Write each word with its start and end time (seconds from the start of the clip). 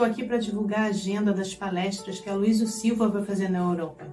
Estou 0.00 0.10
aqui 0.10 0.24
para 0.24 0.38
divulgar 0.38 0.80
a 0.80 0.86
agenda 0.86 1.30
das 1.30 1.54
palestras 1.54 2.18
que 2.18 2.30
a 2.30 2.34
Luísio 2.34 2.66
Silva 2.66 3.06
vai 3.06 3.22
fazer 3.22 3.50
na 3.50 3.58
Europa. 3.58 4.08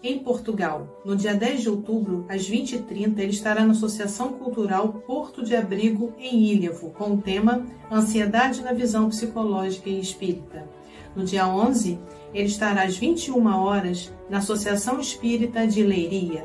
Em 0.00 0.20
Portugal, 0.20 1.02
no 1.04 1.16
dia 1.16 1.34
10 1.34 1.62
de 1.62 1.68
outubro, 1.68 2.24
às 2.28 2.48
20h30, 2.48 3.18
ele 3.18 3.32
estará 3.32 3.64
na 3.64 3.72
Associação 3.72 4.34
Cultural 4.34 4.92
Porto 5.04 5.42
de 5.42 5.56
Abrigo, 5.56 6.14
em 6.20 6.44
Ilhavo, 6.44 6.90
com 6.90 7.14
o 7.14 7.20
tema 7.20 7.66
Ansiedade 7.90 8.62
na 8.62 8.72
Visão 8.72 9.08
Psicológica 9.08 9.90
e 9.90 9.98
Espírita. 9.98 10.68
No 11.16 11.24
dia 11.24 11.48
11, 11.48 11.98
ele 12.32 12.46
estará 12.46 12.84
às 12.84 12.96
21 12.96 13.44
horas 13.44 14.14
na 14.30 14.38
Associação 14.38 15.00
Espírita 15.00 15.66
de 15.66 15.82
Leiria, 15.82 16.44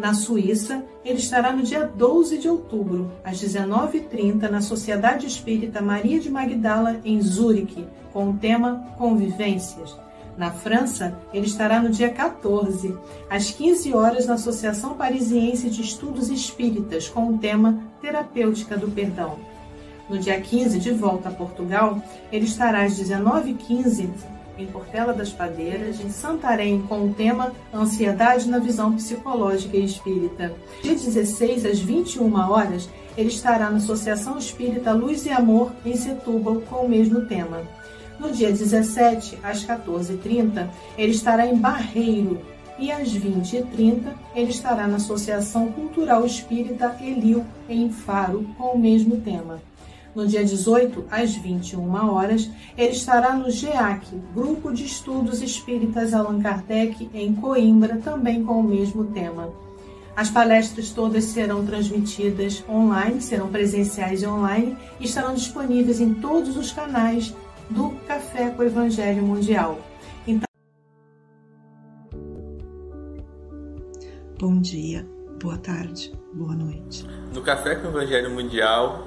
na 0.00 0.14
Suíça, 0.14 0.82
ele 1.04 1.18
estará 1.18 1.52
no 1.52 1.62
dia 1.62 1.84
12 1.86 2.38
de 2.38 2.48
outubro, 2.48 3.12
às 3.22 3.38
19h30, 3.38 4.48
na 4.48 4.62
Sociedade 4.62 5.26
Espírita 5.26 5.82
Maria 5.82 6.18
de 6.18 6.30
Magdala, 6.30 7.00
em 7.04 7.20
Zurique, 7.20 7.86
com 8.10 8.30
o 8.30 8.36
tema 8.38 8.94
Convivências. 8.96 9.94
Na 10.38 10.50
França, 10.50 11.14
ele 11.34 11.46
estará 11.46 11.82
no 11.82 11.90
dia 11.90 12.08
14, 12.08 12.96
às 13.28 13.50
15 13.50 13.92
horas, 13.92 14.26
na 14.26 14.34
Associação 14.34 14.94
Parisiense 14.94 15.68
de 15.68 15.82
Estudos 15.82 16.30
Espíritas, 16.30 17.06
com 17.06 17.28
o 17.28 17.38
tema 17.38 17.78
Terapêutica 18.00 18.78
do 18.78 18.90
Perdão. 18.90 19.38
No 20.08 20.18
dia 20.18 20.40
15, 20.40 20.78
de 20.78 20.92
volta 20.92 21.28
a 21.28 21.32
Portugal, 21.32 22.02
ele 22.32 22.46
estará 22.46 22.84
às 22.84 22.98
19h15 22.98 24.08
em 24.60 24.66
Portela 24.66 25.12
das 25.12 25.30
Padeiras, 25.30 26.00
em 26.00 26.10
Santarém, 26.10 26.82
com 26.82 27.06
o 27.06 27.14
tema 27.14 27.52
Ansiedade 27.72 28.48
na 28.48 28.58
Visão 28.58 28.92
Psicológica 28.92 29.76
e 29.76 29.84
Espírita. 29.84 30.54
Dia 30.82 30.94
16, 30.94 31.66
às 31.66 31.78
21 31.78 32.34
horas, 32.50 32.88
ele 33.16 33.28
estará 33.28 33.70
na 33.70 33.78
Associação 33.78 34.38
Espírita 34.38 34.92
Luz 34.92 35.26
e 35.26 35.30
Amor, 35.30 35.72
em 35.84 35.96
Setúbal, 35.96 36.60
com 36.62 36.86
o 36.86 36.88
mesmo 36.88 37.26
tema. 37.26 37.62
No 38.18 38.30
dia 38.30 38.50
17, 38.50 39.38
às 39.42 39.64
14h30, 39.64 40.68
ele 40.96 41.12
estará 41.12 41.46
em 41.46 41.56
Barreiro, 41.56 42.40
e 42.78 42.90
às 42.90 43.08
20h30 43.12 44.12
ele 44.34 44.50
estará 44.50 44.86
na 44.86 44.96
Associação 44.96 45.70
Cultural 45.70 46.24
Espírita 46.24 46.96
Elil, 47.00 47.44
em 47.68 47.90
Faro, 47.90 48.46
com 48.56 48.72
o 48.72 48.78
mesmo 48.78 49.20
tema. 49.20 49.60
No 50.14 50.26
dia 50.26 50.44
18, 50.44 51.04
às 51.10 51.34
21 51.36 52.10
horas, 52.12 52.50
ele 52.76 52.90
estará 52.90 53.34
no 53.34 53.50
GEAC, 53.50 54.06
Grupo 54.34 54.72
de 54.72 54.84
Estudos 54.84 55.40
Espíritas 55.40 56.12
Allan 56.12 56.40
Kardec, 56.40 57.08
em 57.14 57.32
Coimbra, 57.34 57.96
também 57.98 58.44
com 58.44 58.60
o 58.60 58.62
mesmo 58.62 59.04
tema. 59.04 59.52
As 60.16 60.28
palestras 60.28 60.90
todas 60.90 61.24
serão 61.24 61.64
transmitidas 61.64 62.64
online, 62.68 63.22
serão 63.22 63.48
presenciais 63.48 64.22
e 64.22 64.26
online 64.26 64.76
e 64.98 65.04
estarão 65.04 65.34
disponíveis 65.34 66.00
em 66.00 66.12
todos 66.14 66.56
os 66.56 66.72
canais 66.72 67.34
do 67.70 67.90
Café 68.06 68.50
com 68.50 68.62
o 68.62 68.66
Evangelho 68.66 69.22
Mundial. 69.22 69.78
Então... 70.26 70.46
Bom 74.40 74.60
dia, 74.60 75.08
boa 75.40 75.56
tarde, 75.56 76.12
boa 76.34 76.54
noite. 76.54 77.06
No 77.32 77.42
Café 77.42 77.76
com 77.76 77.86
o 77.86 77.90
Evangelho 77.90 78.30
Mundial, 78.30 79.06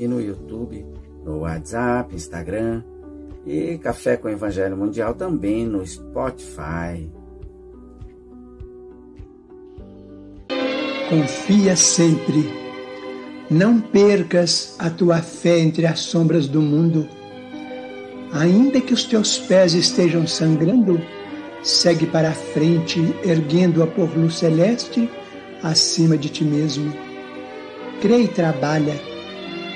e 0.00 0.08
no 0.08 0.18
YouTube, 0.18 0.86
no 1.22 1.40
WhatsApp, 1.40 2.16
Instagram 2.16 2.82
e 3.46 3.76
Café 3.76 4.16
com 4.16 4.30
Evangelho 4.30 4.74
Mundial 4.74 5.12
também 5.14 5.66
no 5.66 5.86
Spotify. 5.86 7.12
Confia 11.10 11.76
sempre. 11.76 12.48
Não 13.50 13.78
percas 13.78 14.74
a 14.78 14.88
tua 14.88 15.20
fé 15.20 15.58
entre 15.58 15.84
as 15.84 16.00
sombras 16.00 16.48
do 16.48 16.62
mundo. 16.62 17.06
Ainda 18.32 18.80
que 18.80 18.94
os 18.94 19.04
teus 19.04 19.38
pés 19.38 19.74
estejam 19.74 20.26
sangrando, 20.26 20.98
segue 21.62 22.06
para 22.06 22.30
a 22.30 22.32
frente, 22.32 23.00
erguendo 23.22 23.82
a 23.82 23.86
por 23.86 24.08
luz 24.16 24.38
celeste 24.38 25.10
acima 25.62 26.16
de 26.16 26.30
ti 26.30 26.44
mesmo. 26.44 26.90
Crê 28.00 28.22
e 28.22 28.28
trabalha 28.28 29.09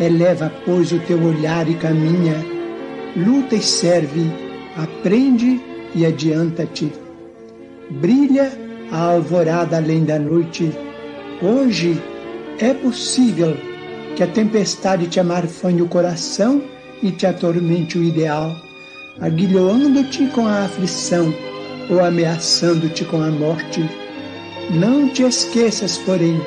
Eleva, 0.00 0.52
pois, 0.64 0.92
o 0.92 1.00
teu 1.00 1.20
olhar 1.20 1.68
e 1.68 1.74
caminha, 1.74 2.36
luta 3.16 3.56
e 3.56 3.62
serve, 3.62 4.30
aprende 4.76 5.60
e 5.92 6.06
adianta-te. 6.06 6.92
Brilha 7.90 8.52
a 8.92 8.96
alvorada 8.96 9.76
além 9.76 10.04
da 10.04 10.16
noite. 10.16 10.70
Hoje 11.42 12.00
é 12.60 12.72
possível 12.74 13.56
que 14.14 14.22
a 14.22 14.28
tempestade 14.28 15.08
te 15.08 15.18
amarfanhe 15.18 15.82
o 15.82 15.88
coração 15.88 16.62
e 17.02 17.10
te 17.10 17.26
atormente 17.26 17.98
o 17.98 18.04
ideal, 18.04 18.54
aguilhoando-te 19.20 20.28
com 20.28 20.46
a 20.46 20.64
aflição 20.64 21.34
ou 21.90 22.04
ameaçando-te 22.04 23.04
com 23.04 23.20
a 23.20 23.30
morte. 23.32 23.84
Não 24.70 25.08
te 25.08 25.24
esqueças, 25.24 25.98
porém, 25.98 26.40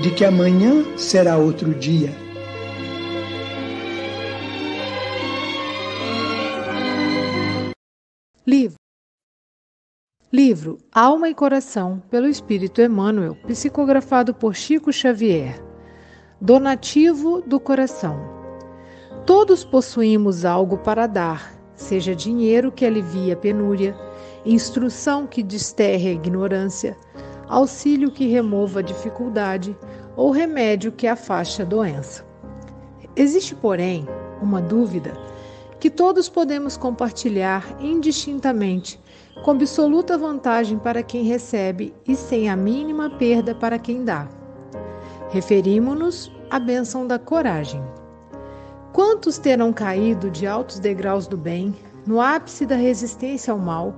de 0.00 0.10
que 0.10 0.24
amanhã 0.24 0.84
será 0.96 1.36
outro 1.36 1.72
dia 1.74 2.21
Livro 10.34 10.78
Alma 10.90 11.28
e 11.28 11.34
Coração, 11.34 12.02
pelo 12.08 12.26
Espírito 12.26 12.80
Emmanuel, 12.80 13.36
psicografado 13.46 14.32
por 14.32 14.54
Chico 14.54 14.90
Xavier. 14.90 15.62
Donativo 16.40 17.42
do 17.42 17.60
coração. 17.60 18.18
Todos 19.26 19.62
possuímos 19.62 20.46
algo 20.46 20.78
para 20.78 21.06
dar, 21.06 21.52
seja 21.74 22.14
dinheiro 22.14 22.72
que 22.72 22.86
alivia 22.86 23.34
a 23.34 23.36
penúria, 23.36 23.94
instrução 24.46 25.26
que 25.26 25.42
desterre 25.42 26.08
a 26.08 26.12
ignorância, 26.12 26.96
auxílio 27.46 28.10
que 28.10 28.26
remova 28.26 28.78
a 28.78 28.82
dificuldade 28.82 29.76
ou 30.16 30.30
remédio 30.30 30.92
que 30.92 31.06
afaste 31.06 31.60
a 31.60 31.66
doença. 31.66 32.24
Existe, 33.14 33.54
porém, 33.54 34.08
uma 34.40 34.62
dúvida 34.62 35.12
que 35.78 35.90
todos 35.90 36.30
podemos 36.30 36.78
compartilhar 36.78 37.76
indistintamente, 37.80 38.98
com 39.42 39.52
absoluta 39.52 40.18
vantagem 40.18 40.78
para 40.78 41.02
quem 41.02 41.24
recebe 41.24 41.94
e 42.06 42.14
sem 42.14 42.48
a 42.48 42.56
mínima 42.56 43.10
perda 43.10 43.54
para 43.54 43.78
quem 43.78 44.04
dá. 44.04 44.28
Referimos-nos 45.30 46.30
à 46.50 46.58
bênção 46.58 47.06
da 47.06 47.18
coragem. 47.18 47.82
Quantos 48.92 49.38
terão 49.38 49.72
caído 49.72 50.30
de 50.30 50.46
altos 50.46 50.78
degraus 50.78 51.26
do 51.26 51.36
bem, 51.36 51.74
no 52.06 52.20
ápice 52.20 52.66
da 52.66 52.76
resistência 52.76 53.52
ao 53.52 53.58
mal, 53.58 53.94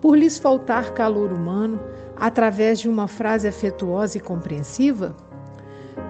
por 0.00 0.18
lhes 0.18 0.38
faltar 0.38 0.92
calor 0.92 1.32
humano, 1.32 1.80
através 2.16 2.78
de 2.78 2.88
uma 2.88 3.08
frase 3.08 3.48
afetuosa 3.48 4.18
e 4.18 4.20
compreensiva? 4.20 5.16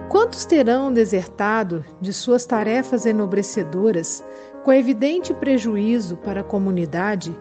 Quantos 0.09 0.45
terão 0.45 0.91
desertado 0.91 1.83
de 2.01 2.11
suas 2.11 2.45
tarefas 2.45 3.05
enobrecedoras, 3.05 4.23
com 4.63 4.73
evidente 4.73 5.33
prejuízo 5.33 6.17
para 6.17 6.41
a 6.41 6.43
comunidade, 6.43 7.33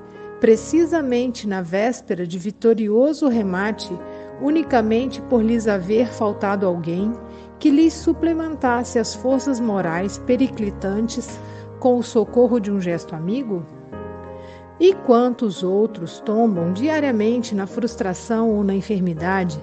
precisamente 0.45 1.49
na 1.49 1.63
véspera 1.63 2.27
de 2.27 2.39
vitorioso 2.39 3.29
remate, 3.29 3.99
unicamente 4.43 5.23
por 5.23 5.43
lhes 5.43 5.67
haver 5.67 6.13
faltado 6.13 6.67
alguém 6.67 7.15
que 7.59 7.71
lhes 7.71 7.95
suplementasse 7.95 8.99
as 8.99 9.15
forças 9.15 9.59
morais 9.59 10.19
periclitantes 10.19 11.41
com 11.81 11.97
o 11.97 12.03
socorro 12.03 12.61
de 12.61 12.71
um 12.71 12.79
gesto 12.79 13.15
amigo? 13.15 13.65
E 14.79 14.93
quantos 14.93 15.63
outros 15.63 16.21
tombam 16.21 16.75
diariamente 16.75 17.55
na 17.55 17.67
frustração 17.67 18.51
ou 18.51 18.63
na 18.63 18.75
enfermidade, 18.75 19.59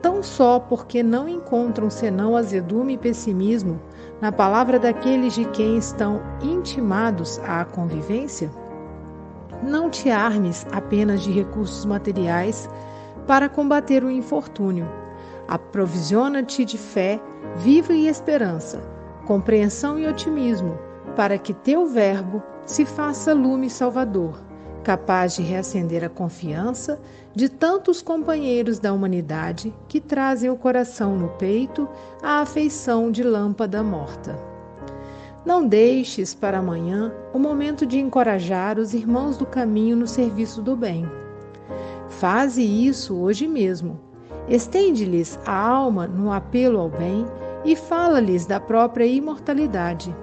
tão 0.00 0.22
só 0.22 0.60
porque 0.60 1.02
não 1.02 1.28
encontram 1.28 1.90
senão 1.90 2.36
azedume 2.36 2.94
e 2.94 2.98
pessimismo 2.98 3.82
na 4.20 4.30
palavra 4.30 4.78
daqueles 4.78 5.34
de 5.34 5.44
quem 5.46 5.76
estão 5.76 6.22
intimados 6.40 7.40
à 7.40 7.64
convivência? 7.64 8.48
Não 9.62 9.90
te 9.90 10.10
armes 10.10 10.66
apenas 10.72 11.22
de 11.22 11.30
recursos 11.30 11.84
materiais 11.84 12.68
para 13.26 13.48
combater 13.48 14.02
o 14.02 14.10
infortúnio. 14.10 14.88
Aprovisiona-te 15.46 16.64
de 16.64 16.78
fé 16.78 17.20
viva 17.56 17.92
e 17.92 18.08
esperança, 18.08 18.80
compreensão 19.26 19.98
e 19.98 20.06
otimismo, 20.06 20.78
para 21.16 21.36
que 21.38 21.52
teu 21.52 21.86
verbo 21.86 22.42
se 22.64 22.84
faça 22.84 23.34
lume 23.34 23.68
salvador 23.68 24.50
capaz 24.82 25.36
de 25.36 25.42
reacender 25.42 26.04
a 26.04 26.08
confiança 26.08 27.00
de 27.34 27.48
tantos 27.48 28.02
companheiros 28.02 28.78
da 28.78 28.92
humanidade 28.92 29.74
que 29.86 30.00
trazem 30.00 30.50
o 30.50 30.56
coração 30.56 31.16
no 31.16 31.28
peito 31.28 31.88
a 32.22 32.40
afeição 32.40 33.10
de 33.10 33.22
lâmpada 33.22 33.82
morta. 33.82 34.49
Não 35.44 35.66
deixes 35.66 36.34
para 36.34 36.58
amanhã 36.58 37.12
o 37.32 37.38
momento 37.38 37.86
de 37.86 37.98
encorajar 37.98 38.78
os 38.78 38.94
irmãos 38.94 39.36
do 39.36 39.46
caminho 39.46 39.96
no 39.96 40.06
serviço 40.06 40.60
do 40.60 40.76
bem. 40.76 41.10
Faze 42.08 42.62
isso 42.62 43.16
hoje 43.16 43.46
mesmo. 43.46 43.98
Estende-lhes 44.48 45.38
a 45.46 45.54
alma 45.54 46.06
no 46.06 46.32
apelo 46.32 46.78
ao 46.78 46.88
bem 46.88 47.24
e 47.64 47.74
fala-lhes 47.74 48.46
da 48.46 48.58
própria 48.58 49.06
imortalidade. 49.06 50.14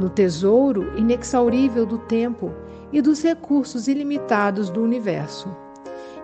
No 0.00 0.08
tesouro 0.08 0.96
inexaurível 0.96 1.84
do 1.84 1.98
tempo, 1.98 2.50
e 2.92 3.00
dos 3.00 3.22
recursos 3.22 3.88
ilimitados 3.88 4.70
do 4.70 4.82
universo. 4.82 5.48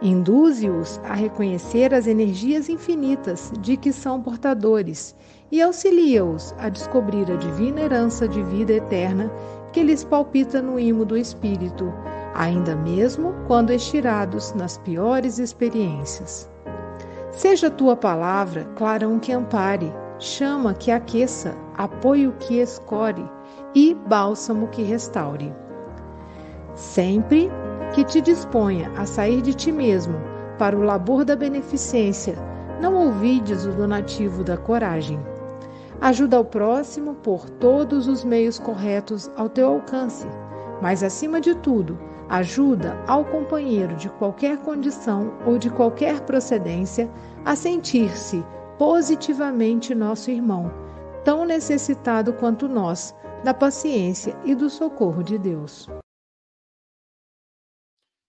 Induze-os 0.00 0.99
a 1.05 1.14
reconhecer 1.14 1.94
as 1.94 2.06
energias 2.06 2.69
infinitas 2.69 3.52
de 3.61 3.76
que 3.76 3.93
são 3.93 4.20
portadores 4.20 5.14
e 5.52 5.60
auxilia-os 5.60 6.54
a 6.58 6.70
descobrir 6.70 7.31
a 7.31 7.37
divina 7.37 7.82
herança 7.82 8.26
de 8.26 8.43
vida 8.43 8.72
eterna 8.72 9.31
que 9.70 9.82
lhes 9.82 10.02
palpita 10.02 10.62
no 10.62 10.81
imo 10.81 11.04
do 11.04 11.14
espírito, 11.14 11.93
ainda 12.34 12.75
mesmo 12.75 13.34
quando 13.46 13.70
estirados 13.70 14.54
nas 14.54 14.78
piores 14.78 15.38
experiências. 15.38 16.50
Seja 17.32 17.70
tua 17.70 17.94
palavra 17.94 18.64
clarão 18.76 19.19
que 19.19 19.31
ampare, 19.31 19.93
chama 20.19 20.72
que 20.72 20.90
aqueça, 20.90 21.55
apoio 21.76 22.32
que 22.40 22.58
escore 22.58 23.31
e 23.75 23.94
bálsamo 24.08 24.69
que 24.69 24.82
restaure. 24.82 25.52
Sempre 26.75 27.50
que 27.94 28.05
te 28.05 28.22
disponha 28.22 28.90
a 28.96 29.05
sair 29.05 29.43
de 29.43 29.52
ti 29.52 29.70
mesmo 29.70 30.19
para 30.58 30.76
o 30.76 30.82
labor 30.82 31.26
da 31.26 31.37
beneficência, 31.37 32.37
não 32.81 32.94
ouvides 32.94 33.66
o 33.66 33.72
donativo 33.72 34.43
da 34.43 34.56
coragem. 34.56 35.20
Ajuda 36.02 36.37
ao 36.37 36.44
próximo 36.44 37.14
por 37.14 37.49
todos 37.49 38.08
os 38.08 38.25
meios 38.25 38.58
corretos 38.58 39.31
ao 39.37 39.49
teu 39.49 39.69
alcance, 39.69 40.26
mas 40.82 41.00
acima 41.00 41.40
de 41.40 41.54
tudo, 41.54 41.96
ajuda 42.28 43.00
ao 43.06 43.25
companheiro 43.25 43.94
de 43.94 44.10
qualquer 44.10 44.58
condição 44.64 45.32
ou 45.46 45.58
de 45.58 45.70
qualquer 45.70 46.20
procedência 46.22 47.08
a 47.44 47.54
sentir-se 47.54 48.44
positivamente 48.76 49.94
nosso 49.94 50.28
irmão, 50.28 50.72
tão 51.25 51.44
necessitado 51.44 52.32
quanto 52.32 52.69
nós 52.69 53.14
da 53.44 53.55
paciência 53.55 54.37
e 54.44 54.56
do 54.56 54.69
socorro 54.69 55.22
de 55.22 55.38
Deus. 55.38 55.88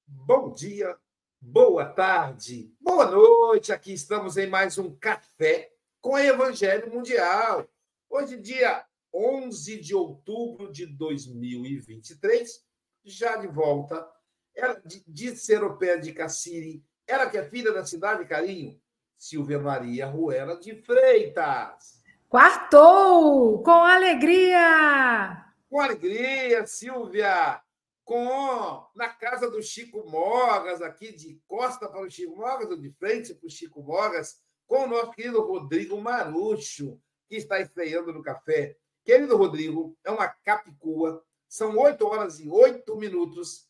Bom 0.06 0.52
dia, 0.52 0.96
boa 1.42 1.86
tarde, 1.86 2.72
boa 2.80 3.10
noite. 3.10 3.74
Aqui 3.74 3.94
estamos 3.94 4.38
em 4.38 4.48
mais 4.48 4.78
um 4.78 4.96
café 4.96 5.73
com 6.04 6.20
Evangelho 6.20 6.94
Mundial. 6.94 7.66
Hoje, 8.10 8.36
dia 8.36 8.86
11 9.14 9.80
de 9.80 9.96
outubro 9.96 10.70
de 10.70 10.86
2023, 10.86 12.62
já 13.06 13.38
de 13.38 13.48
volta. 13.48 14.06
Ela 14.54 14.80
de 15.08 15.36
Seropé 15.38 15.98
de 15.98 16.12
Cassiri, 16.12 16.84
ela 17.08 17.30
que 17.30 17.38
é 17.38 17.50
filha 17.50 17.72
da 17.72 17.86
cidade 17.86 18.28
Carinho, 18.28 18.80
Silvia 19.18 19.58
Maria 19.58 20.06
Ruela 20.06 20.60
de 20.60 20.76
Freitas. 20.76 22.04
Quartou! 22.28 23.64
Com 23.64 23.72
alegria! 23.72 25.42
Com 25.70 25.80
alegria, 25.80 26.68
Silvia! 26.68 27.64
com 28.04 28.86
na 28.96 29.08
casa 29.08 29.50
do 29.50 29.64
Chico 29.64 30.04
Mogas, 30.10 30.82
aqui 30.82 31.14
de 31.14 31.42
costa 31.48 31.88
para 31.88 32.02
o 32.02 32.10
Chico 32.10 32.36
Mogas, 32.36 32.70
ou 32.70 32.78
de 32.78 32.92
frente 32.92 33.34
para 33.34 33.48
o 33.48 33.50
Chico 33.50 33.82
Mogas, 33.82 34.43
com 34.68 34.84
o 34.84 34.88
nosso 34.88 35.12
querido 35.12 35.42
Rodrigo 35.42 36.00
Marucho, 36.00 37.00
que 37.28 37.36
está 37.36 37.60
estreando 37.60 38.14
no 38.14 38.22
café. 38.22 38.78
Querido 39.04 39.36
Rodrigo, 39.38 39.98
é 40.04 40.12
uma 40.12 40.28
capicua, 40.28 41.24
são 41.48 41.78
8 41.78 42.06
horas 42.06 42.40
e 42.40 42.50
8 42.50 42.96
minutos. 42.96 43.68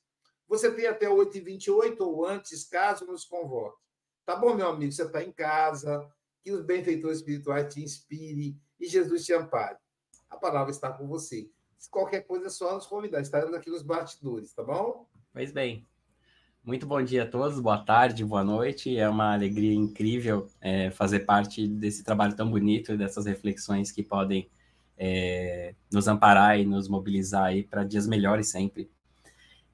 Você 0.48 0.72
tem 0.72 0.88
até 0.88 1.07
8h28 1.07 2.00
ou 2.01 2.25
antes, 2.25 2.63
caso 2.66 3.06
nos 3.06 3.25
convoque. 3.25 3.81
Tá 4.25 4.36
bom, 4.36 4.54
meu 4.54 4.68
amigo? 4.68 4.92
Você 4.92 5.04
está 5.04 5.24
em 5.24 5.31
casa, 5.31 6.07
que 6.42 6.51
os 6.51 6.62
benfeitores 6.62 7.18
espirituais 7.18 7.74
te 7.74 7.81
inspirem 7.81 8.60
e 8.80 8.88
Jesus 8.88 9.25
te 9.25 9.34
ampare. 9.34 9.78
A 10.30 10.38
palavra 10.38 10.72
está 10.72 10.92
com 10.92 11.07
você 11.07 11.50
qualquer 11.90 12.22
coisa 12.22 12.48
é 12.48 12.50
só 12.50 12.74
nos 12.74 12.85
convidar. 12.85 13.21
Estaremos 13.21 13.54
aqui 13.54 13.69
nos 13.69 13.81
bastidores, 13.81 14.54
tá 14.54 14.64
bom? 14.64 15.07
Pois 15.31 15.52
bem. 15.52 15.88
Muito 16.65 16.85
bom 16.87 17.03
dia 17.03 17.23
a 17.23 17.25
todos, 17.25 17.59
boa 17.59 17.77
tarde, 17.77 18.23
boa 18.23 18.41
noite. 18.41 18.97
É 18.97 19.09
uma 19.09 19.33
alegria 19.33 19.73
incrível 19.73 20.47
é, 20.61 20.89
fazer 20.91 21.19
parte 21.21 21.67
desse 21.67 22.05
trabalho 22.05 22.37
tão 22.37 22.49
bonito, 22.49 22.95
dessas 22.95 23.25
reflexões 23.25 23.91
que 23.91 24.01
podem 24.01 24.47
é, 24.97 25.75
nos 25.91 26.07
amparar 26.07 26.57
e 26.57 26.63
nos 26.63 26.87
mobilizar 26.87 27.47
aí 27.47 27.63
para 27.63 27.83
dias 27.83 28.07
melhores 28.07 28.47
sempre. 28.47 28.89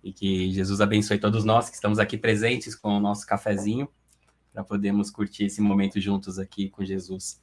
E 0.04 0.12
que 0.12 0.52
Jesus 0.52 0.82
abençoe 0.82 1.20
todos 1.20 1.46
nós 1.46 1.70
que 1.70 1.76
estamos 1.76 2.00
aqui 2.00 2.18
presentes 2.18 2.74
com 2.74 2.98
o 2.98 3.00
nosso 3.00 3.24
cafezinho 3.28 3.88
para 4.52 4.64
podermos 4.64 5.12
curtir 5.12 5.44
esse 5.44 5.62
momento 5.62 6.02
juntos 6.02 6.40
aqui 6.40 6.70
com 6.70 6.84
Jesus. 6.84 7.40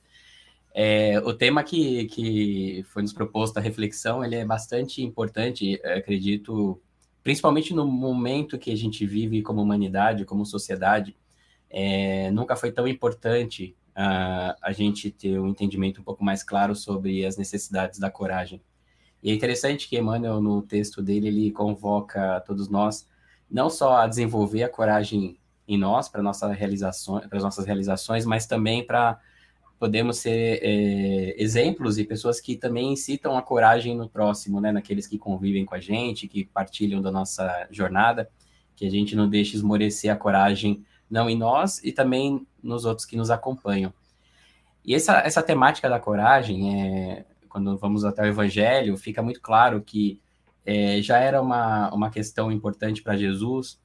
É, 0.75 1.21
o 1.21 1.33
tema 1.33 1.63
que, 1.63 2.07
que 2.07 2.85
foi 2.89 3.01
nos 3.01 3.13
proposto 3.13 3.59
a 3.59 3.61
reflexão, 3.61 4.25
ele 4.25 4.35
é 4.35 4.45
bastante 4.45 5.03
importante, 5.03 5.81
acredito, 5.85 6.83
principalmente 7.27 7.75
no 7.75 7.85
momento 7.85 8.57
que 8.57 8.71
a 8.71 8.77
gente 8.77 9.05
vive 9.05 9.43
como 9.43 9.61
humanidade, 9.61 10.25
como 10.25 10.47
sociedade, 10.47 11.17
é, 11.69 12.31
nunca 12.31 12.55
foi 12.55 12.71
tão 12.71 12.87
importante 12.87 13.77
uh, 13.97 14.55
a 14.63 14.71
gente 14.71 15.11
ter 15.11 15.37
um 15.41 15.49
entendimento 15.49 16.01
um 16.01 16.05
pouco 16.05 16.23
mais 16.23 16.45
claro 16.45 16.77
sobre 16.77 17.27
as 17.27 17.37
necessidades 17.37 17.99
da 17.99 18.13
coragem. 18.13 18.63
E 19.21 19.33
é 19.33 19.35
interessante 19.35 19.89
que 19.89 19.99
Emmanuel, 19.99 20.41
no 20.41 20.63
texto 20.63 21.03
dele, 21.03 21.27
ele 21.27 21.51
convoca 21.51 22.41
todos 22.47 22.69
nós 22.69 23.09
não 23.51 23.69
só 23.69 23.97
a 23.97 24.07
desenvolver 24.07 24.63
a 24.63 24.69
coragem 24.69 25.37
em 25.67 25.77
nós, 25.77 26.09
para 26.09 26.23
nossa 26.23 26.47
para 26.49 27.39
as 27.39 27.43
nossas 27.43 27.67
realizações, 27.67 28.25
mas 28.25 28.47
também 28.47 28.87
para 28.87 29.19
podemos 29.79 30.19
ser 30.19 30.61
é, 30.63 31.43
exemplos 31.43 31.99
e 31.99 32.05
pessoas 32.05 32.41
que 32.41 32.57
também 32.57 32.93
incitam 32.93 33.37
a 33.37 33.43
coragem 33.43 33.97
no 33.97 34.09
próximo, 34.09 34.61
né? 34.61 34.73
Naqueles 34.73 35.07
que 35.07 35.19
convivem 35.19 35.65
com 35.65 35.75
a 35.75 35.81
gente, 35.81 36.29
que 36.29 36.45
partilham 36.45 37.03
da 37.03 37.11
nossa 37.11 37.67
jornada, 37.71 38.31
que 38.75 38.87
a 38.87 38.91
gente 38.91 39.15
não 39.15 39.29
deixe 39.29 39.57
esmorecer 39.57 40.13
a 40.13 40.17
coragem 40.17 40.85
não 41.11 41.31
em 41.31 41.37
nós 41.37 41.83
e 41.85 41.93
também 41.93 42.47
nos 42.63 42.85
outros 42.85 43.07
que 43.07 43.17
nos 43.17 43.31
acompanham. 43.31 43.93
E 44.85 44.95
essa, 44.95 45.19
essa 45.19 45.43
temática 45.43 45.89
da 45.89 45.99
coragem, 45.99 46.81
é, 46.81 47.25
quando 47.49 47.77
vamos 47.77 48.05
até 48.05 48.23
o 48.23 48.27
Evangelho, 48.27 48.97
fica 48.97 49.23
muito 49.23 49.41
claro 49.41 49.81
que 49.83 50.21
é, 50.65 51.01
já 51.01 51.19
era 51.19 51.41
uma, 51.41 51.93
uma 51.93 52.11
questão 52.11 52.51
importante 52.51 53.03
para 53.03 53.17
Jesus, 53.17 53.81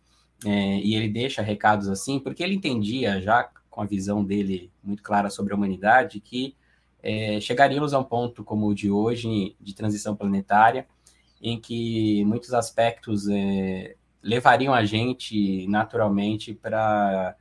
é, 0.46 0.78
e 0.80 0.96
ele 0.96 1.10
deixa 1.10 1.42
recados 1.42 1.88
assim, 1.88 2.20
porque 2.20 2.44
ele 2.44 2.56
entendia 2.56 3.22
já 3.22 3.50
com 3.72 3.82
a 3.82 3.86
visão 3.86 4.24
dele 4.24 4.70
muito 4.84 5.02
clara 5.02 5.30
sobre 5.30 5.54
a 5.54 5.56
humanidade, 5.56 6.20
que 6.20 6.56
é, 7.02 7.40
chegaríamos 7.40 7.94
a 7.94 8.00
um 8.00 8.04
ponto 8.04 8.44
como 8.44 8.68
o 8.68 8.76
de 8.76 8.92
hoje, 8.92 9.56
de 9.60 9.74
transição 9.74 10.16
planetária, 10.16 10.86
em 11.42 11.60
que 11.60 12.24
muitos 12.26 12.54
aspectos 12.54 13.28
é, 13.28 13.96
levariam 14.22 14.74
a 14.74 14.86
gente 14.86 15.66
naturalmente 15.68 16.54
para 16.54 17.36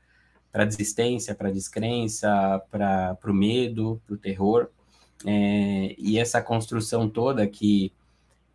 a 0.54 0.64
desistência, 0.64 1.34
para 1.34 1.50
descrença, 1.50 2.62
para 2.70 3.18
o 3.26 3.34
medo, 3.34 4.00
para 4.06 4.14
o 4.14 4.18
terror. 4.18 4.68
É, 5.26 5.94
e 5.98 6.18
essa 6.18 6.40
construção 6.40 7.08
toda 7.08 7.46
que 7.46 7.92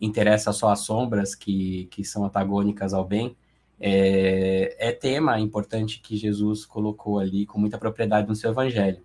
interessa 0.01 0.51
só 0.51 0.69
as 0.69 0.79
sombras, 0.79 1.35
que, 1.35 1.85
que 1.91 2.03
são 2.03 2.25
antagônicas 2.25 2.93
ao 2.93 3.05
bem, 3.05 3.35
é, 3.79 4.75
é 4.79 4.91
tema 4.91 5.39
importante 5.39 5.99
que 5.99 6.17
Jesus 6.17 6.65
colocou 6.65 7.19
ali 7.19 7.45
com 7.45 7.59
muita 7.59 7.77
propriedade 7.77 8.27
no 8.27 8.35
seu 8.35 8.51
evangelho. 8.51 9.01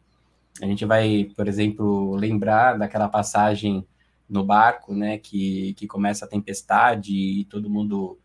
A 0.63 0.67
gente 0.67 0.85
vai, 0.85 1.31
por 1.37 1.49
exemplo, 1.49 2.15
lembrar 2.17 2.79
daquela 2.79 3.09
passagem 3.09 3.87
no 4.29 4.45
barco, 4.45 4.95
né, 4.95 5.19
que, 5.19 5.75
que 5.75 5.87
começa 5.87 6.25
a 6.25 6.29
tempestade 6.29 7.13
e 7.13 7.45
todo 7.47 7.71
mundo 7.71 8.19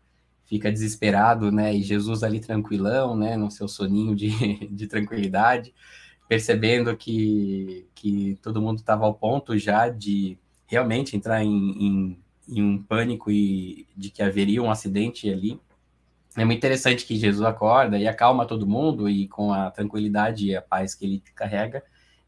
fica 0.46 0.70
desesperado, 0.70 1.50
né? 1.50 1.74
E 1.74 1.82
Jesus 1.82 2.22
ali 2.22 2.40
tranquilão, 2.40 3.16
né? 3.16 3.36
No 3.36 3.50
seu 3.50 3.68
soninho 3.68 4.14
de, 4.14 4.30
de 4.70 4.86
tranquilidade, 4.86 5.74
percebendo 6.28 6.96
que, 6.96 7.86
que 7.94 8.38
todo 8.40 8.62
mundo 8.62 8.78
estava 8.78 9.04
ao 9.04 9.14
ponto 9.14 9.58
já 9.58 9.88
de 9.88 10.38
realmente 10.66 11.16
entrar 11.16 11.44
em, 11.44 11.50
em, 11.50 12.18
em, 12.48 12.62
um 12.62 12.82
pânico 12.82 13.30
e 13.30 13.86
de 13.96 14.10
que 14.10 14.22
haveria 14.22 14.62
um 14.62 14.70
acidente 14.70 15.28
ali. 15.28 15.60
É 16.36 16.44
muito 16.44 16.58
interessante 16.58 17.06
que 17.06 17.16
Jesus 17.16 17.46
acorda 17.46 17.98
e 17.98 18.06
acalma 18.06 18.46
todo 18.46 18.66
mundo 18.66 19.08
e 19.08 19.26
com 19.26 19.52
a 19.52 19.70
tranquilidade 19.70 20.48
e 20.48 20.56
a 20.56 20.60
paz 20.60 20.94
que 20.94 21.04
ele 21.06 21.22
carrega, 21.34 21.82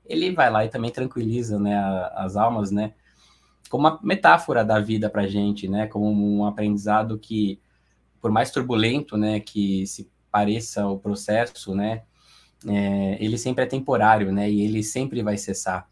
ele 0.07 0.33
vai 0.33 0.51
lá 0.51 0.65
e 0.65 0.69
também 0.71 0.91
tranquiliza, 0.91 1.59
né, 1.59 1.77
as 2.15 2.35
almas, 2.35 2.71
né? 2.71 2.95
Como 3.69 3.87
uma 3.87 4.01
metáfora 4.03 4.65
da 4.65 4.81
vida 4.81 5.11
para 5.11 5.27
gente, 5.27 5.69
né? 5.69 5.87
Como 5.87 6.39
um 6.39 6.47
aprendizado 6.47 7.19
que 7.19 7.61
por 8.21 8.31
mais 8.31 8.51
turbulento, 8.51 9.17
né, 9.17 9.41
que 9.41 9.87
se 9.87 10.11
pareça 10.31 10.87
o 10.89 10.99
processo, 10.99 11.75
né, 11.75 12.03
é, 12.67 13.17
ele 13.23 13.39
sempre 13.39 13.65
é 13.65 13.67
temporário, 13.67 14.33
né, 14.33 14.51
e 14.51 14.63
ele 14.63 14.83
sempre 14.83 15.23
vai 15.23 15.37
cessar. 15.37 15.89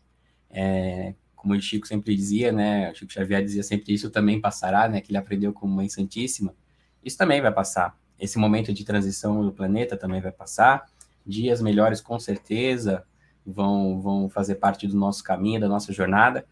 É, 0.51 1.15
como 1.35 1.55
o 1.55 1.61
Chico 1.61 1.87
sempre 1.87 2.17
dizia, 2.17 2.51
né, 2.51 2.91
o 2.91 2.95
Chico 2.95 3.13
Xavier 3.13 3.45
dizia 3.45 3.63
sempre 3.63 3.95
isso 3.95 4.11
também 4.11 4.41
passará, 4.41 4.89
né, 4.89 5.01
que 5.01 5.11
ele 5.11 5.19
aprendeu 5.19 5.53
com 5.53 5.67
Mãe 5.67 5.89
Santíssima, 5.89 6.55
isso 7.05 7.17
também 7.17 7.41
vai 7.41 7.53
passar. 7.53 7.97
Esse 8.19 8.39
momento 8.39 8.73
de 8.73 8.85
transição 8.85 9.45
do 9.45 9.53
planeta 9.53 9.97
também 9.97 10.21
vai 10.21 10.33
passar. 10.33 10.87
Dias 11.25 11.61
melhores, 11.61 12.01
com 12.01 12.19
certeza, 12.19 13.05
vão, 13.45 14.01
vão 14.01 14.29
fazer 14.29 14.57
parte 14.57 14.87
do 14.87 14.97
nosso 14.97 15.23
caminho, 15.23 15.61
da 15.61 15.69
nossa 15.69 15.93
jornada. 15.93 16.47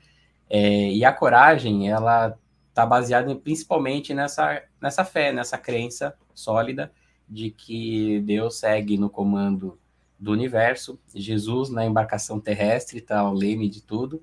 É, 0.48 0.90
e 0.92 1.04
a 1.04 1.12
coragem, 1.12 1.90
ela 1.90 2.36
está 2.68 2.84
baseada 2.84 3.34
principalmente 3.36 4.12
nessa, 4.12 4.62
nessa 4.80 5.04
fé, 5.04 5.32
nessa 5.32 5.56
crença 5.56 6.14
sólida 6.34 6.92
de 7.28 7.50
que 7.50 8.20
Deus 8.20 8.58
segue 8.58 8.98
no 8.98 9.08
comando 9.08 9.78
do 10.18 10.32
universo, 10.32 10.98
Jesus 11.14 11.70
na 11.70 11.84
embarcação 11.84 12.40
terrestre 12.40 12.98
está 12.98 13.28
o 13.28 13.32
leme 13.32 13.68
de 13.68 13.82
tudo, 13.82 14.22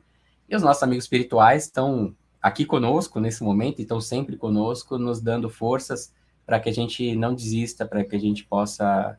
e 0.49 0.55
os 0.55 0.61
nossos 0.61 0.83
amigos 0.83 1.05
espirituais 1.05 1.65
estão 1.65 2.15
aqui 2.41 2.65
conosco 2.65 3.19
nesse 3.19 3.43
momento, 3.43 3.81
estão 3.81 4.01
sempre 4.01 4.35
conosco, 4.35 4.97
nos 4.97 5.21
dando 5.21 5.49
forças 5.49 6.13
para 6.51 6.59
que 6.59 6.67
a 6.67 6.73
gente 6.73 7.15
não 7.15 7.33
desista, 7.33 7.85
para 7.85 8.03
que 8.03 8.13
a 8.13 8.19
gente 8.19 8.43
possa 8.43 9.17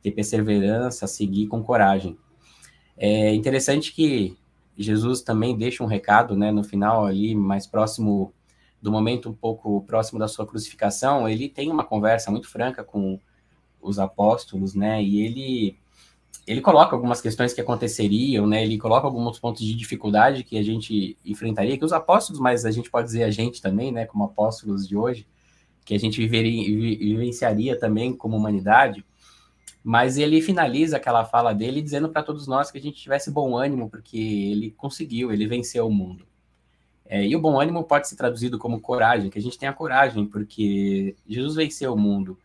ter 0.00 0.12
perseverança, 0.12 1.08
seguir 1.08 1.48
com 1.48 1.60
coragem. 1.60 2.16
É 2.96 3.34
interessante 3.34 3.92
que 3.92 4.38
Jesus 4.76 5.20
também 5.20 5.58
deixa 5.58 5.82
um 5.82 5.88
recado, 5.88 6.36
né, 6.36 6.52
no 6.52 6.62
final 6.62 7.04
ali, 7.04 7.34
mais 7.34 7.66
próximo 7.66 8.32
do 8.80 8.92
momento 8.92 9.28
um 9.28 9.34
pouco 9.34 9.82
próximo 9.88 10.20
da 10.20 10.28
sua 10.28 10.46
crucificação, 10.46 11.28
ele 11.28 11.48
tem 11.48 11.68
uma 11.68 11.82
conversa 11.82 12.30
muito 12.30 12.48
franca 12.48 12.84
com 12.84 13.18
os 13.82 13.98
apóstolos, 13.98 14.72
né? 14.72 15.02
E 15.02 15.20
ele 15.26 15.76
ele 16.46 16.60
coloca 16.60 16.94
algumas 16.94 17.20
questões 17.20 17.52
que 17.52 17.60
aconteceriam, 17.60 18.46
né? 18.46 18.62
Ele 18.62 18.78
coloca 18.78 19.04
alguns 19.04 19.40
pontos 19.40 19.66
de 19.66 19.74
dificuldade 19.74 20.44
que 20.44 20.56
a 20.56 20.62
gente 20.62 21.18
enfrentaria, 21.24 21.76
que 21.76 21.84
os 21.84 21.92
apóstolos, 21.92 22.40
mas 22.40 22.64
a 22.64 22.70
gente 22.70 22.88
pode 22.88 23.08
dizer 23.08 23.24
a 23.24 23.32
gente 23.32 23.60
também, 23.60 23.90
né? 23.90 24.06
Como 24.06 24.22
apóstolos 24.22 24.86
de 24.86 24.96
hoje, 24.96 25.26
que 25.88 25.94
a 25.94 25.98
gente 25.98 26.20
viveria, 26.20 26.68
vivenciaria 26.98 27.74
também 27.74 28.14
como 28.14 28.36
humanidade. 28.36 29.02
Mas 29.82 30.18
ele 30.18 30.42
finaliza 30.42 30.98
aquela 30.98 31.24
fala 31.24 31.54
dele 31.54 31.80
dizendo 31.80 32.10
para 32.10 32.22
todos 32.22 32.46
nós 32.46 32.70
que 32.70 32.76
a 32.76 32.80
gente 32.80 33.00
tivesse 33.00 33.30
bom 33.30 33.56
ânimo, 33.56 33.88
porque 33.88 34.18
ele 34.18 34.70
conseguiu, 34.72 35.32
ele 35.32 35.46
venceu 35.46 35.86
o 35.86 35.90
mundo. 35.90 36.26
É, 37.06 37.26
e 37.26 37.34
o 37.34 37.40
bom 37.40 37.58
ânimo 37.58 37.82
pode 37.84 38.06
ser 38.06 38.16
traduzido 38.16 38.58
como 38.58 38.82
coragem, 38.82 39.30
que 39.30 39.38
a 39.38 39.40
gente 39.42 39.58
tenha 39.58 39.72
coragem, 39.72 40.26
porque 40.26 41.16
Jesus 41.26 41.54
venceu 41.54 41.94
o 41.94 41.98
mundo. 41.98 42.38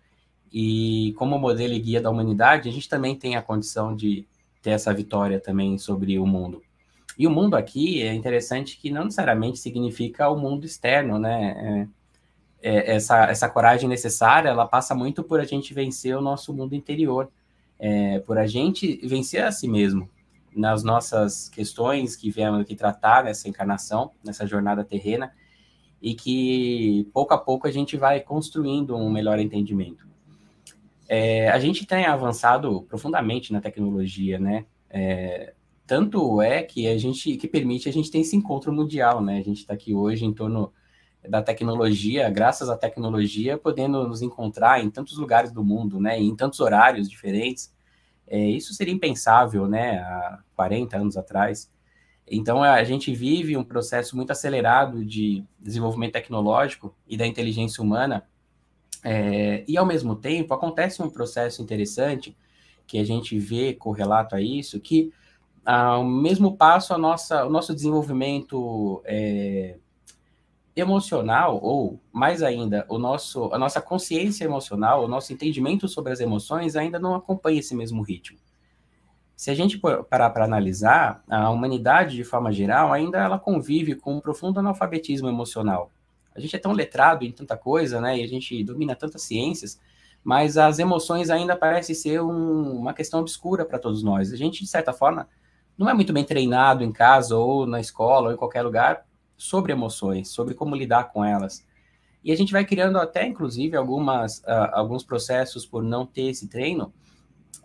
E 0.49 1.13
como 1.17 1.37
modelo 1.37 1.73
e 1.73 1.79
guia 1.79 1.99
da 1.99 2.09
humanidade, 2.09 2.69
a 2.69 2.71
gente 2.71 2.87
também 2.87 3.13
tem 3.13 3.35
a 3.35 3.41
condição 3.41 3.93
de 3.93 4.25
ter 4.61 4.69
essa 4.69 4.93
vitória 4.93 5.37
também 5.37 5.77
sobre 5.77 6.17
o 6.17 6.25
mundo. 6.25 6.61
E 7.19 7.27
o 7.27 7.29
mundo 7.29 7.55
aqui 7.55 8.01
é 8.01 8.13
interessante 8.13 8.77
que 8.77 8.89
não 8.89 9.03
necessariamente 9.03 9.59
significa 9.59 10.29
o 10.29 10.39
mundo 10.39 10.65
externo, 10.65 11.19
né? 11.19 11.87
É, 11.89 12.02
é, 12.63 12.95
essa, 12.95 13.25
essa 13.25 13.49
coragem 13.49 13.89
necessária, 13.89 14.47
ela 14.47 14.65
passa 14.65 14.95
muito 14.95 15.21
por 15.21 15.41
a 15.41 15.43
gente 15.43 15.73
vencer 15.73 16.15
o 16.15 16.21
nosso 16.21 16.53
mundo 16.53 16.73
interior, 16.73 17.29
é, 17.77 18.19
por 18.19 18.37
a 18.37 18.47
gente 18.47 19.05
vencer 19.05 19.43
a 19.43 19.51
si 19.51 19.67
mesmo, 19.67 20.09
nas 20.55 20.81
nossas 20.81 21.49
questões 21.49 22.15
que 22.15 22.31
viemos 22.31 22.61
aqui 22.61 22.73
tratar 22.73 23.25
nessa 23.25 23.49
encarnação, 23.49 24.11
nessa 24.23 24.47
jornada 24.47 24.81
terrena, 24.81 25.33
e 26.01 26.13
que 26.13 27.05
pouco 27.13 27.33
a 27.33 27.37
pouco 27.37 27.67
a 27.67 27.71
gente 27.71 27.97
vai 27.97 28.21
construindo 28.21 28.95
um 28.95 29.11
melhor 29.11 29.39
entendimento. 29.39 30.07
É, 31.09 31.49
a 31.49 31.59
gente 31.59 31.85
tem 31.85 32.05
avançado 32.05 32.83
profundamente 32.83 33.51
na 33.51 33.59
tecnologia, 33.59 34.39
né? 34.39 34.65
É, 34.89 35.53
tanto 35.85 36.41
é 36.41 36.63
que 36.63 36.87
a 36.87 36.97
gente 36.97 37.35
que 37.35 37.47
permite 37.47 37.89
a 37.89 37.91
gente 37.91 38.09
ter 38.09 38.19
esse 38.19 38.35
encontro 38.35 38.71
mundial, 38.71 39.21
né? 39.21 39.37
A 39.37 39.43
gente 39.43 39.59
está 39.59 39.73
aqui 39.73 39.93
hoje 39.93 40.23
em 40.23 40.33
torno 40.33 40.71
da 41.27 41.41
tecnologia, 41.41 42.29
graças 42.29 42.69
à 42.69 42.77
tecnologia, 42.77 43.57
podendo 43.57 44.07
nos 44.07 44.21
encontrar 44.21 44.83
em 44.83 44.89
tantos 44.89 45.17
lugares 45.17 45.51
do 45.51 45.63
mundo, 45.63 45.99
né? 45.99 46.19
Em 46.19 46.35
tantos 46.35 46.59
horários 46.59 47.09
diferentes 47.09 47.73
é, 48.27 48.39
isso 48.49 48.73
seria 48.73 48.93
impensável, 48.93 49.67
né, 49.67 49.99
há 49.99 50.39
40 50.55 50.97
anos 50.97 51.17
atrás. 51.17 51.71
Então, 52.27 52.63
a 52.63 52.83
gente 52.83 53.13
vive 53.13 53.57
um 53.57 53.63
processo 53.63 54.15
muito 54.15 54.31
acelerado 54.31 55.03
de 55.03 55.43
desenvolvimento 55.59 56.13
tecnológico 56.13 56.95
e 57.07 57.17
da 57.17 57.27
inteligência 57.27 57.83
humana, 57.83 58.25
é, 59.03 59.65
e 59.67 59.77
ao 59.77 59.85
mesmo 59.85 60.15
tempo 60.15 60.53
acontece 60.53 61.03
um 61.03 61.09
processo 61.09 61.61
interessante 61.61 62.35
que 62.87 62.97
a 62.97 63.03
gente 63.03 63.37
vê 63.37 63.73
correlato 63.73 64.35
a 64.35 64.41
isso, 64.41 64.79
que 64.79 65.11
ao 65.65 66.03
mesmo 66.03 66.55
passo 66.55 66.93
a 66.93 66.97
nossa, 66.97 67.45
o 67.45 67.49
nosso 67.49 67.73
desenvolvimento 67.73 69.01
é, 69.05 69.77
emocional, 70.75 71.59
ou 71.61 71.99
mais 72.11 72.41
ainda, 72.41 72.85
o 72.89 72.97
nosso, 72.97 73.53
a 73.53 73.57
nossa 73.59 73.79
consciência 73.79 74.43
emocional, 74.43 75.03
o 75.03 75.07
nosso 75.07 75.31
entendimento 75.31 75.87
sobre 75.87 76.11
as 76.11 76.19
emoções 76.19 76.75
ainda 76.75 76.99
não 76.99 77.13
acompanha 77.13 77.59
esse 77.59 77.75
mesmo 77.75 78.01
ritmo. 78.01 78.39
Se 79.35 79.51
a 79.51 79.55
gente 79.55 79.79
parar 80.09 80.29
para 80.29 80.45
analisar, 80.45 81.23
a 81.29 81.49
humanidade, 81.49 82.15
de 82.15 82.23
forma 82.23 82.51
geral, 82.51 82.91
ainda 82.91 83.19
ela 83.19 83.37
convive 83.37 83.95
com 83.95 84.15
um 84.15 84.21
profundo 84.21 84.59
analfabetismo 84.59 85.27
emocional. 85.27 85.91
A 86.35 86.39
gente 86.39 86.55
é 86.55 86.59
tão 86.59 86.71
letrado 86.71 87.23
em 87.23 87.31
tanta 87.31 87.55
coisa, 87.55 88.01
né, 88.01 88.17
e 88.17 88.23
a 88.23 88.27
gente 88.27 88.63
domina 88.63 88.95
tantas 88.95 89.21
ciências, 89.23 89.79
mas 90.23 90.57
as 90.57 90.79
emoções 90.79 91.29
ainda 91.29 91.55
parecem 91.55 91.93
ser 91.93 92.21
um, 92.21 92.77
uma 92.77 92.93
questão 92.93 93.19
obscura 93.19 93.65
para 93.65 93.77
todos 93.77 94.01
nós. 94.01 94.31
A 94.31 94.37
gente, 94.37 94.63
de 94.63 94.69
certa 94.69 94.93
forma, 94.93 95.27
não 95.77 95.89
é 95.89 95.93
muito 95.93 96.13
bem 96.13 96.23
treinado 96.23 96.83
em 96.83 96.91
casa 96.91 97.35
ou 97.35 97.67
na 97.67 97.79
escola 97.79 98.29
ou 98.29 98.33
em 98.33 98.37
qualquer 98.37 98.61
lugar 98.61 99.05
sobre 99.43 99.73
emoções, 99.73 100.29
sobre 100.29 100.53
como 100.53 100.73
lidar 100.73 101.11
com 101.11 101.23
elas. 101.23 101.65
E 102.23 102.31
a 102.31 102.35
gente 102.35 102.53
vai 102.53 102.63
criando 102.63 102.97
até, 102.97 103.27
inclusive, 103.27 103.75
algumas, 103.75 104.37
uh, 104.39 104.71
alguns 104.71 105.03
processos 105.03 105.65
por 105.65 105.83
não 105.83 106.05
ter 106.05 106.29
esse 106.29 106.47
treino, 106.47 106.93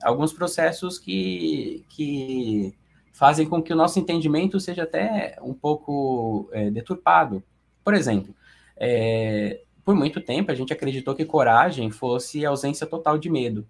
alguns 0.03 0.33
processos 0.33 0.99
que, 0.99 1.85
que 1.89 2.75
fazem 3.13 3.49
com 3.49 3.63
que 3.63 3.73
o 3.73 3.77
nosso 3.77 4.01
entendimento 4.01 4.59
seja 4.59 4.83
até 4.83 5.39
um 5.41 5.55
pouco 5.55 6.49
é, 6.53 6.69
deturpado. 6.69 7.45
Por 7.85 7.95
exemplo, 7.95 8.35
é, 8.77 9.63
por 9.85 9.95
muito 9.95 10.21
tempo 10.21 10.51
a 10.51 10.57
gente 10.57 10.73
acreditou 10.73 11.15
que 11.15 11.25
coragem 11.25 11.93
fosse 11.93 12.45
ausência 12.45 12.89
total 12.89 13.17
de 13.17 13.31
medo. 13.31 13.65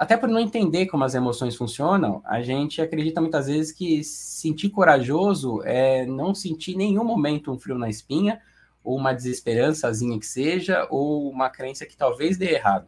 Até 0.00 0.16
por 0.16 0.30
não 0.30 0.40
entender 0.40 0.86
como 0.86 1.04
as 1.04 1.14
emoções 1.14 1.54
funcionam, 1.54 2.22
a 2.24 2.40
gente 2.40 2.80
acredita 2.80 3.20
muitas 3.20 3.48
vezes 3.48 3.70
que 3.70 4.02
sentir 4.02 4.70
corajoso 4.70 5.60
é 5.62 6.06
não 6.06 6.34
sentir 6.34 6.74
nenhum 6.74 7.04
momento 7.04 7.52
um 7.52 7.58
frio 7.58 7.76
na 7.76 7.86
espinha, 7.86 8.40
ou 8.82 8.96
uma 8.96 9.12
desesperançazinha 9.12 10.18
que 10.18 10.24
seja, 10.24 10.88
ou 10.88 11.30
uma 11.30 11.50
crença 11.50 11.84
que 11.84 11.98
talvez 11.98 12.38
dê 12.38 12.54
errado. 12.54 12.86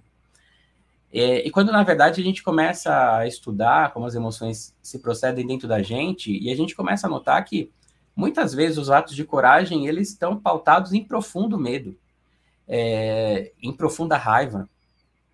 É, 1.13 1.47
e 1.47 1.51
quando 1.51 1.71
na 1.71 1.83
verdade 1.83 2.19
a 2.19 2.25
gente 2.25 2.43
começa 2.43 3.19
a 3.19 3.27
estudar 3.27 3.93
como 3.93 4.07
as 4.07 4.15
emoções 4.15 4.75
se 4.81 4.99
procedem 4.99 5.47
dentro 5.47 5.69
da 5.69 5.83
gente, 5.83 6.33
e 6.33 6.51
a 6.51 6.57
gente 6.57 6.75
começa 6.75 7.07
a 7.07 7.11
notar 7.11 7.45
que 7.45 7.71
muitas 8.17 8.55
vezes 8.55 8.79
os 8.79 8.89
atos 8.89 9.15
de 9.15 9.23
coragem 9.23 9.87
eles 9.87 10.09
estão 10.09 10.35
pautados 10.41 10.95
em 10.95 11.05
profundo 11.05 11.59
medo, 11.59 11.95
é, 12.67 13.53
em 13.63 13.71
profunda 13.71 14.17
raiva, 14.17 14.67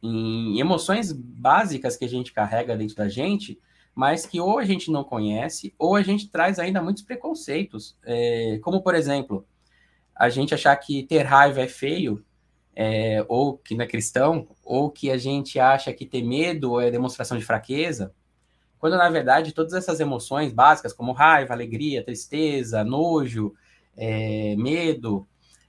em 0.02 0.58
emoções 0.60 1.12
básicas 1.12 1.96
que 1.96 2.04
a 2.04 2.08
gente 2.08 2.32
carrega 2.32 2.76
dentro 2.76 2.96
da 2.96 3.08
gente, 3.08 3.58
mas 3.94 4.24
que 4.24 4.40
ou 4.40 4.58
a 4.58 4.64
gente 4.64 4.90
não 4.90 5.02
conhece, 5.02 5.74
ou 5.78 5.96
a 5.96 6.02
gente 6.02 6.28
traz 6.28 6.58
ainda 6.58 6.80
muitos 6.80 7.02
preconceitos. 7.02 7.96
É, 8.04 8.58
como, 8.62 8.82
por 8.82 8.94
exemplo, 8.94 9.44
a 10.14 10.28
gente 10.28 10.54
achar 10.54 10.76
que 10.76 11.02
ter 11.02 11.22
raiva 11.22 11.60
é 11.60 11.68
feio, 11.68 12.24
é, 12.74 13.24
ou 13.28 13.58
que 13.58 13.74
não 13.74 13.84
é 13.84 13.88
cristão, 13.88 14.48
ou 14.64 14.88
que 14.88 15.10
a 15.10 15.18
gente 15.18 15.58
acha 15.58 15.92
que 15.92 16.06
ter 16.06 16.22
medo 16.22 16.80
é 16.80 16.90
demonstração 16.90 17.36
de 17.36 17.44
fraqueza, 17.44 18.14
quando 18.78 18.96
na 18.96 19.10
verdade 19.10 19.52
todas 19.52 19.72
essas 19.72 19.98
emoções 19.98 20.52
básicas, 20.52 20.92
como 20.92 21.12
raiva, 21.12 21.52
alegria, 21.52 22.04
tristeza, 22.04 22.84
nojo, 22.84 23.52
é, 23.96 24.54
medo, 24.56 25.26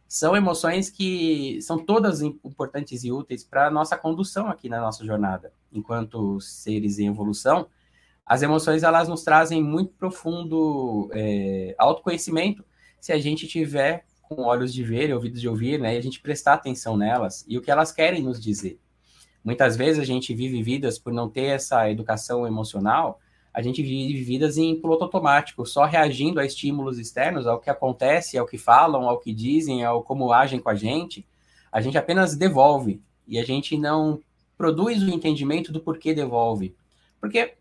são 0.10 0.36
emoções 0.36 0.90
que 0.90 1.62
são 1.62 1.78
todas 1.78 2.24
importantes 2.24 3.04
e 3.04 3.12
úteis 3.12 3.44
para 3.44 3.68
a 3.68 3.72
nossa 3.72 3.96
condução 3.96 4.48
aqui 4.48 4.68
na 4.68 4.82
nossa 4.82 5.06
jornada. 5.06 5.54
Enquanto 5.72 6.42
seres 6.42 6.98
em 6.98 7.06
evolução, 7.06 7.68
as 8.26 8.42
emoções 8.42 8.82
elas 8.82 9.08
nos 9.08 9.24
trazem 9.24 9.64
muito 9.64 9.94
profundo 9.94 11.12
é, 11.14 11.76
autoconhecimento 11.78 12.66
se 13.00 13.14
a 13.14 13.20
gente 13.20 13.48
tiver 13.48 14.04
com 14.24 14.42
olhos 14.42 14.74
de 14.74 14.84
ver 14.84 15.10
e 15.10 15.14
ouvidos 15.14 15.40
de 15.40 15.48
ouvir, 15.48 15.80
né, 15.80 15.94
e 15.94 15.98
a 15.98 16.02
gente 16.02 16.20
prestar 16.20 16.56
atenção 16.56 16.98
nelas 16.98 17.46
e 17.48 17.56
o 17.60 17.62
que 17.62 17.70
elas 17.70 17.92
querem 17.92 18.24
nos 18.24 18.42
dizer. 18.42 18.80
Muitas 19.44 19.78
vezes 19.78 20.02
a 20.02 20.06
gente 20.06 20.34
vive 20.34 20.64
vidas 20.64 20.98
por 20.98 21.14
não 21.14 21.30
ter 21.30 21.46
essa 21.46 21.90
educação 21.90 22.48
emocional, 22.48 23.20
a 23.54 23.62
gente 23.62 23.82
vive 23.82 24.22
vidas 24.24 24.58
em 24.58 24.80
piloto 24.80 25.04
automático, 25.04 25.66
só 25.66 25.86
reagindo 25.86 26.40
a 26.40 26.46
estímulos 26.46 27.00
externos, 27.00 27.48
ao 27.48 27.60
que 27.60 27.70
acontece, 27.70 28.38
ao 28.38 28.46
que 28.46 28.58
falam, 28.58 29.10
ao 29.10 29.20
que 29.20 29.34
dizem, 29.34 29.84
ao 29.84 30.04
como 30.04 30.32
agem 30.32 30.60
com 30.60 30.70
a 30.70 30.76
gente. 30.76 31.26
A 31.72 31.82
gente 31.82 31.98
apenas 31.98 32.36
devolve 32.36 33.02
e 33.28 33.40
a 33.40 33.44
gente 33.44 33.78
não 33.78 34.20
produz 34.58 35.02
o 35.02 35.10
entendimento 35.10 35.72
do 35.72 35.80
porquê 35.80 36.14
devolve. 36.14 36.76
Porque 37.20 37.56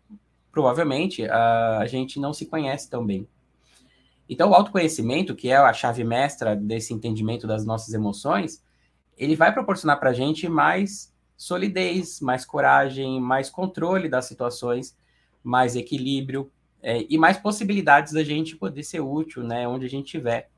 provavelmente 0.51 1.25
a, 1.25 1.79
a 1.79 1.85
gente 1.85 2.19
não 2.19 2.33
se 2.33 2.45
conhece 2.45 2.89
tão 2.89 3.05
bem. 3.05 3.27
Então, 4.27 4.51
o 4.51 4.53
autoconhecimento, 4.53 5.35
que 5.35 5.49
é 5.49 5.57
a 5.57 5.73
chave 5.73 6.03
mestra 6.03 6.55
desse 6.55 6.93
entendimento 6.93 7.47
das 7.47 7.65
nossas 7.65 7.93
emoções, 7.95 8.63
ele 9.17 9.35
vai 9.35 9.51
proporcionar 9.51 9.99
para 9.99 10.11
a 10.11 10.13
gente 10.13 10.47
mais 10.47 11.11
solidez, 11.35 12.21
mais 12.21 12.45
coragem, 12.45 13.19
mais 13.19 13.49
controle 13.49 14.07
das 14.07 14.25
situações 14.25 14.95
mais 15.43 15.75
equilíbrio 15.75 16.51
é, 16.81 17.05
e 17.09 17.17
mais 17.17 17.37
possibilidades 17.37 18.13
da 18.13 18.23
gente 18.23 18.55
poder 18.55 18.83
ser 18.83 19.01
útil, 19.01 19.43
né, 19.43 19.67
onde 19.67 19.85
a 19.85 19.89
gente 19.89 20.05
estiver. 20.05 20.49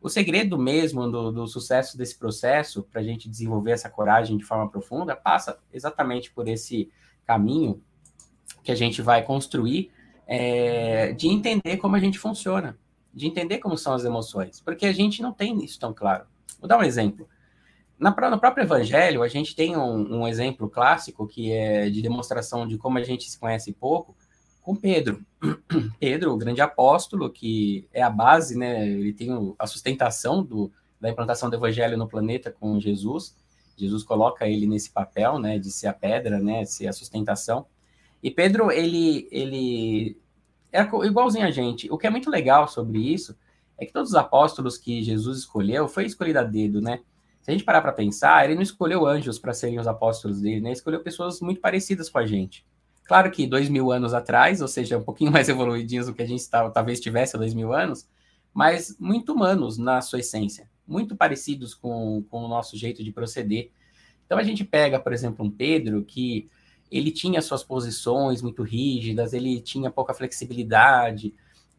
O 0.00 0.08
segredo 0.08 0.58
mesmo 0.58 1.10
do, 1.10 1.32
do 1.32 1.46
sucesso 1.46 1.96
desse 1.96 2.18
processo, 2.18 2.82
para 2.82 3.00
a 3.00 3.04
gente 3.04 3.28
desenvolver 3.28 3.72
essa 3.72 3.88
coragem 3.88 4.36
de 4.36 4.44
forma 4.44 4.68
profunda, 4.70 5.16
passa 5.16 5.58
exatamente 5.72 6.30
por 6.30 6.46
esse 6.46 6.90
caminho 7.26 7.82
que 8.62 8.70
a 8.70 8.74
gente 8.74 9.02
vai 9.02 9.22
construir 9.22 9.90
é, 10.26 11.12
de 11.12 11.28
entender 11.28 11.76
como 11.78 11.96
a 11.96 11.98
gente 11.98 12.18
funciona, 12.18 12.78
de 13.12 13.26
entender 13.26 13.58
como 13.58 13.76
são 13.76 13.94
as 13.94 14.04
emoções, 14.04 14.60
porque 14.60 14.86
a 14.86 14.92
gente 14.92 15.22
não 15.22 15.32
tem 15.32 15.64
isso 15.64 15.78
tão 15.78 15.94
claro. 15.94 16.26
Vou 16.60 16.68
dar 16.68 16.78
um 16.78 16.82
exemplo. 16.82 17.28
Na, 17.98 18.10
no 18.30 18.38
próprio 18.38 18.64
Evangelho, 18.64 19.22
a 19.22 19.28
gente 19.28 19.56
tem 19.56 19.76
um, 19.76 20.20
um, 20.20 20.28
exemplo 20.28 20.68
clássico 20.68 21.26
que 21.26 21.50
é 21.52 21.88
de 21.88 22.02
demonstração 22.02 22.66
de 22.66 22.76
como 22.76 22.98
a 22.98 23.02
gente 23.02 23.30
se 23.30 23.38
conhece 23.38 23.72
pouco, 23.72 24.14
com 24.60 24.76
Pedro. 24.76 25.24
Pedro, 25.98 26.32
o 26.32 26.36
grande 26.36 26.60
apóstolo, 26.60 27.30
que 27.30 27.88
é 27.92 28.02
a 28.02 28.10
base, 28.10 28.58
né? 28.58 28.86
Ele 28.86 29.12
tem 29.12 29.30
a 29.58 29.66
sustentação 29.66 30.42
do, 30.42 30.70
da 31.00 31.08
implantação 31.08 31.48
do 31.48 31.56
Evangelho 31.56 31.96
no 31.96 32.06
planeta 32.08 32.50
com 32.50 32.78
Jesus. 32.78 33.34
Jesus 33.76 34.02
coloca 34.02 34.46
ele 34.46 34.66
nesse 34.66 34.90
papel, 34.90 35.38
né? 35.38 35.58
De 35.58 35.70
ser 35.70 35.86
a 35.86 35.92
pedra, 35.94 36.38
né? 36.38 36.64
Ser 36.64 36.88
a 36.88 36.92
sustentação. 36.92 37.66
E 38.22 38.30
Pedro, 38.30 38.70
ele, 38.70 39.28
ele 39.30 40.18
é 40.72 40.82
igualzinho 40.82 41.46
a 41.46 41.50
gente. 41.50 41.90
O 41.90 41.96
que 41.96 42.06
é 42.06 42.10
muito 42.10 42.28
legal 42.28 42.68
sobre 42.68 42.98
isso 42.98 43.36
é 43.78 43.86
que 43.86 43.92
todos 43.92 44.10
os 44.10 44.16
apóstolos 44.16 44.76
que 44.76 45.02
Jesus 45.02 45.38
escolheu 45.38 45.88
foi 45.88 46.04
escolhido 46.04 46.40
a 46.40 46.42
dedo, 46.42 46.80
né? 46.80 47.00
Se 47.46 47.52
a 47.52 47.54
gente 47.54 47.62
parar 47.62 47.80
para 47.80 47.92
pensar, 47.92 48.44
ele 48.44 48.56
não 48.56 48.62
escolheu 48.62 49.06
anjos 49.06 49.38
para 49.38 49.54
serem 49.54 49.78
os 49.78 49.86
apóstolos 49.86 50.40
dele, 50.40 50.60
né? 50.60 50.72
Escolheu 50.72 51.00
pessoas 51.00 51.40
muito 51.40 51.60
parecidas 51.60 52.10
com 52.10 52.18
a 52.18 52.26
gente. 52.26 52.66
Claro 53.04 53.30
que 53.30 53.46
dois 53.46 53.68
mil 53.68 53.92
anos 53.92 54.12
atrás, 54.12 54.60
ou 54.60 54.66
seja, 54.66 54.98
um 54.98 55.04
pouquinho 55.04 55.30
mais 55.30 55.48
evoluidinhos 55.48 56.06
do 56.06 56.12
que 56.12 56.22
a 56.22 56.26
gente 56.26 56.50
tá, 56.50 56.68
talvez 56.70 56.98
tivesse 56.98 57.36
há 57.36 57.38
dois 57.38 57.54
mil 57.54 57.72
anos, 57.72 58.08
mas 58.52 58.96
muito 58.98 59.32
humanos 59.32 59.78
na 59.78 60.00
sua 60.00 60.18
essência, 60.18 60.68
muito 60.84 61.14
parecidos 61.14 61.72
com, 61.72 62.24
com 62.28 62.42
o 62.42 62.48
nosso 62.48 62.76
jeito 62.76 63.04
de 63.04 63.12
proceder. 63.12 63.70
Então 64.24 64.38
a 64.38 64.42
gente 64.42 64.64
pega, 64.64 64.98
por 64.98 65.12
exemplo, 65.12 65.46
um 65.46 65.50
Pedro 65.50 66.02
que 66.02 66.50
ele 66.90 67.12
tinha 67.12 67.40
suas 67.40 67.62
posições 67.62 68.42
muito 68.42 68.64
rígidas, 68.64 69.32
ele 69.32 69.60
tinha 69.60 69.88
pouca 69.88 70.12
flexibilidade, 70.12 71.32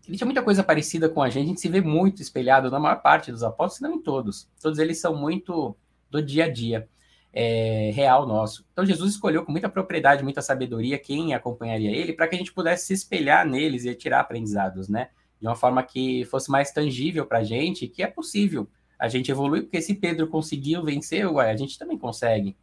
ele 0.07 0.17
tinha 0.17 0.25
muita 0.25 0.41
coisa 0.41 0.63
parecida 0.63 1.09
com 1.09 1.21
a 1.21 1.29
gente, 1.29 1.43
a 1.43 1.47
gente 1.47 1.61
se 1.61 1.67
vê 1.67 1.81
muito 1.81 2.21
espelhado 2.21 2.71
na 2.71 2.79
maior 2.79 3.01
parte 3.01 3.31
dos 3.31 3.43
apóstolos, 3.43 3.91
não 3.91 3.99
em 3.99 4.01
todos. 4.01 4.49
Todos 4.61 4.79
eles 4.79 4.99
são 4.99 5.15
muito 5.15 5.75
do 6.09 6.21
dia 6.21 6.45
a 6.45 6.49
dia 6.49 6.87
é, 7.33 7.91
real 7.93 8.25
nosso. 8.25 8.65
Então 8.71 8.85
Jesus 8.85 9.11
escolheu 9.11 9.43
com 9.43 9.51
muita 9.51 9.69
propriedade, 9.69 10.23
muita 10.23 10.41
sabedoria 10.41 10.97
quem 10.97 11.33
acompanharia 11.33 11.91
ele, 11.91 12.13
para 12.13 12.27
que 12.27 12.35
a 12.35 12.37
gente 12.37 12.53
pudesse 12.53 12.87
se 12.87 12.93
espelhar 12.93 13.45
neles 13.45 13.85
e 13.85 13.93
tirar 13.93 14.21
aprendizados, 14.21 14.87
né? 14.87 15.09
De 15.39 15.45
uma 15.47 15.55
forma 15.55 15.83
que 15.83 16.25
fosse 16.25 16.49
mais 16.49 16.71
tangível 16.71 17.25
para 17.25 17.39
a 17.39 17.43
gente, 17.43 17.87
que 17.87 18.01
é 18.01 18.07
possível 18.07 18.67
a 18.97 19.07
gente 19.07 19.29
evoluir, 19.29 19.63
porque 19.63 19.81
se 19.81 19.93
Pedro 19.93 20.27
conseguiu 20.27 20.83
vencer, 20.83 21.29
ué, 21.31 21.51
a 21.51 21.55
gente 21.55 21.77
também 21.77 21.97
consegue. 21.97 22.57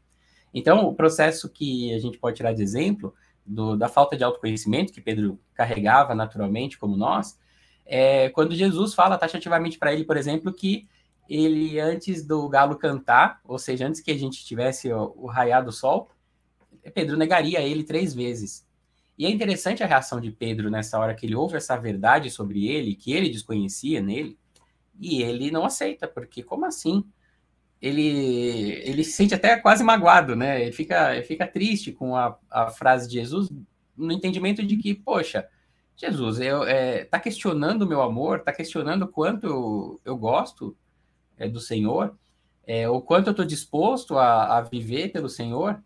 Então, 0.53 0.87
o 0.87 0.95
processo 0.95 1.49
que 1.49 1.95
a 1.95 1.99
gente 1.99 2.19
pode 2.19 2.37
tirar 2.37 2.53
de 2.53 2.63
exemplo 2.63 3.15
do, 3.45 3.77
da 3.77 3.89
falta 3.89 4.17
de 4.17 4.25
autoconhecimento 4.25 4.93
que 4.93 5.01
Pedro 5.01 5.39
carregava 5.55 6.15
naturalmente, 6.15 6.79
como 6.79 6.97
nós, 6.97 7.39
é 7.87 8.31
quando 8.31 8.55
Jesus 8.55 8.95
fala 8.95 9.19
taxativamente 9.19 9.79
para 9.79 9.93
ele, 9.93 10.05
por 10.05 10.17
exemplo, 10.17 10.53
que 10.53 10.89
ele, 11.29 11.79
antes 11.79 12.25
do 12.27 12.49
galo 12.49 12.77
cantar, 12.77 13.41
ou 13.45 13.59
seja, 13.59 13.87
antes 13.87 14.01
que 14.01 14.11
a 14.11 14.19
gente 14.19 14.45
tivesse 14.45 14.93
o, 14.93 15.15
o 15.17 15.27
raiar 15.27 15.65
do 15.65 15.73
sol, 15.73 16.11
Pedro 16.93 17.17
negaria 17.17 17.61
ele 17.61 17.85
três 17.85 18.15
vezes. 18.15 18.67
E 19.17 19.27
é 19.27 19.31
interessante 19.31 19.83
a 19.83 19.87
reação 19.87 20.21
de 20.21 20.31
Pedro 20.31 20.71
nessa 20.71 20.99
hora 20.99 21.15
que 21.15 21.25
ele 21.25 21.35
ouve 21.35 21.57
essa 21.57 21.77
verdade 21.77 22.31
sobre 22.31 22.67
ele, 22.67 22.95
que 22.95 23.13
ele 23.13 23.31
desconhecia 23.31 24.03
nele, 24.03 24.39
e 24.99 25.23
ele 25.23 25.51
não 25.51 25.65
aceita, 25.65 26.07
porque 26.07 26.43
como 26.43 26.67
assim? 26.67 27.05
Ele, 27.85 28.81
ele 28.83 29.05
se 29.05 29.13
sente 29.13 29.35
até 29.35 29.59
quase 29.59 29.85
magoado, 29.85 30.35
né? 30.35 30.63
Ele 30.63 30.73
fica, 30.73 31.15
ele 31.15 31.23
fica 31.23 31.47
triste 31.47 31.93
com 31.93 32.17
a, 32.17 32.35
a 32.51 32.69
frase 32.69 33.07
de 33.07 33.15
Jesus, 33.15 33.51
no 33.95 34.11
entendimento 34.11 34.65
de 34.65 34.79
que, 34.79 34.95
poxa, 34.95 35.47
Jesus, 35.95 36.41
eu, 36.41 36.65
é, 36.65 37.05
tá 37.05 37.21
questionando 37.21 37.83
o 37.83 37.87
meu 37.87 38.01
amor, 38.01 38.41
tá 38.41 38.55
questionando 38.55 39.07
quanto 39.07 39.47
eu, 39.47 40.01
eu 40.03 40.17
gosto 40.17 40.75
é, 41.37 41.47
do 41.47 41.61
Senhor, 41.61 42.17
é, 42.67 42.89
o 42.89 43.03
quanto 43.03 43.27
eu 43.27 43.33
estou 43.33 43.45
disposto 43.45 44.17
a, 44.17 44.57
a 44.57 44.61
viver 44.63 45.13
pelo 45.13 45.29
Senhor. 45.29 45.79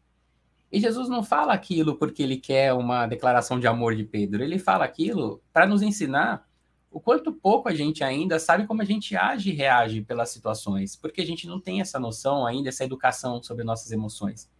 E 0.70 0.78
Jesus 0.78 1.08
não 1.08 1.24
fala 1.24 1.52
aquilo 1.52 1.96
porque 1.96 2.22
ele 2.22 2.37
quer 2.37 2.72
uma 2.74 3.08
declaração 3.08 3.58
de 3.58 3.66
amor 3.66 3.96
de 3.96 4.04
Pedro, 4.04 4.44
ele 4.44 4.61
fala 4.61 4.84
aquilo 4.84 5.42
para 5.52 5.66
nos 5.66 5.82
ensinar 5.82 6.47
o 6.90 7.01
quanto 7.01 7.33
pouco 7.33 7.68
a 7.68 7.74
gente 7.74 8.03
ainda 8.03 8.38
sabe 8.38 8.66
como 8.66 8.83
a 8.83 8.85
gente 8.85 9.14
age 9.14 9.51
e 9.51 9.55
reage 9.55 10.03
pelas 10.03 10.31
situações, 10.31 10.96
porque 10.96 11.20
a 11.20 11.27
gente 11.27 11.46
não 11.46 11.61
tem 11.61 11.81
essa 11.81 11.98
noção 11.98 12.46
ainda, 12.46 12.68
essa 12.68 12.85
educação 12.85 13.42
sobre 13.42 13.64
nossas 13.64 13.92
emoções. 13.92 14.51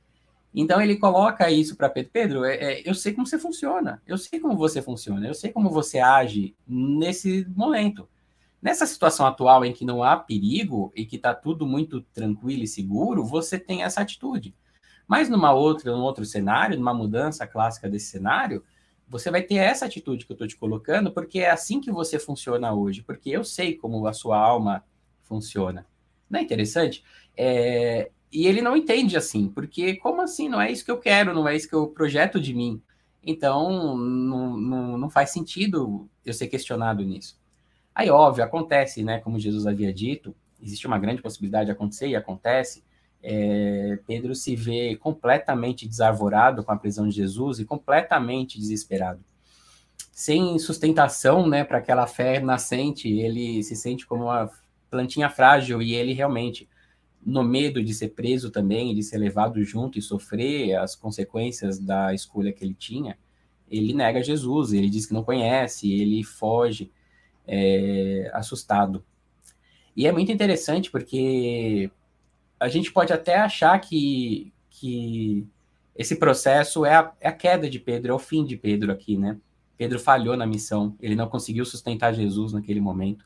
Então 0.55 0.81
ele 0.81 0.97
coloca 0.97 1.51
isso 1.51 1.77
para 1.77 1.88
Pedro. 1.88 2.11
Pedro, 2.12 2.45
é, 2.45 2.57
é, 2.57 2.88
eu 2.88 2.95
sei 2.95 3.12
como 3.12 3.27
você 3.27 3.38
funciona, 3.38 4.03
eu 4.07 4.19
sei 4.19 4.41
como 4.41 4.57
você 4.57 4.83
funciona, 4.83 5.27
eu 5.27 5.35
sei 5.35 5.53
como 5.53 5.71
você 5.71 5.99
age 5.99 6.55
nesse 6.67 7.47
momento. 7.55 8.09
Nessa 8.61 8.87
situação 8.87 9.25
atual 9.25 9.64
em 9.64 9.73
que 9.73 9.85
não 9.85 10.03
há 10.03 10.17
perigo 10.17 10.93
e 10.95 11.07
que 11.07 11.17
está 11.17 11.33
tudo 11.33 11.67
muito 11.67 12.01
tranquilo 12.12 12.64
e 12.64 12.67
seguro, 12.67 13.25
você 13.25 13.59
tem 13.59 13.83
essa 13.85 14.01
atitude. 14.01 14.55
Mas 15.07 15.29
numa 15.29 15.53
outra, 15.53 15.93
num 15.93 16.03
outro 16.03 16.25
cenário, 16.25 16.77
numa 16.77 16.93
mudança 16.93 17.47
clássica 17.47 17.88
desse 17.88 18.07
cenário, 18.07 18.64
você 19.09 19.31
vai 19.31 19.42
ter 19.42 19.57
essa 19.57 19.87
atitude 19.87 20.27
que 20.27 20.33
eu 20.33 20.35
estou 20.35 20.47
te 20.47 20.57
colocando, 20.57 21.11
porque 21.11 21.40
é 21.40 21.51
assim 21.51 21.81
que 21.81 21.90
você 21.90 22.18
funciona 22.18 22.73
hoje, 22.73 23.03
porque 23.03 23.31
eu 23.31 23.42
sei 23.42 23.75
como 23.75 24.07
a 24.07 24.12
sua 24.12 24.38
alma 24.38 24.85
funciona. 25.23 25.87
Não 26.29 26.38
é 26.38 26.42
interessante? 26.42 27.03
É... 27.37 28.11
E 28.31 28.47
ele 28.47 28.61
não 28.61 28.77
entende 28.77 29.16
assim, 29.16 29.49
porque 29.49 29.97
como 29.97 30.21
assim? 30.21 30.49
Não 30.49 30.61
é 30.61 30.71
isso 30.71 30.85
que 30.85 30.90
eu 30.90 30.99
quero, 30.99 31.33
não 31.33 31.49
é 31.49 31.57
isso 31.57 31.68
que 31.68 31.75
eu 31.75 31.87
projeto 31.87 32.38
de 32.38 32.53
mim. 32.53 32.83
Então, 33.23 33.97
não, 33.97 34.57
não, 34.57 34.99
não 34.99 35.11
faz 35.11 35.31
sentido 35.31 36.09
eu 36.25 36.35
ser 36.35 36.49
questionado 36.49 37.03
nisso. 37.03 37.40
Aí, 37.94 38.11
óbvio, 38.11 38.44
acontece, 38.44 39.03
né? 39.03 39.18
Como 39.21 39.38
Jesus 39.38 39.66
havia 39.66 39.92
dito, 39.92 40.37
existe 40.62 40.87
uma 40.87 40.99
grande 40.99 41.23
possibilidade 41.23 41.66
de 41.66 41.73
acontecer 41.73 42.09
e 42.09 42.16
acontece, 42.16 42.85
é, 43.23 43.99
Pedro 44.07 44.35
se 44.35 44.55
vê 44.55 44.97
completamente 44.97 45.87
desarvorado 45.87 46.63
com 46.63 46.73
a 46.73 46.77
prisão 46.77 47.09
de 47.09 47.15
Jesus 47.15 47.59
e 47.59 47.65
completamente 47.65 48.59
desesperado. 48.59 49.21
Sem 50.13 50.59
sustentação 50.59 51.47
né, 51.47 51.65
para 51.65 51.79
aquela 51.79 52.07
fé 52.07 52.41
nascente, 52.41 53.09
ele 53.09 53.63
se 53.63 53.77
sente 53.77 54.07
como 54.07 54.25
uma 54.25 54.51
plantinha 54.91 55.29
frágil 55.29 55.83
e 55.83 55.95
ele 55.95 56.13
realmente, 56.13 56.69
no 57.25 57.43
medo 57.43 57.83
de 57.83 57.93
ser 57.95 58.09
preso 58.09 58.51
também, 58.51 58.95
de 58.95 59.03
ser 59.03 59.19
levado 59.19 59.63
junto 59.63 59.99
e 59.99 60.03
sofrer 60.03 60.77
as 60.77 60.95
consequências 60.97 61.79
da 61.79 62.15
escolha 62.15 62.53
que 62.53 62.65
ele 62.65 62.75
tinha, 62.75 63.19
ele 63.71 63.93
nega 63.93 64.23
Jesus, 64.23 64.73
ele 64.73 64.89
diz 64.89 65.07
que 65.07 65.13
não 65.13 65.23
conhece, 65.23 65.93
ele 65.93 66.25
foge 66.25 66.91
é, 67.47 68.31
assustado. 68.33 69.05
E 69.95 70.07
é 70.07 70.13
muito 70.13 70.33
interessante 70.33 70.91
porque 70.91 71.91
a 72.59 72.68
gente 72.68 72.92
pode 72.92 73.12
até 73.12 73.37
achar 73.37 73.79
que, 73.79 74.53
que 74.71 75.47
esse 75.94 76.16
processo 76.16 76.85
é 76.85 76.94
a, 76.94 77.12
é 77.21 77.29
a 77.29 77.33
queda 77.33 77.68
de 77.68 77.79
Pedro, 77.79 78.12
é 78.12 78.14
o 78.14 78.18
fim 78.18 78.44
de 78.44 78.57
Pedro 78.57 78.92
aqui, 78.92 79.16
né? 79.16 79.37
Pedro 79.77 79.99
falhou 80.01 80.37
na 80.37 80.47
missão, 80.47 80.97
ele 81.01 81.14
não 81.14 81.29
conseguiu 81.29 81.64
sustentar 81.64 82.12
Jesus 82.12 82.53
naquele 82.53 82.81
momento. 82.81 83.25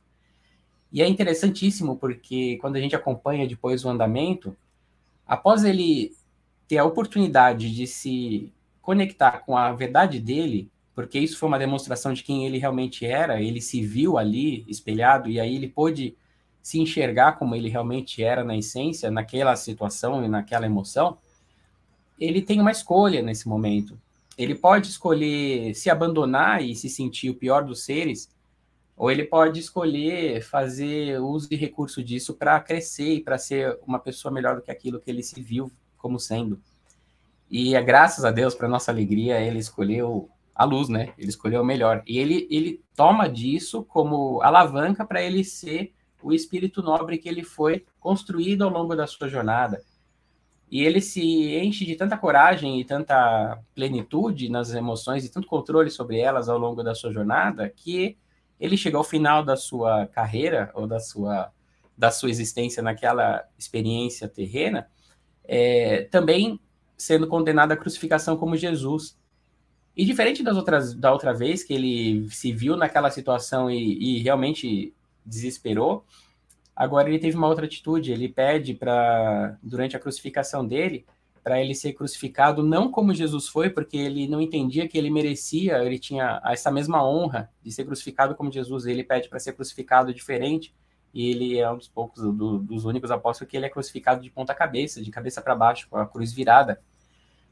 E 0.92 1.00
é 1.00 1.08
interessantíssimo 1.08 1.96
porque 1.96 2.58
quando 2.60 2.76
a 2.76 2.80
gente 2.80 2.94
acompanha 2.94 3.48
depois 3.48 3.84
o 3.84 3.88
andamento, 3.88 4.54
após 5.26 5.64
ele 5.64 6.14
ter 6.68 6.76
a 6.76 6.84
oportunidade 6.84 7.74
de 7.74 7.86
se 7.86 8.52
conectar 8.82 9.38
com 9.46 9.56
a 9.56 9.72
verdade 9.72 10.20
dele, 10.20 10.70
porque 10.94 11.18
isso 11.18 11.38
foi 11.38 11.48
uma 11.48 11.58
demonstração 11.58 12.12
de 12.12 12.22
quem 12.22 12.44
ele 12.44 12.58
realmente 12.58 13.06
era, 13.06 13.40
ele 13.40 13.60
se 13.60 13.80
viu 13.80 14.18
ali 14.18 14.64
espelhado 14.68 15.30
e 15.30 15.40
aí 15.40 15.56
ele 15.56 15.68
pôde 15.68 16.14
se 16.62 16.78
enxergar 16.78 17.32
como 17.32 17.54
ele 17.54 17.68
realmente 17.68 18.22
era 18.22 18.44
na 18.44 18.56
essência, 18.56 19.10
naquela 19.10 19.56
situação 19.56 20.24
e 20.24 20.28
naquela 20.28 20.66
emoção, 20.66 21.18
ele 22.18 22.40
tem 22.40 22.60
uma 22.60 22.70
escolha 22.70 23.20
nesse 23.20 23.48
momento. 23.48 23.98
Ele 24.38 24.54
pode 24.54 24.88
escolher 24.88 25.74
se 25.74 25.90
abandonar 25.90 26.62
e 26.62 26.74
se 26.74 26.88
sentir 26.88 27.30
o 27.30 27.34
pior 27.34 27.64
dos 27.64 27.82
seres, 27.84 28.30
ou 28.96 29.10
ele 29.10 29.24
pode 29.24 29.58
escolher 29.58 30.42
fazer 30.42 31.20
uso 31.20 31.48
e 31.50 31.56
recurso 31.56 32.02
disso 32.02 32.34
para 32.34 32.60
crescer 32.60 33.14
e 33.14 33.20
para 33.20 33.36
ser 33.36 33.78
uma 33.86 33.98
pessoa 33.98 34.32
melhor 34.32 34.54
do 34.54 34.62
que 34.62 34.70
aquilo 34.70 35.00
que 35.00 35.10
ele 35.10 35.22
se 35.22 35.42
viu 35.42 35.70
como 35.98 36.20
sendo. 36.20 36.60
E 37.50 37.74
é 37.74 37.82
graças 37.82 38.24
a 38.24 38.30
Deus, 38.30 38.54
para 38.54 38.68
nossa 38.68 38.90
alegria, 38.90 39.40
ele 39.40 39.58
escolheu 39.58 40.30
a 40.54 40.64
luz, 40.64 40.88
né? 40.88 41.12
Ele 41.18 41.28
escolheu 41.28 41.62
o 41.62 41.64
melhor. 41.64 42.02
E 42.06 42.18
ele, 42.18 42.46
ele 42.50 42.82
toma 42.94 43.28
disso 43.28 43.82
como 43.84 44.40
alavanca 44.42 45.04
para 45.04 45.22
ele 45.22 45.42
ser 45.44 45.92
o 46.22 46.32
espírito 46.32 46.82
nobre 46.82 47.18
que 47.18 47.28
ele 47.28 47.42
foi 47.42 47.84
construído 48.00 48.62
ao 48.62 48.70
longo 48.70 48.94
da 48.94 49.06
sua 49.06 49.28
jornada. 49.28 49.82
E 50.70 50.82
ele 50.82 51.02
se 51.02 51.54
enche 51.56 51.84
de 51.84 51.96
tanta 51.96 52.16
coragem 52.16 52.80
e 52.80 52.84
tanta 52.84 53.58
plenitude 53.74 54.48
nas 54.48 54.72
emoções 54.72 55.24
e 55.24 55.28
tanto 55.28 55.46
controle 55.46 55.90
sobre 55.90 56.18
elas 56.18 56.48
ao 56.48 56.58
longo 56.58 56.82
da 56.82 56.94
sua 56.94 57.12
jornada 57.12 57.68
que 57.68 58.16
ele 58.58 58.76
chega 58.76 58.96
ao 58.96 59.04
final 59.04 59.44
da 59.44 59.56
sua 59.56 60.06
carreira 60.06 60.70
ou 60.72 60.86
da 60.86 60.98
sua, 60.98 61.52
da 61.98 62.10
sua 62.10 62.30
existência 62.30 62.82
naquela 62.82 63.44
experiência 63.58 64.28
terrena, 64.28 64.88
é, 65.44 66.04
também 66.04 66.58
sendo 66.96 67.26
condenado 67.26 67.72
à 67.72 67.76
crucificação 67.76 68.36
como 68.36 68.56
Jesus. 68.56 69.18
E 69.96 70.04
diferente 70.04 70.42
das 70.42 70.56
outras, 70.56 70.94
da 70.94 71.12
outra 71.12 71.34
vez 71.34 71.62
que 71.62 71.74
ele 71.74 72.30
se 72.30 72.52
viu 72.52 72.76
naquela 72.76 73.10
situação 73.10 73.70
e, 73.70 74.18
e 74.18 74.22
realmente 74.22 74.94
desesperou, 75.24 76.04
agora 76.74 77.08
ele 77.08 77.18
teve 77.18 77.36
uma 77.36 77.48
outra 77.48 77.66
atitude. 77.66 78.12
Ele 78.12 78.28
pede 78.28 78.74
para, 78.74 79.58
durante 79.62 79.96
a 79.96 80.00
crucificação 80.00 80.66
dele, 80.66 81.06
para 81.42 81.60
ele 81.60 81.74
ser 81.74 81.92
crucificado 81.92 82.62
não 82.62 82.90
como 82.90 83.14
Jesus 83.14 83.48
foi, 83.48 83.68
porque 83.68 83.96
ele 83.96 84.28
não 84.28 84.40
entendia 84.40 84.86
que 84.86 84.96
ele 84.96 85.10
merecia, 85.10 85.82
ele 85.84 85.98
tinha 85.98 86.40
essa 86.44 86.70
mesma 86.70 87.04
honra 87.04 87.50
de 87.62 87.72
ser 87.72 87.84
crucificado 87.84 88.34
como 88.34 88.52
Jesus. 88.52 88.86
Ele 88.86 89.02
pede 89.02 89.28
para 89.28 89.40
ser 89.40 89.52
crucificado 89.54 90.14
diferente, 90.14 90.74
e 91.12 91.30
ele 91.30 91.58
é 91.58 91.70
um 91.70 91.76
dos 91.76 91.88
poucos, 91.88 92.22
do, 92.22 92.58
dos 92.58 92.84
únicos 92.84 93.10
apóstolos 93.10 93.50
que 93.50 93.56
ele 93.56 93.66
é 93.66 93.68
crucificado 93.68 94.22
de 94.22 94.30
ponta 94.30 94.54
cabeça, 94.54 95.02
de 95.02 95.10
cabeça 95.10 95.42
para 95.42 95.54
baixo, 95.54 95.88
com 95.90 95.98
a 95.98 96.06
cruz 96.06 96.32
virada, 96.32 96.80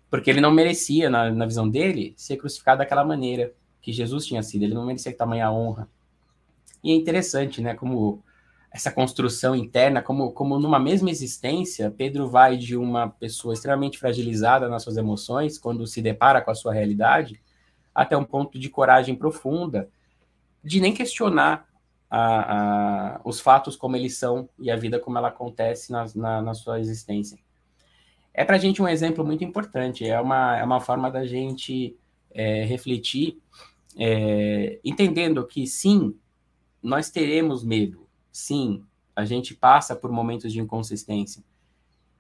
porque 0.09 0.31
ele 0.31 0.41
não 0.41 0.51
merecia, 0.51 1.11
na, 1.11 1.31
na 1.31 1.47
visão 1.47 1.69
dele, 1.69 2.15
ser 2.17 2.37
crucificado 2.37 2.79
daquela 2.79 3.05
maneira 3.05 3.53
que 3.81 3.93
Jesus 3.93 4.27
tinha 4.27 4.43
sido. 4.43 4.65
Ele 4.65 4.75
não 4.75 4.85
merecia 4.85 5.17
tamanha 5.17 5.51
honra. 5.53 5.89
E 6.83 6.93
é 6.93 6.95
interessante, 6.95 7.61
né, 7.61 7.75
como 7.75 8.23
essa 8.71 8.91
construção 8.91 9.55
interna, 9.55 10.01
como, 10.01 10.33
como 10.33 10.59
numa 10.59 10.79
mesma 10.79 11.11
existência, 11.11 11.91
Pedro 11.91 12.29
vai 12.29 12.57
de 12.57 12.77
uma 12.77 13.09
pessoa 13.09 13.53
extremamente 13.53 13.99
fragilizada 13.99 14.69
nas 14.69 14.83
suas 14.83 14.97
emoções, 14.97 15.59
quando 15.59 15.87
se 15.87 16.01
depara 16.01 16.41
com 16.41 16.51
a 16.51 16.55
sua 16.55 16.73
realidade, 16.73 17.41
até 17.93 18.17
um 18.17 18.25
ponto 18.25 18.59
de 18.59 18.69
coragem 18.69 19.17
profunda, 19.17 19.89
de 20.63 20.81
nem 20.81 20.95
questionar 20.95 21.67
a, 22.09 23.15
a, 23.15 23.21
os 23.25 23.41
fatos 23.41 23.77
como 23.77 23.97
eles 23.97 24.17
são 24.17 24.49
e 24.59 24.71
a 24.71 24.77
vida 24.77 25.01
como 25.01 25.19
ela 25.19 25.29
acontece 25.29 25.91
na, 25.91 26.07
na, 26.15 26.43
na 26.43 26.55
sua 26.55 26.79
existência. 26.79 27.39
É 28.33 28.45
para 28.45 28.57
a 28.57 28.59
gente 28.59 28.81
um 28.81 28.89
exemplo 28.89 29.25
muito 29.25 29.43
importante, 29.43 30.07
é 30.07 30.21
uma, 30.21 30.57
é 30.57 30.65
uma 30.65 30.81
forma 30.81 31.11
da 31.11 31.27
gente 31.27 31.97
é, 32.31 32.65
refletir, 32.65 33.41
é, 33.97 34.79
entendendo 34.85 35.45
que 35.45 35.67
sim, 35.67 36.15
nós 36.83 37.11
teremos 37.11 37.65
medo, 37.65 38.09
Sim, 38.33 38.85
a 39.15 39.25
gente 39.25 39.55
passa 39.55 39.97
por 39.97 40.11
momentos 40.11 40.53
de 40.53 40.61
inconsistência 40.61 41.43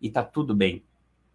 e 0.01 0.11
tá 0.11 0.23
tudo 0.23 0.55
bem. 0.55 0.85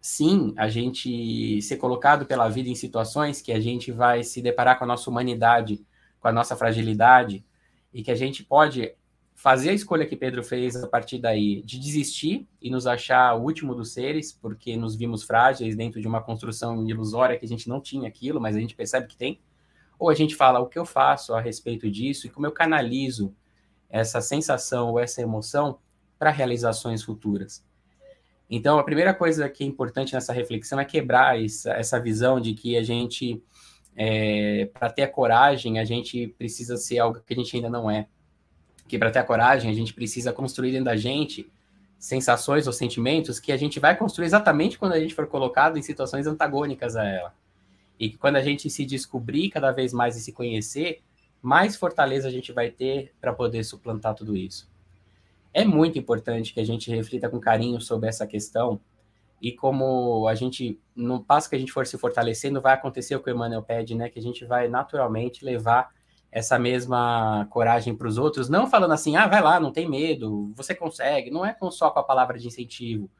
Sim, 0.00 0.54
a 0.56 0.68
gente 0.68 1.60
ser 1.62 1.76
colocado 1.76 2.26
pela 2.26 2.48
vida 2.48 2.68
em 2.68 2.74
situações 2.74 3.40
que 3.40 3.52
a 3.52 3.60
gente 3.60 3.90
vai 3.90 4.22
se 4.22 4.40
deparar 4.40 4.78
com 4.78 4.84
a 4.84 4.86
nossa 4.86 5.08
humanidade, 5.10 5.84
com 6.20 6.28
a 6.28 6.32
nossa 6.32 6.54
fragilidade 6.54 7.44
e 7.92 8.02
que 8.02 8.10
a 8.10 8.14
gente 8.14 8.44
pode 8.44 8.94
fazer 9.34 9.70
a 9.70 9.74
escolha 9.74 10.06
que 10.06 10.16
Pedro 10.16 10.42
fez 10.42 10.76
a 10.76 10.86
partir 10.86 11.18
daí 11.18 11.62
de 11.62 11.78
desistir 11.78 12.46
e 12.60 12.70
nos 12.70 12.86
achar 12.86 13.34
o 13.34 13.42
último 13.42 13.74
dos 13.74 13.92
seres, 13.92 14.32
porque 14.32 14.76
nos 14.76 14.94
vimos 14.94 15.24
frágeis 15.24 15.74
dentro 15.74 16.00
de 16.00 16.06
uma 16.06 16.22
construção 16.22 16.86
ilusória 16.88 17.38
que 17.38 17.44
a 17.44 17.48
gente 17.48 17.68
não 17.68 17.80
tinha 17.80 18.08
aquilo, 18.08 18.40
mas 18.40 18.56
a 18.56 18.60
gente 18.60 18.74
percebe 18.74 19.06
que 19.06 19.16
tem. 19.16 19.40
Ou 19.98 20.10
a 20.10 20.14
gente 20.14 20.34
fala 20.34 20.60
o 20.60 20.66
que 20.66 20.78
eu 20.78 20.84
faço 20.84 21.34
a 21.34 21.40
respeito 21.40 21.90
disso 21.90 22.26
e 22.26 22.30
como 22.30 22.46
eu 22.46 22.52
canalizo 22.52 23.34
essa 23.88 24.20
sensação 24.20 24.90
ou 24.90 25.00
essa 25.00 25.22
emoção 25.22 25.78
para 26.18 26.30
realizações 26.30 27.02
futuras. 27.02 27.64
Então, 28.48 28.78
a 28.78 28.84
primeira 28.84 29.12
coisa 29.12 29.48
que 29.48 29.64
é 29.64 29.66
importante 29.66 30.14
nessa 30.14 30.32
reflexão 30.32 30.78
é 30.78 30.84
quebrar 30.84 31.42
essa, 31.42 31.72
essa 31.72 32.00
visão 32.00 32.40
de 32.40 32.54
que 32.54 32.76
a 32.76 32.82
gente, 32.82 33.42
é, 33.96 34.70
para 34.72 34.90
ter 34.90 35.02
a 35.02 35.08
coragem, 35.08 35.78
a 35.78 35.84
gente 35.84 36.28
precisa 36.38 36.76
ser 36.76 36.98
algo 36.98 37.20
que 37.20 37.34
a 37.34 37.36
gente 37.36 37.56
ainda 37.56 37.68
não 37.68 37.90
é. 37.90 38.06
Que 38.86 38.98
para 38.98 39.10
ter 39.10 39.18
a 39.18 39.24
coragem, 39.24 39.70
a 39.70 39.74
gente 39.74 39.92
precisa 39.92 40.32
construir 40.32 40.70
dentro 40.70 40.84
da 40.84 40.96
gente 40.96 41.50
sensações 41.98 42.66
ou 42.66 42.72
sentimentos 42.72 43.40
que 43.40 43.50
a 43.50 43.56
gente 43.56 43.80
vai 43.80 43.96
construir 43.96 44.26
exatamente 44.26 44.78
quando 44.78 44.92
a 44.92 45.00
gente 45.00 45.14
for 45.14 45.26
colocado 45.26 45.76
em 45.76 45.82
situações 45.82 46.26
antagônicas 46.26 46.94
a 46.94 47.04
ela. 47.04 47.34
E 47.98 48.10
que 48.10 48.18
quando 48.18 48.36
a 48.36 48.42
gente 48.42 48.68
se 48.68 48.84
descobrir 48.84 49.50
cada 49.50 49.72
vez 49.72 49.92
mais 49.92 50.16
e 50.16 50.20
se 50.20 50.32
conhecer, 50.32 51.02
mais 51.40 51.76
fortaleza 51.76 52.28
a 52.28 52.30
gente 52.30 52.52
vai 52.52 52.70
ter 52.70 53.14
para 53.20 53.32
poder 53.32 53.64
suplantar 53.64 54.14
tudo 54.14 54.36
isso. 54.36 54.68
É 55.52 55.64
muito 55.64 55.98
importante 55.98 56.52
que 56.52 56.60
a 56.60 56.64
gente 56.64 56.90
reflita 56.90 57.28
com 57.28 57.40
carinho 57.40 57.80
sobre 57.80 58.08
essa 58.08 58.26
questão 58.26 58.80
e 59.40 59.52
como 59.52 60.26
a 60.28 60.34
gente, 60.34 60.80
no 60.94 61.22
passo 61.22 61.48
que 61.48 61.56
a 61.56 61.58
gente 61.58 61.72
for 61.72 61.86
se 61.86 61.98
fortalecendo, 61.98 62.60
vai 62.60 62.74
acontecer 62.74 63.14
o 63.16 63.22
que 63.22 63.30
o 63.30 63.34
Emmanuel 63.34 63.62
pede, 63.62 63.94
né? 63.94 64.08
Que 64.08 64.18
a 64.18 64.22
gente 64.22 64.44
vai 64.44 64.68
naturalmente 64.68 65.44
levar 65.44 65.90
essa 66.30 66.58
mesma 66.58 67.46
coragem 67.50 67.94
para 67.94 68.08
os 68.08 68.18
outros, 68.18 68.48
não 68.48 68.66
falando 68.66 68.92
assim, 68.92 69.16
ah, 69.16 69.26
vai 69.26 69.40
lá, 69.40 69.58
não 69.58 69.72
tem 69.72 69.88
medo, 69.88 70.52
você 70.54 70.74
consegue, 70.74 71.30
não 71.30 71.46
é 71.46 71.56
só 71.70 71.90
com 71.90 71.98
a 71.98 72.02
palavra 72.02 72.38
de 72.38 72.46
incentivo, 72.46 73.10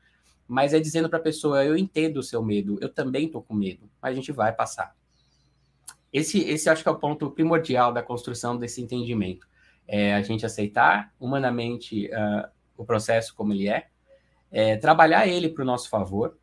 mas 0.49 0.73
é 0.73 0.81
dizendo 0.81 1.09
para 1.09 1.19
a 1.19 1.23
pessoa, 1.23 1.65
eu 1.65 1.77
entendo 1.77 2.19
o 2.19 2.23
seu 2.23 2.43
medo, 2.43 2.79
eu 2.81 2.89
também 2.89 3.27
estou 3.27 3.43
com 3.43 3.55
medo, 3.55 3.89
mas 4.01 4.13
a 4.13 4.15
gente 4.15 4.33
vai 4.33 4.53
passar. 4.53 4.95
Esse, 6.13 6.41
esse 6.41 6.69
acho 6.69 6.83
que 6.83 6.89
é 6.89 6.93
o 6.93 6.99
ponto 6.99 7.31
primordial 7.31 7.93
da 7.93 8.03
construção 8.03 8.57
desse 8.57 8.81
entendimento. 8.81 9.47
É 9.87 10.15
a 10.15 10.23
gente 10.23 10.47
aceitar 10.47 11.13
humanamente 11.21 12.07
uh, 12.07 12.49
o 12.77 12.85
processo 12.85 13.35
como 13.35 13.53
ele 13.53 13.69
é, 13.69 13.87
é 14.51 14.77
trabalhar 14.77 15.27
ele 15.27 15.49
para 15.49 15.63
o 15.63 15.67
nosso 15.67 15.89
favor, 15.89 16.39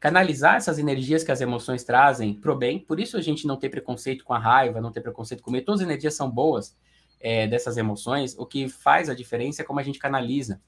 canalizar 0.00 0.56
essas 0.56 0.78
energias 0.78 1.22
que 1.22 1.30
as 1.30 1.40
emoções 1.40 1.84
trazem 1.84 2.34
para 2.34 2.52
o 2.52 2.56
bem. 2.56 2.80
Por 2.80 2.98
isso 2.98 3.16
a 3.16 3.20
gente 3.20 3.46
não 3.46 3.56
tem 3.56 3.70
preconceito 3.70 4.24
com 4.24 4.34
a 4.34 4.38
raiva, 4.38 4.80
não 4.80 4.90
tem 4.90 5.02
preconceito 5.02 5.42
com 5.42 5.50
medo. 5.50 5.66
Todas 5.66 5.80
as 5.80 5.86
energias 5.86 6.14
são 6.14 6.28
boas 6.28 6.76
é, 7.20 7.46
dessas 7.46 7.76
emoções. 7.76 8.36
O 8.36 8.44
que 8.44 8.68
faz 8.68 9.08
a 9.08 9.14
diferença 9.14 9.62
é 9.62 9.64
como 9.64 9.78
a 9.78 9.82
gente 9.82 10.00
canaliza. 10.00 10.60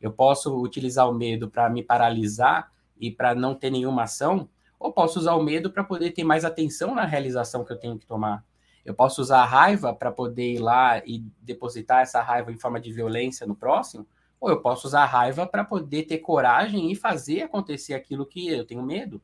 Eu 0.00 0.12
posso 0.12 0.60
utilizar 0.60 1.08
o 1.08 1.14
medo 1.14 1.50
para 1.50 1.68
me 1.68 1.82
paralisar 1.82 2.72
e 2.98 3.10
para 3.10 3.34
não 3.34 3.54
ter 3.54 3.70
nenhuma 3.70 4.04
ação, 4.04 4.48
ou 4.78 4.92
posso 4.92 5.18
usar 5.18 5.34
o 5.34 5.42
medo 5.42 5.70
para 5.70 5.84
poder 5.84 6.12
ter 6.12 6.24
mais 6.24 6.44
atenção 6.44 6.94
na 6.94 7.04
realização 7.04 7.64
que 7.64 7.72
eu 7.72 7.78
tenho 7.78 7.98
que 7.98 8.06
tomar. 8.06 8.44
Eu 8.84 8.94
posso 8.94 9.20
usar 9.20 9.42
a 9.42 9.46
raiva 9.46 9.94
para 9.94 10.10
poder 10.10 10.54
ir 10.54 10.58
lá 10.58 10.98
e 11.04 11.24
depositar 11.42 12.00
essa 12.00 12.22
raiva 12.22 12.50
em 12.50 12.56
forma 12.56 12.80
de 12.80 12.90
violência 12.90 13.46
no 13.46 13.54
próximo, 13.54 14.06
ou 14.40 14.48
eu 14.48 14.60
posso 14.62 14.86
usar 14.86 15.02
a 15.02 15.06
raiva 15.06 15.46
para 15.46 15.64
poder 15.64 16.04
ter 16.04 16.18
coragem 16.18 16.90
e 16.90 16.94
fazer 16.94 17.42
acontecer 17.42 17.92
aquilo 17.92 18.24
que 18.24 18.48
eu 18.48 18.64
tenho 18.64 18.82
medo. 18.82 19.20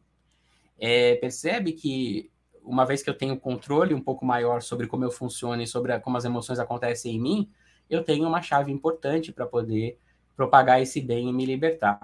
É, 0.79 1.15
percebe 1.15 1.73
que 1.73 2.31
uma 2.63 2.85
vez 2.85 3.03
que 3.03 3.09
eu 3.09 3.17
tenho 3.17 3.39
controle 3.39 3.95
um 3.95 4.01
pouco 4.01 4.27
maior 4.27 4.61
sobre 4.61 4.87
como 4.87 5.05
eu 5.05 5.11
funciono 5.11 5.63
e 5.63 5.67
sobre 5.67 5.93
a, 5.93 6.01
como 6.01 6.19
as 6.19 6.25
emoções 6.25 6.59
acontecem 6.59 7.17
em 7.17 7.21
mim, 7.21 7.51
eu 7.89 8.05
tenho 8.05 8.27
uma 8.27 8.43
chave 8.43 8.71
importante 8.73 9.33
para 9.33 9.47
poder 9.47 9.99
propagar 10.37 10.81
esse 10.81 11.01
bem 11.01 11.29
e 11.29 11.33
me 11.33 11.47
libertar. 11.47 11.99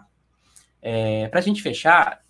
É, 0.81 1.29
para 1.29 1.39
a 1.39 1.43
gente 1.43 1.63
fechar, 1.63 2.23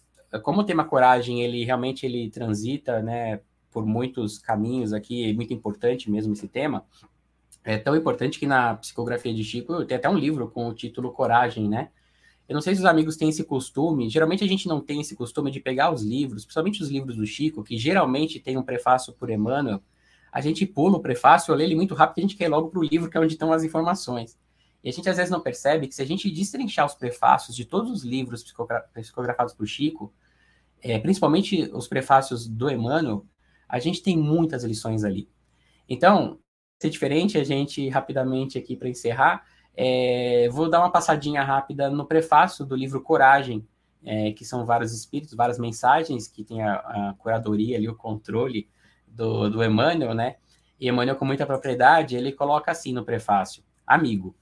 como 0.42 0.60
o 0.60 0.64
tema 0.64 0.84
coragem, 0.84 1.42
ele 1.42 1.64
realmente 1.64 2.04
ele 2.04 2.30
transita, 2.30 3.00
né, 3.00 3.40
por 3.70 3.86
muitos 3.86 4.38
caminhos 4.38 4.92
aqui, 4.92 5.30
é 5.30 5.32
muito 5.32 5.54
importante 5.54 6.10
mesmo 6.10 6.32
esse 6.32 6.48
tema. 6.48 6.84
É 7.64 7.78
tão 7.78 7.96
importante 7.96 8.38
que 8.38 8.46
na 8.46 8.74
psicografia 8.74 9.32
de 9.32 9.44
Chico 9.44 9.84
tem 9.84 9.96
até 9.96 10.08
um 10.08 10.18
livro 10.18 10.50
com 10.50 10.68
o 10.68 10.74
título 10.74 11.12
Coragem, 11.12 11.68
né? 11.68 11.90
Eu 12.48 12.54
não 12.54 12.60
sei 12.60 12.74
se 12.74 12.80
os 12.80 12.86
amigos 12.86 13.16
têm 13.16 13.28
esse 13.28 13.44
costume, 13.44 14.10
geralmente 14.10 14.42
a 14.44 14.48
gente 14.48 14.66
não 14.66 14.80
tem 14.80 15.00
esse 15.00 15.14
costume 15.14 15.50
de 15.50 15.60
pegar 15.60 15.92
os 15.92 16.02
livros, 16.02 16.44
principalmente 16.44 16.82
os 16.82 16.90
livros 16.90 17.16
do 17.16 17.24
Chico, 17.24 17.62
que 17.62 17.78
geralmente 17.78 18.40
tem 18.40 18.58
um 18.58 18.62
prefácio 18.62 19.12
por 19.12 19.30
Emmanuel, 19.30 19.80
a 20.30 20.40
gente 20.40 20.66
pula 20.66 20.96
o 20.96 21.00
prefácio, 21.00 21.54
lê 21.54 21.64
ele 21.64 21.76
muito 21.76 21.94
rápido, 21.94 22.18
a 22.18 22.22
gente 22.22 22.36
quer 22.36 22.46
ir 22.46 22.48
logo 22.48 22.68
para 22.68 22.80
o 22.80 22.82
livro, 22.82 23.08
que 23.08 23.16
é 23.16 23.20
onde 23.20 23.34
estão 23.34 23.52
as 23.52 23.62
informações. 23.62 24.36
E 24.82 24.88
a 24.88 24.92
gente 24.92 25.08
às 25.08 25.16
vezes 25.16 25.30
não 25.30 25.40
percebe 25.40 25.86
que 25.86 25.94
se 25.94 26.02
a 26.02 26.06
gente 26.06 26.30
destrinchar 26.30 26.86
os 26.86 26.94
prefácios 26.94 27.54
de 27.54 27.64
todos 27.64 27.90
os 27.90 28.02
livros 28.02 28.44
psicografados 28.92 29.54
por 29.54 29.66
Chico, 29.66 30.12
é, 30.80 30.98
principalmente 30.98 31.70
os 31.72 31.86
prefácios 31.86 32.48
do 32.48 32.68
Emmanuel, 32.68 33.24
a 33.68 33.78
gente 33.78 34.02
tem 34.02 34.16
muitas 34.16 34.64
lições 34.64 35.04
ali. 35.04 35.28
Então, 35.88 36.38
ser 36.80 36.90
diferente, 36.90 37.38
a 37.38 37.44
gente 37.44 37.88
rapidamente 37.88 38.58
aqui 38.58 38.76
para 38.76 38.88
encerrar, 38.88 39.44
é, 39.74 40.48
vou 40.50 40.68
dar 40.68 40.80
uma 40.80 40.90
passadinha 40.90 41.42
rápida 41.42 41.88
no 41.88 42.04
prefácio 42.04 42.66
do 42.66 42.74
livro 42.74 43.00
Coragem, 43.00 43.66
é, 44.04 44.32
que 44.32 44.44
são 44.44 44.66
vários 44.66 44.92
espíritos, 44.92 45.34
várias 45.34 45.58
mensagens, 45.58 46.26
que 46.26 46.44
tem 46.44 46.62
a, 46.62 46.74
a 46.74 47.14
curadoria 47.18 47.76
ali, 47.76 47.88
o 47.88 47.94
controle 47.94 48.68
do, 49.06 49.48
do 49.48 49.64
Emmanuel, 49.64 50.12
né? 50.12 50.36
E 50.78 50.88
Emmanuel, 50.88 51.16
com 51.16 51.24
muita 51.24 51.46
propriedade, 51.46 52.16
ele 52.16 52.32
coloca 52.32 52.72
assim 52.72 52.92
no 52.92 53.04
prefácio: 53.04 53.62
Amigo, 53.86 54.34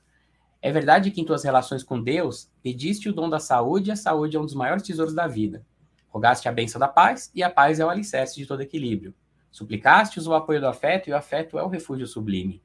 é 0.63 0.71
verdade 0.71 1.11
que 1.11 1.21
em 1.21 1.25
tuas 1.25 1.43
relações 1.43 1.83
com 1.83 2.03
Deus 2.03 2.51
pediste 2.63 3.09
o 3.09 3.13
dom 3.13 3.31
da 3.31 3.39
saúde 3.39 3.89
e 3.89 3.93
a 3.93 3.97
saúde 3.97 4.37
é 4.37 4.41
um 4.41 4.45
dos 4.45 4.55
maiores 4.55 4.83
tesouros 4.83 5.15
da 5.15 5.27
vida. 5.27 5.65
Rogaste 6.09 6.49
a 6.49 6.53
bênção 6.53 6.79
da 6.79 6.89
paz 6.89 7.31
e 7.35 7.43
a 7.43 7.49
paz 7.49 7.81
é 7.81 7.85
o 7.85 7.89
alicerce 7.89 8.37
de 8.37 8.45
todo 8.45 8.61
equilíbrio. 8.61 9.15
Suplicaste-os 9.51 10.27
o 10.27 10.35
apoio 10.35 10.61
do 10.61 10.67
afeto 10.67 11.09
e 11.09 11.13
o 11.13 11.17
afeto 11.17 11.59
é 11.59 11.63
o 11.63 11.69
refúgio 11.69 12.07
sublime. 12.07 12.63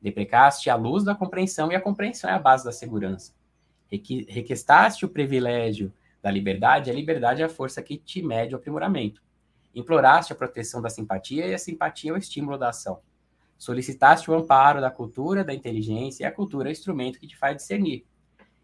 Deprecaste 0.00 0.70
a 0.70 0.74
luz 0.74 1.04
da 1.04 1.14
compreensão 1.14 1.70
e 1.70 1.74
a 1.74 1.80
compreensão 1.80 2.30
é 2.30 2.32
a 2.32 2.38
base 2.38 2.64
da 2.64 2.72
segurança. 2.72 3.32
Requestaste 3.90 5.04
o 5.04 5.08
privilégio 5.08 5.92
da 6.22 6.30
liberdade 6.30 6.88
e 6.88 6.92
a 6.92 6.96
liberdade 6.96 7.42
é 7.42 7.44
a 7.44 7.48
força 7.48 7.82
que 7.82 7.98
te 7.98 8.22
mede 8.22 8.54
o 8.54 8.58
aprimoramento. 8.58 9.22
Imploraste 9.74 10.32
a 10.32 10.36
proteção 10.36 10.80
da 10.80 10.88
simpatia 10.88 11.46
e 11.46 11.54
a 11.54 11.58
simpatia 11.58 12.10
é 12.10 12.14
o 12.14 12.16
estímulo 12.16 12.56
da 12.56 12.70
ação. 12.70 13.00
Solicitaste 13.64 14.30
o 14.30 14.34
amparo 14.34 14.78
da 14.78 14.90
cultura, 14.90 15.42
da 15.42 15.54
inteligência 15.54 16.22
e 16.22 16.26
a 16.26 16.30
cultura 16.30 16.68
é 16.68 16.70
o 16.70 16.72
instrumento 16.72 17.18
que 17.18 17.26
te 17.26 17.34
faz 17.34 17.56
discernir. 17.56 18.04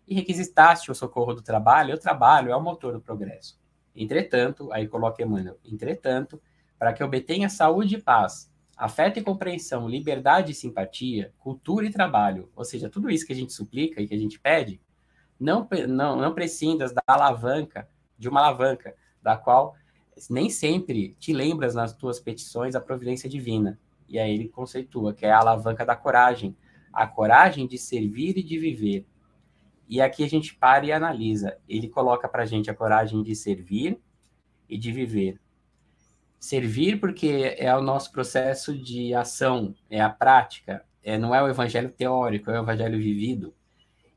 E 0.06 0.14
requisitaste 0.14 0.90
o 0.90 0.94
socorro 0.94 1.32
do 1.32 1.40
trabalho 1.40 1.92
e 1.92 1.94
o 1.94 1.98
trabalho 1.98 2.52
é 2.52 2.54
o 2.54 2.60
motor 2.60 2.92
do 2.92 3.00
progresso. 3.00 3.58
Entretanto, 3.96 4.70
aí 4.70 4.86
coloca 4.86 5.22
Emmanuel, 5.22 5.58
entretanto, 5.64 6.38
para 6.78 6.92
que 6.92 7.02
obtenha 7.02 7.48
saúde 7.48 7.94
e 7.94 8.02
paz, 8.02 8.52
afeto 8.76 9.18
e 9.18 9.22
compreensão, 9.22 9.88
liberdade 9.88 10.52
e 10.52 10.54
simpatia, 10.54 11.32
cultura 11.38 11.86
e 11.86 11.90
trabalho, 11.90 12.52
ou 12.54 12.62
seja, 12.62 12.90
tudo 12.90 13.08
isso 13.08 13.26
que 13.26 13.32
a 13.32 13.36
gente 13.36 13.54
suplica 13.54 14.02
e 14.02 14.06
que 14.06 14.14
a 14.14 14.18
gente 14.18 14.38
pede, 14.38 14.82
não, 15.40 15.66
não, 15.88 16.14
não 16.14 16.34
prescindas 16.34 16.92
da 16.92 17.00
alavanca, 17.06 17.88
de 18.18 18.28
uma 18.28 18.40
alavanca, 18.40 18.94
da 19.22 19.34
qual 19.34 19.74
nem 20.28 20.50
sempre 20.50 21.14
te 21.18 21.32
lembras 21.32 21.74
nas 21.74 21.94
tuas 21.94 22.20
petições 22.20 22.74
a 22.74 22.82
providência 22.82 23.30
divina. 23.30 23.80
E 24.10 24.18
aí 24.18 24.34
ele 24.34 24.48
conceitua 24.48 25.14
que 25.14 25.24
é 25.24 25.30
a 25.30 25.38
alavanca 25.38 25.86
da 25.86 25.94
coragem, 25.94 26.56
a 26.92 27.06
coragem 27.06 27.66
de 27.66 27.78
servir 27.78 28.36
e 28.36 28.42
de 28.42 28.58
viver. 28.58 29.06
E 29.88 30.00
aqui 30.00 30.24
a 30.24 30.28
gente 30.28 30.54
para 30.54 30.84
e 30.84 30.92
analisa. 30.92 31.56
Ele 31.68 31.88
coloca 31.88 32.28
para 32.28 32.42
a 32.42 32.46
gente 32.46 32.70
a 32.70 32.74
coragem 32.74 33.22
de 33.22 33.34
servir 33.36 34.00
e 34.68 34.76
de 34.76 34.90
viver. 34.92 35.40
Servir 36.38 36.98
porque 36.98 37.54
é 37.56 37.74
o 37.76 37.82
nosso 37.82 38.10
processo 38.10 38.76
de 38.76 39.14
ação, 39.14 39.74
é 39.88 40.00
a 40.00 40.08
prática, 40.08 40.84
é, 41.02 41.18
não 41.18 41.34
é 41.34 41.42
o 41.42 41.48
evangelho 41.48 41.90
teórico, 41.90 42.50
é 42.50 42.58
o 42.58 42.62
evangelho 42.62 42.98
vivido. 42.98 43.54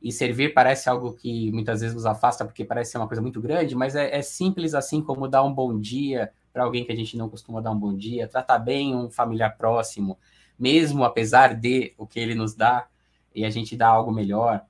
E 0.01 0.11
servir 0.11 0.53
parece 0.53 0.89
algo 0.89 1.13
que 1.13 1.51
muitas 1.51 1.81
vezes 1.81 1.95
nos 1.95 2.05
afasta 2.05 2.43
porque 2.45 2.65
parece 2.65 2.91
ser 2.91 2.97
uma 2.97 3.07
coisa 3.07 3.21
muito 3.21 3.41
grande, 3.41 3.75
mas 3.75 3.95
é, 3.95 4.15
é 4.17 4.21
simples 4.21 4.73
assim 4.73 5.01
como 5.01 5.27
dar 5.27 5.43
um 5.43 5.53
bom 5.53 5.79
dia 5.79 6.31
para 6.53 6.63
alguém 6.63 6.85
que 6.85 6.91
a 6.91 6.95
gente 6.95 7.17
não 7.17 7.27
costuma 7.27 7.59
dar 7.59 7.71
um 7.71 7.77
bom 7.77 7.93
dia, 7.97 8.27
tratar 8.27 8.59
bem 8.59 8.95
um 8.95 9.09
familiar 9.09 9.57
próximo, 9.57 10.19
mesmo 10.57 11.03
apesar 11.03 11.55
de 11.55 11.93
o 11.97 12.05
que 12.05 12.19
ele 12.19 12.35
nos 12.35 12.53
dá, 12.53 12.87
e 13.33 13.43
a 13.43 13.49
gente 13.49 13.75
dá 13.75 13.87
algo 13.87 14.11
melhor. 14.11 14.63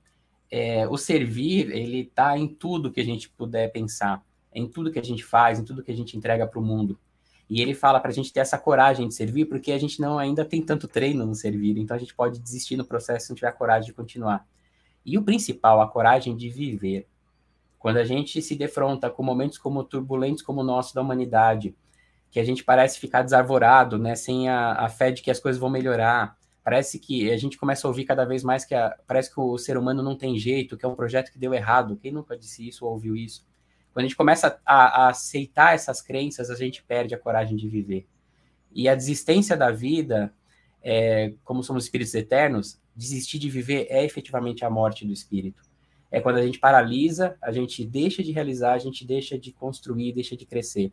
É, 0.50 0.88
o 0.88 0.96
servir, 0.96 1.70
ele 1.70 2.00
está 2.00 2.38
em 2.38 2.48
tudo 2.48 2.90
que 2.90 3.00
a 3.00 3.04
gente 3.04 3.28
puder 3.28 3.70
pensar, 3.70 4.24
em 4.52 4.66
tudo 4.66 4.90
que 4.90 4.98
a 4.98 5.04
gente 5.04 5.22
faz, 5.22 5.58
em 5.58 5.64
tudo 5.64 5.82
que 5.82 5.92
a 5.92 5.96
gente 5.96 6.16
entrega 6.16 6.46
para 6.46 6.58
o 6.58 6.62
mundo. 6.62 6.98
E 7.50 7.60
ele 7.60 7.74
fala 7.74 8.00
para 8.00 8.10
a 8.10 8.14
gente 8.14 8.32
ter 8.32 8.40
essa 8.40 8.56
coragem 8.56 9.06
de 9.06 9.14
servir, 9.14 9.44
porque 9.44 9.70
a 9.70 9.78
gente 9.78 10.00
não 10.00 10.18
ainda 10.18 10.44
tem 10.44 10.62
tanto 10.62 10.88
treino 10.88 11.26
no 11.26 11.34
servir, 11.34 11.76
então 11.76 11.94
a 11.94 12.00
gente 12.00 12.14
pode 12.14 12.40
desistir 12.40 12.76
no 12.76 12.84
processo 12.84 13.26
se 13.26 13.30
não 13.30 13.36
tiver 13.36 13.52
coragem 13.52 13.86
de 13.86 13.92
continuar. 13.92 14.46
E 15.04 15.18
o 15.18 15.22
principal, 15.22 15.82
a 15.82 15.88
coragem 15.88 16.34
de 16.34 16.48
viver. 16.48 17.06
Quando 17.84 17.98
a 17.98 18.04
gente 18.04 18.40
se 18.40 18.56
defronta 18.56 19.10
com 19.10 19.22
momentos 19.22 19.58
como 19.58 19.84
turbulentos 19.84 20.42
como 20.42 20.62
o 20.62 20.64
nosso 20.64 20.94
da 20.94 21.02
humanidade, 21.02 21.76
que 22.30 22.40
a 22.40 22.42
gente 22.42 22.64
parece 22.64 22.98
ficar 22.98 23.20
desarvorado, 23.20 23.98
né, 23.98 24.14
sem 24.14 24.48
a, 24.48 24.72
a 24.72 24.88
fé 24.88 25.10
de 25.10 25.20
que 25.20 25.30
as 25.30 25.38
coisas 25.38 25.60
vão 25.60 25.68
melhorar, 25.68 26.34
parece 26.64 26.98
que 26.98 27.30
a 27.30 27.36
gente 27.36 27.58
começa 27.58 27.86
a 27.86 27.90
ouvir 27.90 28.06
cada 28.06 28.24
vez 28.24 28.42
mais 28.42 28.64
que 28.64 28.74
a, 28.74 28.96
parece 29.06 29.34
que 29.34 29.38
o 29.38 29.58
ser 29.58 29.76
humano 29.76 30.02
não 30.02 30.16
tem 30.16 30.38
jeito, 30.38 30.78
que 30.78 30.86
é 30.86 30.88
um 30.88 30.94
projeto 30.94 31.30
que 31.30 31.38
deu 31.38 31.52
errado. 31.52 31.98
Quem 32.00 32.10
nunca 32.10 32.38
disse 32.38 32.66
isso 32.66 32.86
ou 32.86 32.92
ouviu 32.92 33.14
isso? 33.14 33.46
Quando 33.92 34.06
a 34.06 34.08
gente 34.08 34.16
começa 34.16 34.58
a, 34.64 35.04
a, 35.04 35.08
aceitar 35.10 35.74
essas 35.74 36.00
crenças, 36.00 36.48
a 36.48 36.54
gente 36.54 36.82
perde 36.82 37.14
a 37.14 37.18
coragem 37.18 37.54
de 37.54 37.68
viver. 37.68 38.06
E 38.72 38.88
a 38.88 38.94
desistência 38.94 39.58
da 39.58 39.70
vida, 39.70 40.32
é, 40.82 41.34
como 41.44 41.62
somos 41.62 41.84
espíritos 41.84 42.14
eternos, 42.14 42.80
desistir 42.96 43.38
de 43.38 43.50
viver 43.50 43.88
é 43.90 44.02
efetivamente 44.02 44.64
a 44.64 44.70
morte 44.70 45.04
do 45.04 45.12
espírito. 45.12 45.73
É 46.14 46.20
quando 46.20 46.36
a 46.36 46.42
gente 46.42 46.60
paralisa, 46.60 47.36
a 47.42 47.50
gente 47.50 47.84
deixa 47.84 48.22
de 48.22 48.30
realizar, 48.30 48.74
a 48.74 48.78
gente 48.78 49.04
deixa 49.04 49.36
de 49.36 49.50
construir, 49.50 50.12
deixa 50.12 50.36
de 50.36 50.46
crescer. 50.46 50.92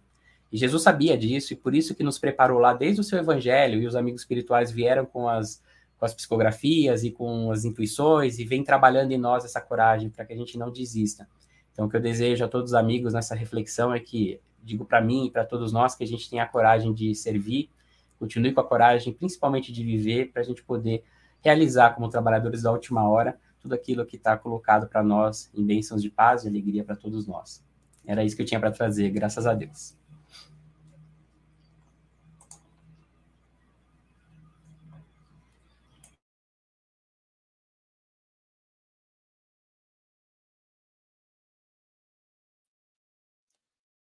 E 0.52 0.58
Jesus 0.58 0.82
sabia 0.82 1.16
disso, 1.16 1.54
e 1.54 1.56
por 1.56 1.76
isso 1.76 1.94
que 1.94 2.02
nos 2.02 2.18
preparou 2.18 2.58
lá 2.58 2.74
desde 2.74 3.02
o 3.02 3.04
seu 3.04 3.20
evangelho, 3.20 3.80
e 3.80 3.86
os 3.86 3.96
amigos 3.96 4.22
espirituais 4.22 4.72
vieram 4.72 5.06
com 5.06 5.30
as, 5.30 5.62
com 6.00 6.06
as 6.06 6.14
psicografias 6.16 7.04
e 7.04 7.12
com 7.12 7.52
as 7.52 7.66
intuições, 7.66 8.40
e 8.40 8.46
vem 8.46 8.64
trabalhando 8.64 9.12
em 9.12 9.18
nós 9.20 9.46
essa 9.46 9.62
coragem 9.62 10.10
para 10.10 10.26
que 10.26 10.34
a 10.34 10.36
gente 10.36 10.58
não 10.58 10.72
desista. 10.72 11.30
Então, 11.72 11.86
o 11.86 11.90
que 11.90 11.96
eu 11.96 12.02
desejo 12.02 12.44
a 12.44 12.48
todos 12.48 12.72
os 12.72 12.74
amigos 12.74 13.14
nessa 13.14 13.36
reflexão 13.36 13.94
é 13.94 14.00
que, 14.00 14.40
digo 14.64 14.86
para 14.86 15.02
mim 15.02 15.28
e 15.28 15.30
para 15.30 15.46
todos 15.46 15.72
nós, 15.72 15.94
que 15.94 16.04
a 16.04 16.08
gente 16.08 16.28
tenha 16.28 16.42
a 16.42 16.48
coragem 16.48 16.96
de 16.96 17.14
servir, 17.14 17.70
continue 18.18 18.54
com 18.54 18.62
a 18.62 18.68
coragem, 18.68 19.14
principalmente 19.14 19.72
de 19.72 19.84
viver, 19.84 20.32
para 20.32 20.42
a 20.42 20.46
gente 20.46 20.64
poder 20.64 21.04
realizar, 21.42 21.92
como 21.92 22.10
trabalhadores 22.10 22.64
da 22.64 22.72
última 22.72 23.08
hora, 23.08 23.38
tudo 23.62 23.74
aquilo 23.74 24.06
que 24.06 24.18
está 24.18 24.36
colocado 24.38 24.88
para 24.88 25.04
nós 25.04 25.50
em 25.54 25.66
bênçãos 25.66 26.02
de 26.02 26.10
paz 26.10 26.44
e 26.44 26.48
alegria 26.48 26.84
para 26.84 26.96
todos 26.96 27.28
nós. 27.28 27.64
Era 28.06 28.24
isso 28.24 28.36
que 28.36 28.42
eu 28.42 28.46
tinha 28.46 28.60
para 28.60 28.72
trazer, 28.72 29.10
graças 29.12 29.46
a 29.46 29.54
Deus. 29.54 29.96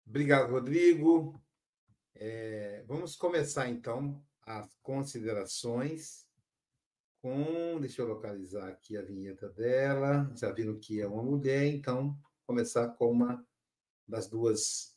Obrigado, 0.08 0.52
Rodrigo. 0.52 1.42
É, 2.16 2.84
vamos 2.88 3.16
começar, 3.16 3.68
então, 3.68 4.24
as 4.46 4.76
considerações 4.82 6.23
com. 7.24 7.80
Deixa 7.80 8.02
eu 8.02 8.08
localizar 8.08 8.68
aqui 8.68 8.98
a 8.98 9.02
vinheta 9.02 9.48
dela. 9.50 10.30
Já 10.36 10.52
viram 10.52 10.78
que 10.78 11.00
é 11.00 11.08
uma 11.08 11.24
mulher, 11.24 11.66
então, 11.66 12.16
começar 12.46 12.90
com 12.90 13.10
uma 13.10 13.44
das 14.06 14.28
duas 14.28 14.94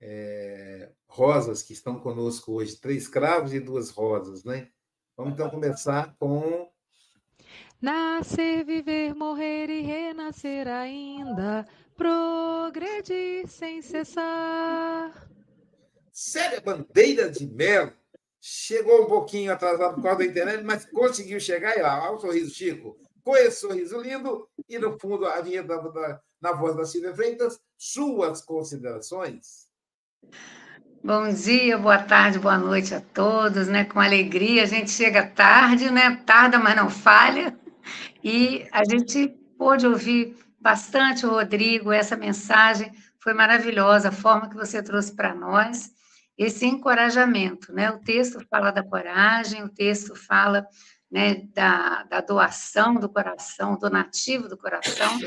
é, 0.00 0.90
rosas 1.06 1.62
que 1.62 1.72
estão 1.72 2.00
conosco 2.00 2.52
hoje, 2.52 2.76
três 2.76 3.06
cravos 3.06 3.54
e 3.54 3.60
duas 3.60 3.90
rosas, 3.90 4.42
né? 4.42 4.68
Vamos 5.16 5.34
então 5.34 5.48
começar 5.48 6.14
com. 6.18 6.68
Nascer, 7.80 8.64
viver, 8.64 9.14
morrer 9.14 9.70
e 9.70 9.82
renascer 9.82 10.66
ainda 10.66 11.64
progredir 11.96 13.46
sem 13.46 13.80
cessar. 13.80 15.30
Séria 16.12 16.60
Bandeira 16.60 17.30
de 17.30 17.46
Melo 17.46 17.92
chegou 18.40 19.04
um 19.04 19.06
pouquinho 19.06 19.52
atrasado 19.52 19.94
por 19.94 20.02
causa 20.02 20.18
da 20.18 20.26
internet, 20.26 20.62
mas 20.64 20.84
conseguiu 20.86 21.40
chegar 21.40 21.76
e 21.76 21.82
lá, 21.82 22.04
olha 22.04 22.16
o 22.16 22.20
sorriso 22.20 22.54
Chico, 22.54 22.96
com 23.22 23.36
esse 23.36 23.60
sorriso 23.60 24.00
lindo, 24.00 24.48
e 24.68 24.78
no 24.78 24.98
fundo 24.98 25.26
a 25.26 25.40
vinheta 25.40 25.68
da, 25.68 25.88
da, 25.88 26.20
na 26.40 26.52
voz 26.52 26.76
da 26.76 26.84
Silvia 26.84 27.14
Freitas, 27.14 27.60
suas 27.76 28.40
considerações. 28.42 29.68
Bom 31.02 31.32
dia, 31.32 31.78
boa 31.78 31.98
tarde, 31.98 32.38
boa 32.38 32.58
noite 32.58 32.94
a 32.94 33.00
todos, 33.00 33.68
né? 33.68 33.84
Com 33.84 34.00
alegria, 34.00 34.64
a 34.64 34.66
gente 34.66 34.90
chega 34.90 35.26
tarde, 35.26 35.90
né? 35.90 36.22
Tarda, 36.26 36.58
mas 36.58 36.74
não 36.74 36.90
falha. 36.90 37.58
E 38.22 38.66
a 38.72 38.84
gente 38.84 39.28
pôde 39.56 39.86
ouvir 39.86 40.36
bastante 40.60 41.24
o 41.24 41.30
Rodrigo, 41.30 41.92
essa 41.92 42.16
mensagem 42.16 42.92
foi 43.20 43.32
maravilhosa, 43.32 44.08
a 44.08 44.12
forma 44.12 44.48
que 44.48 44.56
você 44.56 44.82
trouxe 44.82 45.14
para 45.14 45.34
nós, 45.34 45.90
esse 46.38 46.64
encorajamento, 46.64 47.72
né? 47.72 47.90
O 47.90 47.98
texto 47.98 48.38
fala 48.48 48.70
da 48.70 48.82
coragem, 48.82 49.64
o 49.64 49.68
texto 49.68 50.14
fala 50.14 50.64
né, 51.10 51.34
da, 51.52 52.04
da 52.04 52.20
doação 52.20 52.94
do 52.94 53.08
coração, 53.08 53.76
donativo 53.76 54.48
do 54.48 54.56
coração, 54.56 55.18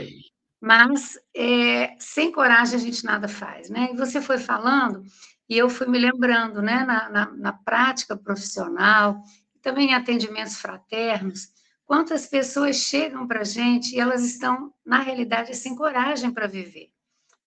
mas 0.62 1.19
é, 1.36 1.95
sem 2.00 2.32
coragem 2.32 2.76
a 2.76 2.82
gente 2.82 3.04
nada 3.04 3.28
faz, 3.28 3.69
né? 3.69 3.89
E 3.91 3.97
você 3.97 4.21
foi 4.21 4.38
falando, 4.38 5.04
e 5.50 5.58
eu 5.58 5.69
fui 5.69 5.88
me 5.88 6.00
lembrando, 6.00 6.62
né, 6.62 6.86
na, 6.86 7.10
na, 7.10 7.32
na 7.32 7.54
prática 7.54 8.15
profissional, 8.15 9.21
também 9.62 9.89
em 9.89 9.93
atendimentos 9.93 10.56
fraternos, 10.58 11.50
quantas 11.86 12.26
pessoas 12.26 12.78
chegam 12.78 13.28
para 13.28 13.41
a 13.41 13.43
gente 13.43 13.93
e 13.93 14.00
elas 14.00 14.24
estão, 14.24 14.74
na 14.86 15.00
realidade, 15.00 15.54
sem 15.56 15.76
coragem 15.76 16.32
para 16.32 16.47
viver. 16.47 16.89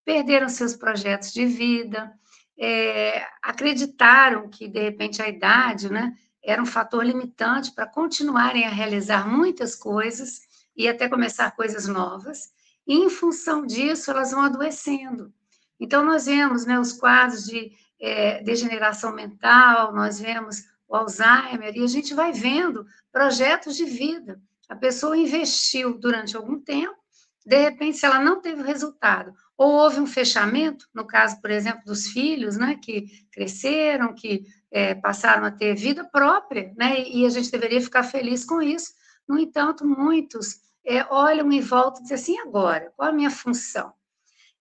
Perderam 0.04 0.50
seus 0.50 0.76
projetos 0.76 1.32
de 1.32 1.46
vida, 1.46 2.12
é, 2.58 3.26
acreditaram 3.42 4.48
que, 4.48 4.68
de 4.68 4.80
repente, 4.80 5.20
a 5.20 5.28
idade 5.28 5.90
né, 5.90 6.14
era 6.42 6.62
um 6.62 6.66
fator 6.66 7.04
limitante 7.04 7.72
para 7.72 7.86
continuarem 7.86 8.64
a 8.64 8.70
realizar 8.70 9.28
muitas 9.28 9.74
coisas 9.74 10.42
e 10.76 10.88
até 10.88 11.08
começar 11.08 11.50
coisas 11.52 11.86
novas, 11.86 12.52
e, 12.86 12.94
em 12.94 13.08
função 13.08 13.64
disso, 13.64 14.10
elas 14.10 14.32
vão 14.32 14.42
adoecendo. 14.42 15.32
Então, 15.78 16.04
nós 16.04 16.26
vemos 16.26 16.66
né, 16.66 16.78
os 16.78 16.92
quadros 16.92 17.44
de 17.44 17.72
é, 18.00 18.42
degeneração 18.42 19.14
mental, 19.14 19.94
nós 19.94 20.20
vemos 20.20 20.64
o 20.86 20.94
Alzheimer, 20.94 21.74
e 21.74 21.82
a 21.82 21.86
gente 21.86 22.12
vai 22.14 22.32
vendo 22.32 22.86
projetos 23.10 23.76
de 23.76 23.84
vida. 23.84 24.40
A 24.68 24.76
pessoa 24.76 25.16
investiu 25.16 25.98
durante 25.98 26.36
algum 26.36 26.60
tempo, 26.60 26.96
de 27.44 27.56
repente, 27.56 27.98
se 27.98 28.06
ela 28.06 28.20
não 28.20 28.40
teve 28.40 28.62
resultado, 28.62 29.32
ou 29.56 29.72
houve 29.72 30.00
um 30.00 30.06
fechamento, 30.06 30.88
no 30.94 31.06
caso, 31.06 31.40
por 31.40 31.50
exemplo, 31.50 31.82
dos 31.84 32.08
filhos, 32.08 32.56
né, 32.56 32.78
que 32.82 33.06
cresceram, 33.30 34.14
que 34.14 34.44
é, 34.70 34.94
passaram 34.94 35.44
a 35.44 35.50
ter 35.50 35.74
vida 35.74 36.04
própria, 36.04 36.72
né, 36.76 37.06
e 37.06 37.24
a 37.24 37.28
gente 37.28 37.50
deveria 37.50 37.80
ficar 37.80 38.02
feliz 38.02 38.44
com 38.44 38.60
isso. 38.60 38.92
No 39.28 39.38
entanto, 39.38 39.86
muitos 39.86 40.60
é, 40.84 41.04
olham 41.12 41.50
em 41.52 41.60
volta 41.60 42.00
e 42.00 42.02
dizem 42.02 42.16
assim, 42.16 42.38
agora, 42.40 42.92
qual 42.96 43.10
a 43.10 43.12
minha 43.12 43.30
função? 43.30 43.92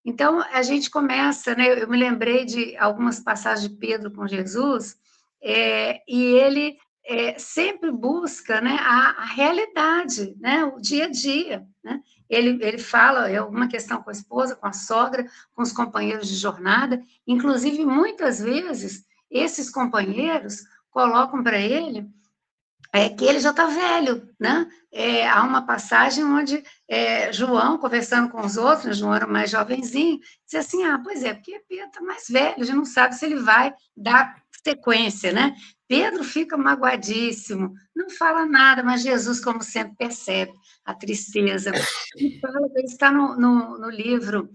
Então, 0.04 0.40
a 0.52 0.62
gente 0.62 0.90
começa, 0.90 1.54
né, 1.54 1.82
eu 1.82 1.88
me 1.88 1.96
lembrei 1.96 2.44
de 2.44 2.76
algumas 2.76 3.18
passagens 3.18 3.68
de 3.68 3.76
Pedro 3.76 4.12
com 4.12 4.28
Jesus, 4.28 4.96
é, 5.42 6.02
e 6.06 6.22
ele 6.22 6.78
é, 7.04 7.38
sempre 7.38 7.90
busca 7.90 8.60
né, 8.60 8.76
a, 8.80 9.22
a, 9.22 9.24
realidade, 9.24 10.34
né, 10.38 10.64
o 10.64 10.80
dia 10.80 11.06
a 11.06 11.10
dia. 11.10 11.66
Né? 11.82 12.00
Ele, 12.28 12.62
ele 12.64 12.78
fala 12.78 13.28
é 13.28 13.36
alguma 13.36 13.68
questão 13.68 14.02
com 14.02 14.10
a 14.10 14.12
esposa, 14.12 14.56
com 14.56 14.66
a 14.66 14.72
sogra, 14.72 15.26
com 15.54 15.62
os 15.62 15.72
companheiros 15.72 16.28
de 16.28 16.36
jornada, 16.36 17.02
inclusive 17.26 17.84
muitas 17.84 18.40
vezes 18.40 19.04
esses 19.30 19.70
companheiros 19.70 20.64
colocam 20.90 21.42
para 21.42 21.58
ele 21.58 22.08
é 22.94 23.08
que 23.08 23.24
ele 23.24 23.40
já 23.40 23.50
está 23.50 23.66
velho, 23.66 24.30
né? 24.38 24.68
É, 24.92 25.28
há 25.28 25.42
uma 25.42 25.66
passagem 25.66 26.24
onde 26.24 26.62
é, 26.88 27.32
João, 27.32 27.76
conversando 27.76 28.30
com 28.30 28.40
os 28.40 28.56
outros, 28.56 28.84
né, 28.84 28.92
João 28.92 29.12
era 29.12 29.26
mais 29.26 29.50
jovenzinho, 29.50 30.20
diz 30.46 30.54
assim, 30.54 30.84
ah, 30.84 31.00
pois 31.02 31.24
é, 31.24 31.34
porque 31.34 31.60
Pedro 31.68 31.86
está 31.86 32.00
mais 32.00 32.28
velho, 32.28 32.54
a 32.62 32.64
gente 32.64 32.76
não 32.76 32.84
sabe 32.84 33.16
se 33.16 33.26
ele 33.26 33.40
vai 33.40 33.74
dar 33.96 34.40
sequência, 34.62 35.32
né? 35.32 35.56
Pedro 35.88 36.22
fica 36.22 36.56
magoadíssimo, 36.56 37.74
não 37.96 38.08
fala 38.10 38.46
nada, 38.46 38.84
mas 38.84 39.02
Jesus, 39.02 39.40
como 39.40 39.60
sempre, 39.60 39.96
percebe 39.96 40.52
a 40.84 40.94
tristeza. 40.94 41.72
E 42.16 42.38
fala, 42.38 42.60
está 42.76 43.10
no, 43.10 43.36
no, 43.36 43.76
no 43.76 43.90
livro, 43.90 44.48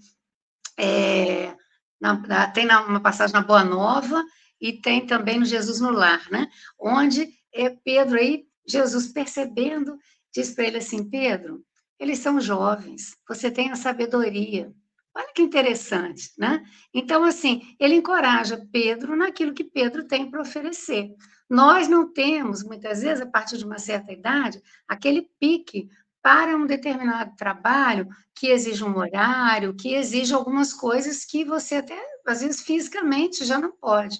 é, 0.77 1.53
na, 1.99 2.47
tem 2.47 2.65
uma 2.65 3.01
passagem 3.01 3.33
na 3.33 3.41
Boa 3.41 3.65
Nova, 3.65 4.23
e 4.61 4.73
tem 4.73 5.05
também 5.05 5.39
no 5.39 5.45
Jesus 5.45 5.79
no 5.79 5.91
Lar, 5.91 6.25
né? 6.31 6.47
Onde 6.79 7.38
é 7.53 7.69
Pedro 7.69 8.17
aí, 8.17 8.45
Jesus 8.67 9.07
percebendo, 9.07 9.97
diz 10.33 10.51
para 10.51 10.65
ele 10.65 10.77
assim: 10.77 11.09
Pedro, 11.09 11.63
eles 11.99 12.19
são 12.19 12.39
jovens, 12.39 13.15
você 13.27 13.51
tem 13.51 13.71
a 13.71 13.75
sabedoria. 13.75 14.73
Olha 15.13 15.33
que 15.33 15.41
interessante, 15.41 16.31
né? 16.37 16.63
Então, 16.93 17.23
assim, 17.23 17.75
ele 17.79 17.95
encoraja 17.95 18.65
Pedro 18.71 19.15
naquilo 19.15 19.53
que 19.53 19.63
Pedro 19.63 20.05
tem 20.07 20.29
para 20.29 20.41
oferecer. 20.41 21.11
Nós 21.49 21.87
não 21.87 22.13
temos, 22.13 22.63
muitas 22.63 23.01
vezes, 23.01 23.21
a 23.21 23.25
partir 23.25 23.57
de 23.57 23.65
uma 23.65 23.79
certa 23.79 24.13
idade, 24.13 24.61
aquele 24.87 25.27
pique 25.39 25.89
para 26.21 26.55
um 26.55 26.65
determinado 26.65 27.35
trabalho 27.35 28.07
que 28.35 28.47
exige 28.47 28.83
um 28.83 28.97
horário, 28.97 29.75
que 29.75 29.93
exige 29.93 30.33
algumas 30.33 30.73
coisas 30.73 31.25
que 31.25 31.43
você 31.43 31.75
até, 31.75 31.99
às 32.25 32.41
vezes, 32.41 32.61
fisicamente 32.61 33.43
já 33.43 33.57
não 33.57 33.71
pode. 33.71 34.17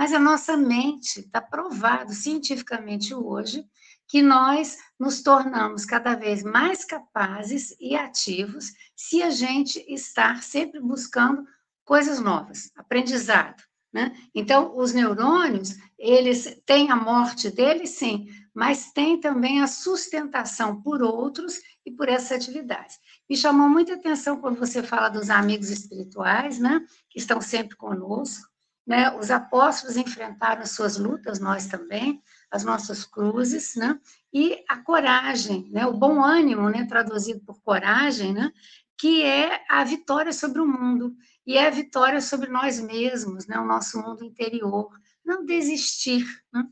Mas 0.00 0.14
a 0.14 0.18
nossa 0.18 0.56
mente 0.56 1.20
está 1.20 1.42
provado 1.42 2.14
cientificamente 2.14 3.12
hoje 3.14 3.66
que 4.08 4.22
nós 4.22 4.78
nos 4.98 5.20
tornamos 5.20 5.84
cada 5.84 6.14
vez 6.14 6.42
mais 6.42 6.86
capazes 6.86 7.76
e 7.78 7.94
ativos 7.94 8.72
se 8.96 9.22
a 9.22 9.28
gente 9.28 9.78
estar 9.92 10.42
sempre 10.42 10.80
buscando 10.80 11.44
coisas 11.84 12.18
novas, 12.18 12.70
aprendizado. 12.74 13.62
Né? 13.92 14.16
Então, 14.34 14.74
os 14.74 14.94
neurônios, 14.94 15.76
eles 15.98 16.58
têm 16.64 16.90
a 16.90 16.96
morte 16.96 17.50
deles, 17.50 17.90
sim, 17.90 18.26
mas 18.54 18.92
têm 18.92 19.20
também 19.20 19.60
a 19.60 19.66
sustentação 19.66 20.80
por 20.80 21.02
outros 21.02 21.60
e 21.84 21.90
por 21.90 22.08
essas 22.08 22.32
atividades. 22.32 22.98
Me 23.28 23.36
chamou 23.36 23.68
muita 23.68 23.96
atenção 23.96 24.40
quando 24.40 24.58
você 24.58 24.82
fala 24.82 25.10
dos 25.10 25.28
amigos 25.28 25.68
espirituais, 25.68 26.58
né, 26.58 26.80
que 27.10 27.18
estão 27.18 27.38
sempre 27.42 27.76
conosco, 27.76 28.49
né? 28.86 29.16
Os 29.16 29.30
apóstolos 29.30 29.96
enfrentaram 29.96 30.62
as 30.62 30.70
suas 30.70 30.96
lutas, 30.96 31.38
nós 31.38 31.66
também, 31.66 32.22
as 32.50 32.64
nossas 32.64 33.04
cruzes, 33.04 33.74
né? 33.76 33.98
E 34.32 34.64
a 34.68 34.78
coragem, 34.78 35.68
né? 35.70 35.86
O 35.86 35.92
bom 35.92 36.22
ânimo, 36.22 36.68
né? 36.68 36.84
Traduzido 36.86 37.40
por 37.44 37.60
coragem, 37.62 38.32
né? 38.32 38.52
Que 38.98 39.22
é 39.22 39.62
a 39.68 39.84
vitória 39.84 40.32
sobre 40.32 40.60
o 40.60 40.66
mundo 40.66 41.14
e 41.46 41.56
é 41.56 41.66
a 41.66 41.70
vitória 41.70 42.20
sobre 42.20 42.50
nós 42.50 42.80
mesmos, 42.80 43.46
né? 43.46 43.58
O 43.58 43.66
nosso 43.66 44.00
mundo 44.00 44.24
interior, 44.24 44.90
não 45.24 45.44
desistir, 45.44 46.26
né? 46.52 46.66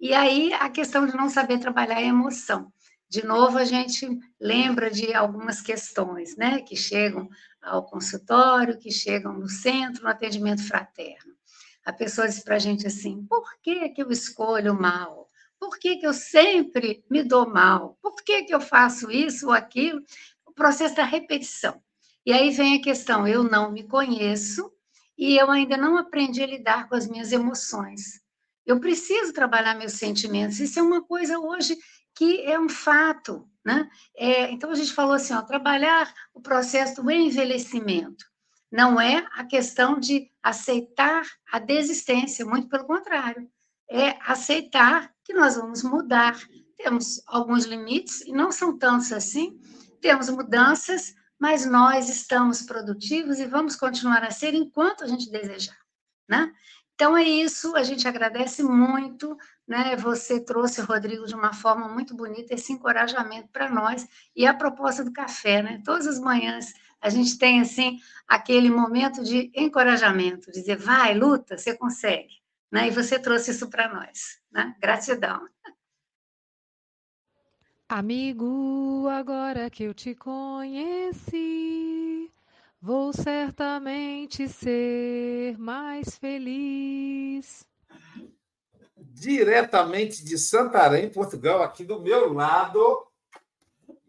E 0.00 0.12
aí 0.12 0.52
a 0.54 0.68
questão 0.68 1.06
de 1.06 1.16
não 1.16 1.28
saber 1.28 1.58
trabalhar 1.58 1.96
a 1.96 2.02
emoção. 2.02 2.72
De 3.08 3.24
novo, 3.24 3.58
a 3.58 3.64
gente 3.64 4.08
lembra 4.40 4.90
de 4.90 5.14
algumas 5.14 5.60
questões, 5.60 6.36
né? 6.36 6.60
Que 6.62 6.76
chegam 6.76 7.28
ao 7.62 7.84
consultório, 7.84 8.78
que 8.78 8.90
chegam 8.90 9.32
no 9.32 9.48
centro, 9.48 10.02
no 10.02 10.08
atendimento 10.08 10.66
fraterno. 10.66 11.33
A 11.84 11.92
pessoa 11.92 12.26
diz 12.26 12.40
para 12.40 12.56
a 12.56 12.58
gente 12.58 12.86
assim: 12.86 13.26
por 13.28 13.44
que, 13.62 13.90
que 13.90 14.02
eu 14.02 14.10
escolho 14.10 14.74
mal? 14.74 15.28
Por 15.60 15.78
que, 15.78 15.96
que 15.96 16.06
eu 16.06 16.14
sempre 16.14 17.04
me 17.10 17.22
dou 17.22 17.48
mal? 17.48 17.98
Por 18.02 18.16
que, 18.22 18.44
que 18.44 18.54
eu 18.54 18.60
faço 18.60 19.10
isso 19.10 19.46
ou 19.46 19.52
aquilo? 19.52 20.02
O 20.46 20.52
processo 20.52 20.94
da 20.94 21.04
repetição. 21.04 21.80
E 22.24 22.32
aí 22.32 22.50
vem 22.50 22.76
a 22.76 22.82
questão: 22.82 23.28
eu 23.28 23.44
não 23.44 23.70
me 23.70 23.82
conheço 23.82 24.72
e 25.16 25.36
eu 25.36 25.50
ainda 25.50 25.76
não 25.76 25.96
aprendi 25.96 26.42
a 26.42 26.46
lidar 26.46 26.88
com 26.88 26.94
as 26.94 27.06
minhas 27.06 27.32
emoções. 27.32 28.22
Eu 28.66 28.80
preciso 28.80 29.32
trabalhar 29.32 29.74
meus 29.74 29.92
sentimentos. 29.92 30.58
Isso 30.58 30.78
é 30.78 30.82
uma 30.82 31.02
coisa 31.02 31.38
hoje 31.38 31.76
que 32.14 32.42
é 32.42 32.58
um 32.58 32.68
fato. 32.68 33.46
Né? 33.64 33.88
É, 34.16 34.50
então, 34.50 34.70
a 34.70 34.74
gente 34.74 34.92
falou 34.92 35.14
assim: 35.14 35.34
ó, 35.34 35.42
trabalhar 35.42 36.12
o 36.32 36.40
processo 36.40 37.02
do 37.02 37.10
envelhecimento 37.10 38.24
não 38.74 39.00
é 39.00 39.24
a 39.34 39.44
questão 39.44 40.00
de 40.00 40.28
aceitar 40.42 41.22
a 41.52 41.60
desistência, 41.60 42.44
muito 42.44 42.68
pelo 42.68 42.84
contrário. 42.84 43.48
É 43.88 44.18
aceitar 44.26 45.14
que 45.22 45.32
nós 45.32 45.54
vamos 45.54 45.84
mudar. 45.84 46.36
Temos 46.76 47.22
alguns 47.28 47.66
limites, 47.66 48.22
e 48.22 48.32
não 48.32 48.50
são 48.50 48.76
tantos 48.76 49.12
assim, 49.12 49.60
temos 50.00 50.28
mudanças, 50.28 51.14
mas 51.38 51.64
nós 51.64 52.08
estamos 52.08 52.62
produtivos 52.62 53.38
e 53.38 53.46
vamos 53.46 53.76
continuar 53.76 54.24
a 54.24 54.32
ser 54.32 54.54
enquanto 54.54 55.04
a 55.04 55.06
gente 55.06 55.30
desejar, 55.30 55.78
né? 56.28 56.52
Então 56.96 57.16
é 57.16 57.22
isso, 57.22 57.76
a 57.76 57.82
gente 57.84 58.08
agradece 58.08 58.62
muito, 58.64 59.36
né? 59.68 59.94
Você 59.96 60.40
trouxe, 60.40 60.80
Rodrigo, 60.80 61.26
de 61.26 61.34
uma 61.36 61.52
forma 61.52 61.88
muito 61.88 62.14
bonita 62.16 62.54
esse 62.54 62.72
encorajamento 62.72 63.48
para 63.52 63.70
nós 63.70 64.04
e 64.34 64.44
a 64.48 64.54
proposta 64.54 65.04
do 65.04 65.12
café, 65.12 65.62
né? 65.62 65.80
Todas 65.84 66.08
as 66.08 66.18
manhãs 66.18 66.72
a 67.04 67.10
gente 67.10 67.36
tem 67.36 67.60
assim 67.60 68.00
aquele 68.26 68.70
momento 68.70 69.22
de 69.22 69.52
encorajamento, 69.54 70.50
dizer 70.50 70.78
vai, 70.78 71.14
luta, 71.14 71.58
você 71.58 71.76
consegue, 71.76 72.40
né? 72.72 72.88
E 72.88 72.90
você 72.90 73.18
trouxe 73.18 73.50
isso 73.50 73.68
para 73.68 73.92
nós, 73.92 74.40
né? 74.50 74.74
Gratidão. 74.80 75.46
Amigo, 77.86 79.06
agora 79.10 79.68
que 79.68 79.84
eu 79.84 79.92
te 79.92 80.14
conheci, 80.14 81.30
vou 82.80 83.12
certamente 83.12 84.48
ser 84.48 85.58
mais 85.58 86.16
feliz. 86.16 87.66
Diretamente 88.96 90.24
de 90.24 90.38
Santarém, 90.38 91.10
Portugal, 91.10 91.62
aqui 91.62 91.84
do 91.84 92.00
meu 92.00 92.32
lado, 92.32 93.06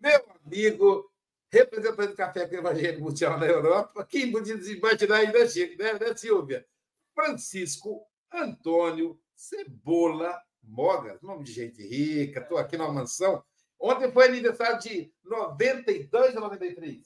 meu 0.01 0.25
amigo 0.45 1.11
representante 1.55 2.09
do 2.09 2.15
Café 2.15 2.47
com 2.47 2.55
Evangelho 2.55 3.01
Mundial 3.01 3.39
na 3.39 3.45
Europa, 3.45 4.05
quem 4.05 4.31
podia 4.31 4.55
imaginar 4.55 5.17
ainda 5.17 5.47
chega, 5.47 5.81
né, 5.81 5.99
né, 5.99 6.15
Silvia? 6.15 6.67
Francisco 7.13 8.05
Antônio 8.31 9.17
Cebola 9.33 10.37
Mogas, 10.61 11.21
nome 11.21 11.43
de 11.43 11.53
gente 11.53 11.81
rica, 11.81 12.41
estou 12.41 12.57
aqui 12.57 12.75
numa 12.75 12.91
mansão. 12.91 13.43
Ontem 13.79 14.11
foi 14.11 14.25
aniversário 14.25 14.79
de 14.79 15.13
92 15.23 16.35
ou 16.35 16.41
93? 16.41 17.05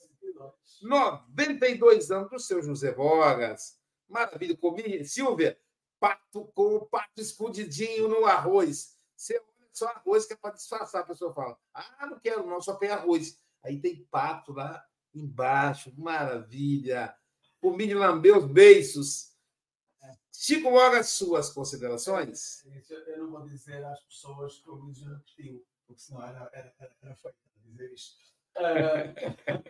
92 0.81 2.09
anos 2.09 2.29
do 2.31 2.39
seu 2.39 2.61
José 2.63 2.95
Mogas. 2.95 3.77
Maravilha, 4.07 4.57
comi, 4.57 5.05
Silvia, 5.05 5.59
pato 5.99 6.45
com 6.55 6.85
pato 6.85 7.21
escondidinho 7.21 8.07
no 8.07 8.25
arroz. 8.25 8.95
Você 9.15 9.35
olha 9.35 9.67
só 9.73 9.87
arroz 9.89 10.25
que 10.25 10.33
é 10.33 10.37
para 10.37 10.55
disfarçar. 10.55 11.01
A 11.01 11.05
pessoa 11.05 11.33
fala: 11.33 11.57
Ah, 11.73 12.07
não 12.09 12.19
quero, 12.19 12.47
não, 12.47 12.61
só 12.61 12.75
tem 12.75 12.89
arroz. 12.89 13.37
Aí 13.63 13.79
tem 13.79 14.05
pato 14.05 14.53
lá 14.53 14.83
embaixo, 15.13 15.93
maravilha. 15.97 17.15
Por 17.59 17.75
mim 17.75 17.87
de 17.87 17.93
lamber 17.93 18.37
os 18.37 18.45
beiços. 18.45 19.29
Chico 20.31 20.71
Moga, 20.71 21.03
suas 21.03 21.49
considerações? 21.49 22.65
Eu 23.07 23.17
não 23.17 23.31
vou 23.31 23.43
dizer 23.43 23.83
às 23.83 24.01
pessoas 24.05 24.59
que 24.59 24.69
o 24.69 24.75
Luís 24.75 24.97
já 24.97 25.09
repetiu, 25.09 25.65
porque 25.85 26.01
senão 26.01 26.23
era, 26.23 26.49
era, 26.53 26.73
era 27.01 27.15
feito 27.15 27.35
dizer 27.65 27.93
isto. 27.93 28.17
Uh, 28.55 29.69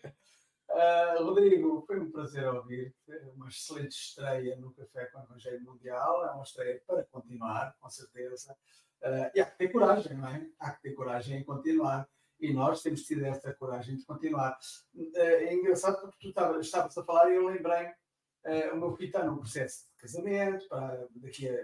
uh, 0.72 1.24
Rodrigo, 1.26 1.84
foi 1.88 2.00
um 2.00 2.12
prazer 2.12 2.48
ouvir. 2.48 2.96
Uma 3.36 3.48
excelente 3.48 3.94
estreia 3.94 4.56
no 4.58 4.72
Café 4.74 5.06
com 5.08 5.20
o 5.20 5.24
Evangelho 5.24 5.64
Mundial. 5.64 6.26
É 6.26 6.32
uma 6.32 6.44
estreia 6.44 6.82
para 6.86 7.04
continuar, 7.06 7.76
com 7.80 7.90
certeza. 7.90 8.56
Uh, 9.02 9.32
e 9.34 9.42
há 9.42 9.46
que 9.46 9.58
ter 9.58 9.72
coragem, 9.72 10.18
não 10.18 10.28
é? 10.28 10.48
Há 10.60 10.72
que 10.72 10.82
ter 10.82 10.94
coragem 10.94 11.40
em 11.40 11.44
continuar. 11.44 12.08
E 12.40 12.54
nós 12.54 12.82
temos 12.82 13.02
tido 13.04 13.26
essa 13.26 13.54
coragem 13.54 13.98
de 13.98 14.06
continuar. 14.06 14.58
É 15.16 15.54
engraçado 15.54 16.02
porque 16.02 16.32
tu 16.32 16.60
estavas 16.60 16.98
a 16.98 17.04
falar 17.04 17.32
e 17.32 17.36
eu 17.36 17.48
lembrei 17.48 17.92
Uh, 18.46 18.74
o 18.74 18.78
meu 18.78 18.96
filho 18.96 19.08
está 19.08 19.24
num 19.24 19.38
processo 19.38 19.86
de 19.90 19.98
casamento, 19.98 20.68
para 20.70 21.08
daqui, 21.16 21.50
a, 21.50 21.62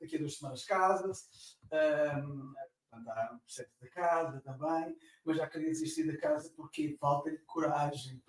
daqui 0.00 0.16
a 0.16 0.18
duas 0.18 0.38
semanas 0.38 0.64
casas, 0.64 1.58
um, 1.64 2.54
está 2.98 3.32
no 3.32 3.40
processo 3.40 3.70
da 3.80 3.88
casa 3.90 4.40
também, 4.40 4.96
mas 5.24 5.36
já 5.36 5.46
queria 5.46 5.68
desistir 5.68 6.10
da 6.10 6.18
casa 6.18 6.50
porque 6.56 6.96
falta-lhe 6.98 7.38
coragem, 7.46 8.22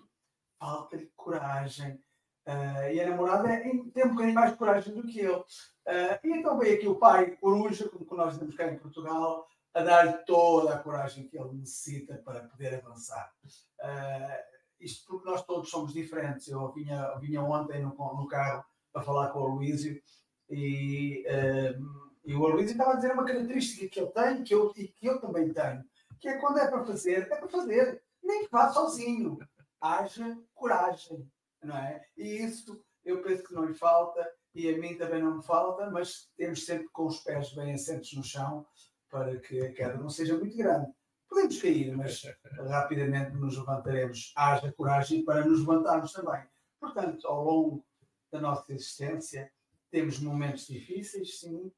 falta-lhe 0.58 1.10
coragem. 1.16 1.94
Uh, 2.46 2.92
e 2.92 3.00
a 3.00 3.08
namorada 3.10 3.48
é, 3.48 3.60
tem 3.60 4.04
um 4.04 4.10
bocadinho 4.10 4.34
mais 4.34 4.52
de 4.52 4.58
coragem 4.58 4.94
do 4.94 5.06
que 5.06 5.20
eu. 5.20 5.40
Uh, 5.40 6.18
e 6.24 6.30
então 6.30 6.58
veio 6.58 6.76
aqui 6.76 6.88
o 6.88 6.98
pai, 6.98 7.36
coruja, 7.36 7.88
como 7.88 8.06
nós 8.16 8.38
temos 8.38 8.54
cá 8.54 8.70
em 8.70 8.78
Portugal, 8.78 9.48
a 9.74 9.82
dar-lhe 9.82 10.12
toda 10.24 10.74
a 10.74 10.78
coragem 10.78 11.28
que 11.28 11.38
ele 11.38 11.52
necessita 11.54 12.16
para 12.24 12.40
poder 12.48 12.74
avançar. 12.74 13.32
Uh, 13.80 14.58
isto 14.80 15.06
porque 15.06 15.28
nós 15.28 15.44
todos 15.44 15.70
somos 15.70 15.92
diferentes. 15.92 16.48
Eu 16.48 16.72
vinha, 16.72 17.14
vinha 17.18 17.42
ontem 17.42 17.82
no, 17.82 17.90
no 17.90 18.26
carro 18.26 18.64
a 18.94 19.02
falar 19.02 19.28
com 19.30 19.40
o 19.40 19.54
Luísio 19.56 20.00
e, 20.48 21.24
um, 21.78 22.10
e 22.24 22.34
o 22.34 22.46
Luísio 22.46 22.72
estava 22.72 22.92
a 22.92 22.96
dizer 22.96 23.12
uma 23.12 23.24
característica 23.24 23.88
que 23.88 24.00
eu 24.00 24.06
tenho 24.08 24.44
que 24.44 24.54
eu, 24.54 24.72
e 24.76 24.88
que 24.88 25.06
eu 25.06 25.20
também 25.20 25.52
tenho, 25.52 25.84
que 26.18 26.28
é 26.28 26.38
quando 26.38 26.58
é 26.58 26.68
para 26.68 26.84
fazer, 26.84 27.22
é 27.30 27.36
para 27.36 27.48
fazer, 27.48 28.02
nem 28.22 28.44
que 28.44 28.50
vá 28.50 28.72
sozinho. 28.72 29.38
Haja 29.80 30.36
coragem, 30.54 31.30
não 31.62 31.76
é? 31.76 32.04
E 32.16 32.44
isso 32.44 32.82
eu 33.04 33.22
penso 33.22 33.44
que 33.44 33.54
não 33.54 33.64
lhe 33.64 33.74
falta 33.74 34.28
e 34.54 34.68
a 34.68 34.76
mim 34.76 34.96
também 34.96 35.22
não 35.22 35.36
me 35.36 35.42
falta, 35.42 35.88
mas 35.90 36.28
temos 36.36 36.64
sempre 36.64 36.88
com 36.88 37.06
os 37.06 37.20
pés 37.20 37.54
bem 37.54 37.72
assentos 37.72 38.12
no 38.14 38.24
chão 38.24 38.66
para 39.10 39.36
que 39.38 39.60
a 39.60 39.72
queda 39.72 39.96
não 39.96 40.08
seja 40.08 40.36
muito 40.36 40.56
grande. 40.56 40.92
Podemos 41.28 41.60
cair, 41.60 41.96
mas 41.96 42.22
rapidamente 42.68 43.36
nos 43.36 43.56
levantaremos. 43.56 44.32
Haja 44.36 44.72
coragem 44.72 45.24
para 45.24 45.44
nos 45.44 45.60
levantarmos 45.60 46.12
também. 46.12 46.42
Portanto, 46.80 47.26
ao 47.26 47.44
longo 47.44 47.86
da 48.32 48.40
nossa 48.40 48.72
existência, 48.72 49.50
temos 49.90 50.18
momentos 50.20 50.66
difíceis, 50.66 51.40
sim, 51.40 51.72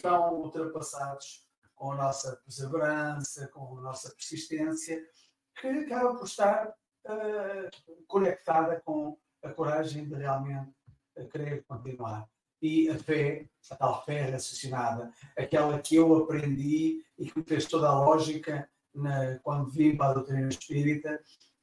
são 0.00 0.34
ultrapassados 0.34 1.46
com 1.74 1.92
a 1.92 1.96
nossa 1.96 2.36
perseverança, 2.36 3.48
com 3.48 3.78
a 3.78 3.80
nossa 3.80 4.10
persistência, 4.10 5.02
que 5.60 5.66
acaba 5.66 6.14
por 6.14 6.24
estar 6.24 6.68
uh, 6.68 8.04
conectada 8.06 8.80
com 8.84 9.18
a 9.42 9.50
coragem 9.50 10.08
de 10.08 10.14
realmente 10.14 10.72
querer 11.30 11.64
continuar. 11.64 12.28
E 12.62 12.88
a 12.88 12.96
fé, 12.96 13.48
a 13.70 13.74
tal 13.74 14.04
fé 14.04 14.30
raciocinada, 14.30 15.12
aquela 15.36 15.80
que 15.80 15.96
eu 15.96 16.14
aprendi 16.16 17.04
e 17.18 17.28
que 17.28 17.38
me 17.38 17.44
fez 17.44 17.66
toda 17.66 17.88
a 17.88 17.98
lógica 17.98 18.68
na, 18.94 19.38
quando 19.40 19.68
vim 19.68 19.96
para 19.96 20.10
a 20.10 20.14
doutrina 20.14 20.48
espírita, 20.48 21.20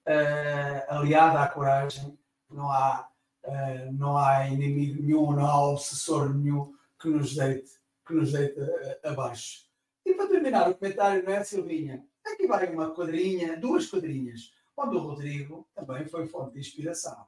uh, 0.07 0.93
aliada 0.93 1.41
à 1.41 1.47
coragem, 1.47 2.19
não 2.49 2.69
há, 2.69 3.07
uh, 3.45 3.93
não 3.93 4.17
há 4.17 4.47
inimigo 4.49 5.01
nenhum, 5.01 5.31
não 5.31 5.45
há 5.45 5.69
obsessor 5.69 6.33
nenhum 6.33 6.73
que 6.99 7.07
nos 7.07 7.35
deite, 7.35 7.71
que 8.05 8.13
nos 8.13 8.33
deite 8.33 8.59
uh, 8.59 9.07
abaixo. 9.07 9.69
E 10.05 10.13
para 10.13 10.27
terminar 10.27 10.69
o 10.69 10.75
comentário, 10.75 11.23
não 11.23 11.31
é, 11.31 11.43
Silvinha? 11.43 12.05
Aqui 12.25 12.47
vai 12.47 12.73
uma 12.73 12.93
quadrinha, 12.93 13.57
duas 13.57 13.87
quadrinhas, 13.87 14.51
onde 14.75 14.95
o 14.95 14.99
Rodrigo 14.99 15.67
também 15.73 16.05
foi 16.05 16.27
fonte 16.27 16.53
de 16.53 16.59
inspiração. 16.59 17.25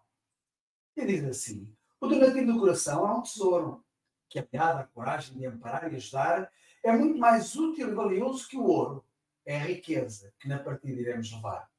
E 0.96 1.06
diz 1.06 1.24
assim: 1.24 1.74
o 2.02 2.08
donativo 2.08 2.52
do 2.52 2.60
coração 2.60 3.08
é 3.08 3.14
um 3.14 3.22
tesouro 3.22 3.86
que, 4.28 4.40
aliado 4.40 4.80
à 4.80 4.84
coragem 4.86 5.38
de 5.38 5.46
amparar 5.46 5.94
e 5.94 5.98
ajudar, 5.98 6.52
é 6.84 6.92
muito 6.92 7.20
mais 7.20 7.56
útil 7.56 7.90
e 7.90 7.94
valioso 7.94 8.48
que 8.48 8.58
o 8.58 8.66
ouro. 8.66 9.06
É 9.46 9.56
a 9.56 9.66
riqueza 9.66 10.34
que 10.40 10.48
na 10.48 10.60
partida 10.60 11.00
iremos 11.00 11.32
levar. 11.32 11.72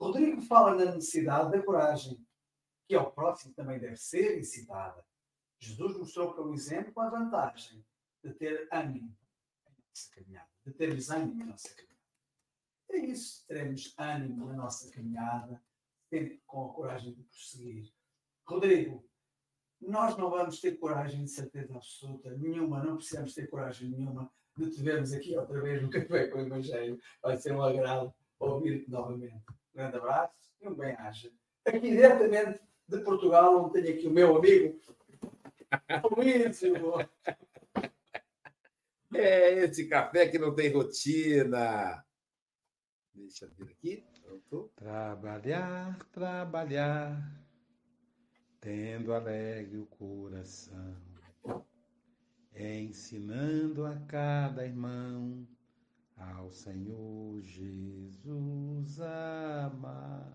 Rodrigo 0.00 0.40
fala 0.42 0.74
na 0.74 0.92
necessidade 0.92 1.50
da 1.50 1.62
coragem, 1.62 2.26
que 2.86 2.94
ao 2.94 3.12
próximo 3.12 3.54
também 3.54 3.78
deve 3.78 3.96
ser 3.96 4.38
incitada. 4.38 5.04
Jesus 5.58 5.96
mostrou 5.96 6.34
pelo 6.34 6.52
exemplo 6.52 7.00
a 7.00 7.08
vantagem 7.08 7.84
de 8.22 8.32
ter 8.34 8.68
ânimo 8.70 9.16
na 9.64 9.72
nossa 9.72 10.10
caminhada, 10.14 10.50
de 10.64 10.72
termos 10.72 11.10
ânimo 11.10 11.34
na 11.34 11.46
nossa 11.46 11.68
caminhada. 11.68 11.94
É 12.90 12.98
isso, 12.98 13.46
teremos 13.46 13.94
ânimo 13.98 14.46
na 14.46 14.54
nossa 14.54 14.90
caminhada, 14.90 15.62
sempre 16.08 16.42
com 16.46 16.70
a 16.70 16.74
coragem 16.74 17.14
de 17.14 17.22
prosseguir. 17.22 17.92
Rodrigo, 18.46 19.08
nós 19.86 20.16
não 20.16 20.30
vamos 20.30 20.60
ter 20.60 20.78
coragem 20.78 21.24
de 21.24 21.30
certeza 21.30 21.74
absoluta 21.74 22.30
nenhuma, 22.30 22.82
não 22.82 22.96
precisamos 22.96 23.34
ter 23.34 23.48
coragem 23.48 23.90
nenhuma 23.90 24.30
de 24.56 24.70
te 24.70 24.82
vermos 24.82 25.12
aqui 25.12 25.36
outra 25.36 25.60
vez 25.60 25.82
no 25.82 25.90
Café 25.90 26.28
com 26.28 26.38
o 26.38 26.42
Evangelho. 26.42 26.98
Vai 27.22 27.36
ser 27.36 27.52
um 27.52 27.62
agrado 27.62 28.14
ouvir-te 28.38 28.90
novamente. 28.90 29.34
Um 29.34 29.76
grande 29.76 29.96
abraço 29.96 30.34
e 30.60 30.68
um 30.68 30.74
bem-aja. 30.74 31.30
Aqui 31.66 31.80
diretamente 31.80 32.60
de 32.88 32.98
Portugal, 32.98 33.64
onde 33.64 33.72
tenho 33.72 33.96
aqui 33.96 34.06
o 34.06 34.10
meu 34.10 34.36
amigo 34.36 34.80
Luísio. 36.16 36.74
É 39.16 39.52
esse 39.64 39.86
café 39.86 40.26
que 40.26 40.40
não 40.40 40.52
tem 40.52 40.72
rotina. 40.72 42.04
Deixa 43.14 43.44
eu 43.44 43.50
vir 43.50 43.70
aqui. 43.70 44.04
Pronto. 44.24 44.72
Trabalhar, 44.74 45.96
trabalhar 46.10 47.43
tendo 48.64 49.12
alegre 49.12 49.76
o 49.76 49.84
coração, 49.84 50.96
ensinando 52.56 53.84
a 53.84 53.94
cada 54.08 54.64
irmão 54.64 55.46
ao 56.16 56.50
Senhor 56.50 57.42
Jesus 57.42 58.98
amar. 58.98 60.32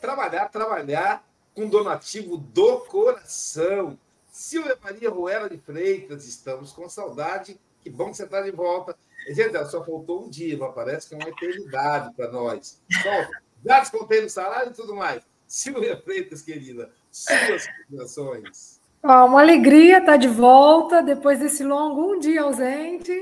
Trabalhar, 0.00 0.48
trabalhar 0.48 1.28
com 1.54 1.68
donativo 1.68 2.38
do 2.38 2.78
coração. 2.86 3.98
Silvia 4.26 4.78
Maria 4.82 5.10
Ruela 5.10 5.50
de 5.50 5.58
Freitas, 5.58 6.26
estamos 6.26 6.72
com 6.72 6.88
saudade. 6.88 7.60
Que 7.82 7.90
bom 7.90 8.10
que 8.10 8.16
você 8.16 8.24
está 8.24 8.40
de 8.40 8.50
volta. 8.50 8.96
Gente, 9.28 9.62
só 9.66 9.84
faltou 9.84 10.24
um 10.24 10.30
dia, 10.30 10.56
mas 10.56 10.74
parece 10.74 11.06
que 11.06 11.14
é 11.14 11.18
uma 11.18 11.28
eternidade 11.28 12.14
para 12.14 12.32
nós. 12.32 12.80
Bom, 13.04 13.30
já 13.62 13.80
descontei 13.80 14.22
no 14.22 14.30
salário 14.30 14.70
e 14.70 14.74
tudo 14.74 14.94
mais. 14.96 15.29
Silvia 15.50 15.96
Freitas, 15.96 16.42
querida, 16.42 16.92
suas 17.10 17.66
considerações. 17.66 18.80
uma 19.02 19.40
alegria 19.40 19.98
estar 19.98 20.16
de 20.16 20.28
volta 20.28 21.02
depois 21.02 21.40
desse 21.40 21.64
longo 21.64 22.14
um 22.14 22.20
dia 22.20 22.42
ausente. 22.42 23.12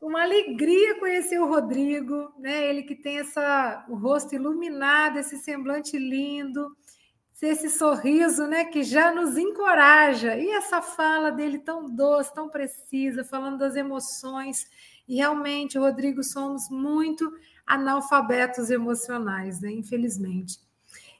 Uma 0.00 0.22
alegria 0.22 1.00
conhecer 1.00 1.40
o 1.40 1.48
Rodrigo, 1.48 2.32
né? 2.38 2.70
Ele 2.70 2.84
que 2.84 2.94
tem 2.94 3.18
essa 3.18 3.84
o 3.88 3.96
rosto 3.96 4.36
iluminado, 4.36 5.18
esse 5.18 5.36
semblante 5.38 5.98
lindo, 5.98 6.76
esse 7.42 7.70
sorriso, 7.70 8.46
né, 8.46 8.64
que 8.64 8.84
já 8.84 9.12
nos 9.12 9.36
encoraja. 9.36 10.36
E 10.36 10.48
essa 10.50 10.80
fala 10.80 11.32
dele 11.32 11.58
tão 11.58 11.90
doce, 11.90 12.32
tão 12.32 12.48
precisa, 12.48 13.24
falando 13.24 13.58
das 13.58 13.74
emoções. 13.74 14.64
E 15.08 15.16
realmente, 15.16 15.76
Rodrigo, 15.76 16.22
somos 16.22 16.70
muito 16.70 17.28
analfabetos 17.66 18.70
emocionais, 18.70 19.60
né? 19.60 19.72
Infelizmente. 19.72 20.64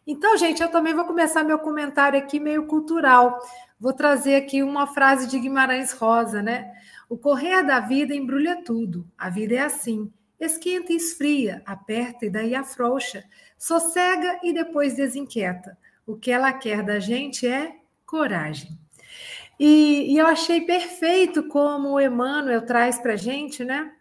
Então, 0.06 0.36
gente, 0.36 0.62
eu 0.62 0.70
também 0.70 0.94
vou 0.94 1.04
começar 1.04 1.42
meu 1.42 1.58
comentário 1.58 2.18
aqui 2.18 2.38
meio 2.38 2.66
cultural. 2.66 3.40
Vou 3.78 3.92
trazer 3.92 4.36
aqui 4.36 4.62
uma 4.62 4.86
frase 4.86 5.26
de 5.26 5.38
Guimarães 5.38 5.92
Rosa, 5.92 6.40
né? 6.40 6.72
O 7.08 7.18
correr 7.18 7.62
da 7.62 7.80
vida 7.80 8.14
embrulha 8.14 8.62
tudo. 8.64 9.06
A 9.18 9.28
vida 9.28 9.54
é 9.56 9.58
assim. 9.58 10.12
Esquenta 10.38 10.92
e 10.92 10.96
esfria, 10.96 11.62
aperta 11.64 12.26
e 12.26 12.30
daí 12.30 12.54
afrouxa, 12.54 13.24
sossega 13.58 14.38
e 14.42 14.52
depois 14.52 14.94
desinquieta. 14.94 15.76
O 16.06 16.14
que 16.16 16.30
ela 16.30 16.52
quer 16.52 16.82
da 16.82 17.00
gente 17.00 17.46
é 17.46 17.74
coragem. 18.04 18.78
E, 19.58 20.12
e 20.12 20.18
eu 20.18 20.26
achei 20.26 20.60
perfeito 20.60 21.44
como 21.48 21.92
o 21.92 22.00
Emmanuel 22.00 22.64
traz 22.64 22.98
para 22.98 23.16
gente, 23.16 23.64
né? 23.64 23.92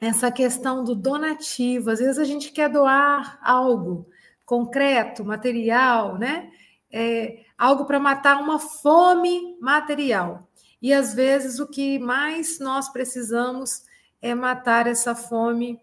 Essa 0.00 0.30
questão 0.30 0.84
do 0.84 0.94
donativo. 0.94 1.90
Às 1.90 1.98
vezes 1.98 2.18
a 2.18 2.24
gente 2.24 2.52
quer 2.52 2.68
doar 2.68 3.38
algo, 3.42 4.06
concreto, 4.44 5.24
material, 5.24 6.18
né? 6.18 6.50
É, 6.90 7.44
algo 7.56 7.84
para 7.84 7.98
matar 7.98 8.40
uma 8.40 8.58
fome 8.58 9.56
material. 9.60 10.48
E 10.80 10.92
às 10.92 11.14
vezes 11.14 11.58
o 11.58 11.66
que 11.66 11.98
mais 11.98 12.58
nós 12.58 12.88
precisamos 12.88 13.84
é 14.20 14.34
matar 14.34 14.86
essa 14.86 15.14
fome 15.14 15.80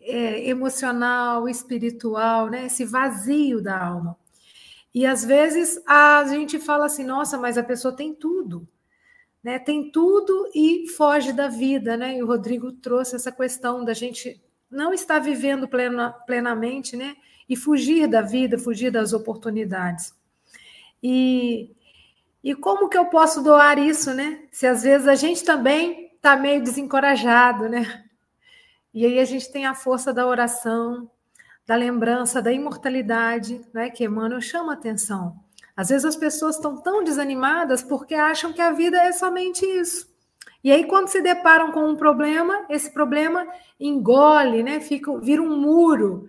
é, 0.00 0.48
emocional, 0.48 1.48
espiritual, 1.48 2.48
né? 2.48 2.66
esse 2.66 2.84
vazio 2.84 3.62
da 3.62 3.78
alma. 3.78 4.16
E 4.94 5.06
às 5.06 5.24
vezes 5.24 5.80
a 5.86 6.24
gente 6.26 6.58
fala 6.58 6.86
assim, 6.86 7.04
nossa, 7.04 7.38
mas 7.38 7.56
a 7.56 7.62
pessoa 7.62 7.94
tem 7.94 8.12
tudo, 8.12 8.66
né? 9.42 9.58
Tem 9.58 9.88
tudo 9.90 10.50
e 10.52 10.88
foge 10.88 11.32
da 11.32 11.46
vida, 11.46 11.96
né? 11.96 12.16
E 12.16 12.22
o 12.22 12.26
Rodrigo 12.26 12.72
trouxe 12.72 13.14
essa 13.14 13.30
questão 13.30 13.84
da 13.84 13.94
gente 13.94 14.42
não 14.68 14.92
estar 14.92 15.20
vivendo 15.20 15.68
plena, 15.68 16.10
plenamente, 16.26 16.96
né? 16.96 17.16
E 17.50 17.56
fugir 17.56 18.06
da 18.06 18.22
vida, 18.22 18.56
fugir 18.56 18.90
das 18.90 19.12
oportunidades. 19.12 20.14
E, 21.02 21.70
e 22.42 22.54
como 22.54 22.88
que 22.88 22.96
eu 22.96 23.06
posso 23.06 23.42
doar 23.42 23.78
isso, 23.78 24.14
né? 24.14 24.44
Se 24.50 24.66
às 24.66 24.84
vezes 24.84 25.08
a 25.08 25.16
gente 25.16 25.44
também 25.44 26.12
está 26.14 26.36
meio 26.36 26.62
desencorajado, 26.62 27.68
né? 27.68 28.04
E 28.94 29.04
aí 29.04 29.18
a 29.18 29.24
gente 29.24 29.50
tem 29.50 29.66
a 29.66 29.74
força 29.74 30.12
da 30.12 30.26
oração, 30.26 31.10
da 31.66 31.76
lembrança, 31.76 32.42
da 32.42 32.52
imortalidade, 32.52 33.64
né, 33.72 33.90
que 33.90 34.04
Emmanuel 34.04 34.40
chama 34.40 34.72
atenção. 34.72 35.36
Às 35.76 35.88
vezes 35.88 36.04
as 36.04 36.16
pessoas 36.16 36.56
estão 36.56 36.76
tão 36.76 37.04
desanimadas 37.04 37.82
porque 37.82 38.14
acham 38.14 38.52
que 38.52 38.60
a 38.60 38.72
vida 38.72 38.96
é 38.96 39.12
somente 39.12 39.64
isso. 39.64 40.10
E 40.62 40.70
aí, 40.70 40.84
quando 40.84 41.08
se 41.08 41.22
deparam 41.22 41.72
com 41.72 41.88
um 41.88 41.96
problema, 41.96 42.66
esse 42.68 42.92
problema 42.92 43.46
engole, 43.78 44.62
né? 44.62 44.80
Fica, 44.80 45.16
vira 45.18 45.40
um 45.40 45.56
muro. 45.56 46.28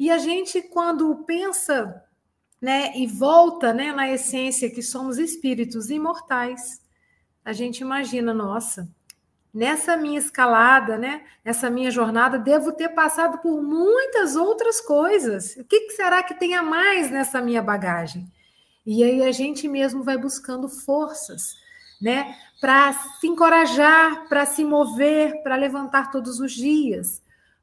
E 0.00 0.10
a 0.10 0.16
gente, 0.16 0.62
quando 0.62 1.14
pensa 1.26 2.02
né, 2.58 2.90
e 2.96 3.06
volta 3.06 3.74
né, 3.74 3.92
na 3.92 4.10
essência 4.10 4.70
que 4.70 4.82
somos 4.82 5.18
espíritos 5.18 5.90
imortais, 5.90 6.80
a 7.44 7.52
gente 7.52 7.80
imagina, 7.80 8.32
nossa, 8.32 8.88
nessa 9.52 9.98
minha 9.98 10.18
escalada, 10.18 10.96
né, 10.96 11.22
nessa 11.44 11.68
minha 11.68 11.90
jornada, 11.90 12.38
devo 12.38 12.72
ter 12.72 12.88
passado 12.88 13.42
por 13.42 13.62
muitas 13.62 14.36
outras 14.36 14.80
coisas. 14.80 15.54
O 15.56 15.64
que, 15.64 15.80
que 15.80 15.92
será 15.92 16.22
que 16.22 16.32
tem 16.32 16.54
a 16.54 16.62
mais 16.62 17.10
nessa 17.10 17.42
minha 17.42 17.60
bagagem? 17.60 18.26
E 18.86 19.04
aí 19.04 19.22
a 19.22 19.32
gente 19.32 19.68
mesmo 19.68 20.02
vai 20.02 20.16
buscando 20.16 20.66
forças, 20.66 21.56
né, 22.00 22.38
para 22.58 22.94
se 22.94 23.26
encorajar, 23.26 24.26
para 24.30 24.46
se 24.46 24.64
mover, 24.64 25.42
para 25.42 25.56
levantar 25.56 26.10
todos 26.10 26.40
os 26.40 26.52
dias, 26.52 27.20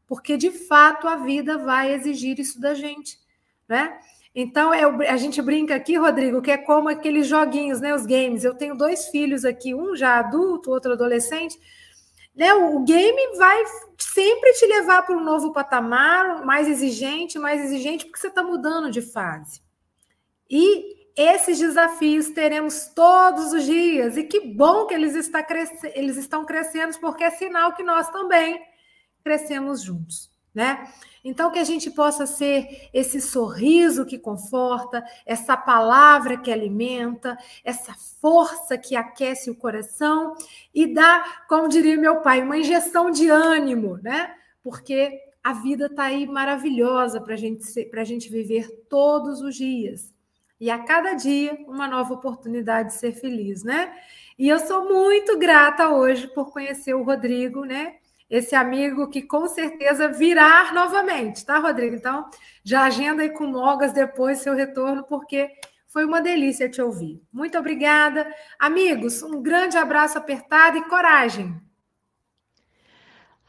porque 0.08 0.38
de 0.38 0.50
fato 0.50 1.08
a 1.08 1.18
vida 1.18 1.58
vai 1.58 1.94
exigir 1.94 2.40
isso 2.40 2.60
da 2.60 2.74
gente, 2.74 3.20
né? 3.68 4.00
Então, 4.40 4.72
é, 4.72 5.10
a 5.10 5.18
gente 5.18 5.42
brinca 5.42 5.76
aqui, 5.76 5.98
Rodrigo, 5.98 6.44
que 6.44 6.52
é 6.52 6.58
como 6.58 6.90
aqueles 6.90 7.26
joguinhos, 7.28 7.82
né? 7.82 7.94
Os 7.94 8.06
games. 8.06 8.44
Eu 8.44 8.54
tenho 8.54 8.78
dois 8.78 9.08
filhos 9.08 9.44
aqui, 9.44 9.74
um 9.74 9.96
já 9.96 10.20
adulto, 10.20 10.70
outro 10.70 10.94
adolescente. 10.94 11.60
Né? 12.36 12.54
O 12.54 12.84
game 12.84 13.36
vai 13.36 13.64
sempre 13.98 14.54
te 14.54 14.68
levar 14.68 15.02
para 15.02 15.18
um 15.18 15.24
novo 15.24 15.52
patamar, 15.52 16.46
mais 16.46 16.68
exigente, 16.68 17.40
mais 17.40 17.64
exigente, 17.64 18.06
porque 18.06 18.20
você 18.20 18.28
está 18.28 18.44
mudando 18.44 18.92
de 18.92 19.02
fase. 19.02 19.60
E 20.48 20.96
esses 21.16 21.58
desafios 21.58 22.30
teremos 22.30 22.92
todos 22.94 23.52
os 23.52 23.64
dias. 23.64 24.18
E 24.18 24.24
que 24.24 24.40
bom 24.40 24.86
que 24.86 24.94
eles, 24.94 25.16
está 25.16 25.44
eles 25.96 26.16
estão 26.16 26.46
crescendo, 26.46 26.96
porque 27.00 27.24
é 27.24 27.32
sinal 27.32 27.74
que 27.74 27.82
nós 27.82 28.08
também 28.12 28.62
crescemos 29.28 29.82
juntos 29.82 30.30
né? 30.58 30.92
Então, 31.24 31.52
que 31.52 31.60
a 31.60 31.64
gente 31.64 31.92
possa 31.92 32.26
ser 32.26 32.90
esse 32.92 33.22
sorriso 33.22 34.08
que 34.08 34.18
conforta, 34.18 35.06
essa 35.24 35.56
palavra 35.56 36.36
que 36.36 36.52
alimenta, 36.52 37.38
essa 37.64 37.94
força 38.20 38.76
que 38.76 38.96
aquece 38.96 39.52
o 39.52 39.56
coração 39.56 40.34
e 40.74 40.92
dá, 40.92 41.44
como 41.48 41.70
diria 41.70 41.96
meu 41.96 42.22
pai, 42.22 42.42
uma 42.42 42.58
injeção 42.58 43.12
de 43.12 43.30
ânimo, 43.30 44.00
né? 44.02 44.34
Porque 44.64 45.22
a 45.44 45.54
vida 45.54 45.86
está 45.86 46.06
aí 46.06 46.26
maravilhosa 46.26 47.22
para 47.22 47.36
gente 47.36 47.64
a 47.94 48.04
gente 48.04 48.28
viver 48.28 48.68
todos 48.90 49.42
os 49.42 49.56
dias. 49.56 50.12
E 50.60 50.72
a 50.72 50.80
cada 50.80 51.14
dia, 51.14 51.56
uma 51.68 51.88
nova 51.88 52.16
oportunidade 52.16 52.90
de 52.90 52.96
ser 52.96 53.12
feliz, 53.12 53.64
né? 53.64 53.94
E 54.40 54.50
eu 54.50 54.58
sou 54.58 54.86
muito 54.86 55.38
grata 55.38 55.90
hoje 55.90 56.28
por 56.28 56.52
conhecer 56.52 56.96
o 56.96 57.04
Rodrigo, 57.04 57.64
né? 57.64 57.97
Esse 58.30 58.56
amigo 58.56 59.10
que 59.10 59.22
com 59.22 59.48
certeza 59.48 60.08
virá 60.10 60.72
novamente, 60.74 61.46
tá, 61.46 61.60
Rodrigo? 61.60 61.96
Então, 61.96 62.30
já 62.64 62.84
agenda 62.86 63.24
aí 63.24 63.30
com 63.30 63.48
Mogas 63.48 63.94
depois 63.94 64.40
seu 64.40 64.54
retorno, 64.54 65.04
porque 65.04 65.50
foi 65.88 66.04
uma 66.06 66.22
delícia 66.22 66.70
te 66.70 66.82
ouvir. 66.82 67.22
Muito 67.32 67.58
obrigada. 67.58 68.28
Amigos, 68.60 69.24
um 69.24 69.42
grande 69.42 69.78
abraço 69.78 70.18
apertado 70.18 70.78
e 70.78 70.84
coragem. 70.90 71.56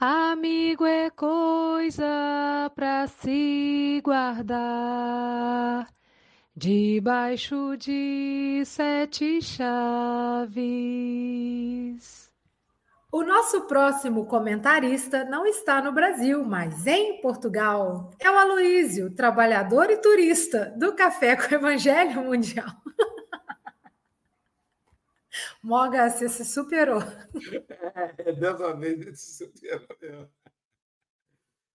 Amigo 0.00 0.86
é 0.86 1.10
coisa 1.10 2.70
para 2.74 3.08
se 3.08 4.00
guardar 4.04 5.88
debaixo 6.56 7.76
de 7.76 8.62
sete 8.64 9.42
chaves. 9.42 10.58
O 13.11 13.22
nosso 13.22 13.62
próximo 13.62 14.26
comentarista 14.26 15.24
não 15.24 15.46
está 15.46 15.80
no 15.80 15.92
Brasil, 15.92 16.44
mas 16.44 16.86
em 16.86 17.22
Portugal. 17.22 18.11
É 18.20 18.30
o 18.30 18.36
Aloísio, 18.36 19.14
trabalhador 19.14 19.90
e 19.90 19.96
turista 19.96 20.74
do 20.76 20.94
Café 20.94 21.34
com 21.34 21.44
o 21.44 21.54
Evangelho 21.54 22.22
Mundial. 22.22 22.66
Moga, 25.62 26.11
você 26.11 26.28
se 26.28 26.44
superou. 26.44 27.00
É, 28.18 28.32
dessa 28.32 28.76
vez 28.76 29.00
ele 29.00 29.16
se 29.16 29.38
superou. 29.38 30.28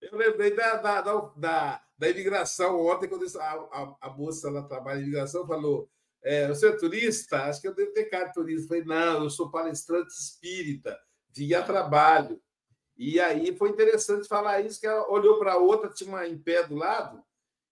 Eu 0.02 0.16
lembrei 0.16 0.54
da, 0.54 0.76
da, 0.76 1.00
da, 1.00 1.82
da, 1.98 2.10
imigração 2.10 2.80
ontem, 2.86 3.08
quando 3.08 3.26
a, 3.40 3.42
a, 3.42 3.96
a 4.02 4.10
moça 4.10 4.48
lá 4.48 4.62
trabalha 4.62 5.00
em 5.00 5.02
imigração 5.02 5.44
falou: 5.48 5.90
é, 6.22 6.46
Você 6.46 6.68
é 6.68 6.76
turista? 6.76 7.42
Acho 7.42 7.60
que 7.60 7.66
eu 7.66 7.74
devo 7.74 7.92
ter 7.92 8.04
cara 8.04 8.26
de 8.26 8.34
turista. 8.34 8.62
Eu 8.62 8.68
falei: 8.68 8.84
Não, 8.84 9.24
eu 9.24 9.30
sou 9.30 9.50
palestrante 9.50 10.12
espírita 10.12 10.96
via 11.34 11.62
trabalho. 11.62 12.40
E 12.96 13.18
aí 13.18 13.56
foi 13.56 13.70
interessante 13.70 14.28
falar 14.28 14.60
isso, 14.60 14.80
que 14.80 14.86
ela 14.86 15.10
olhou 15.10 15.38
para 15.38 15.54
a 15.54 15.58
outra, 15.58 15.90
tinha 15.90 16.08
uma 16.08 16.26
em 16.26 16.38
pé 16.38 16.62
do 16.62 16.76
lado, 16.76 17.22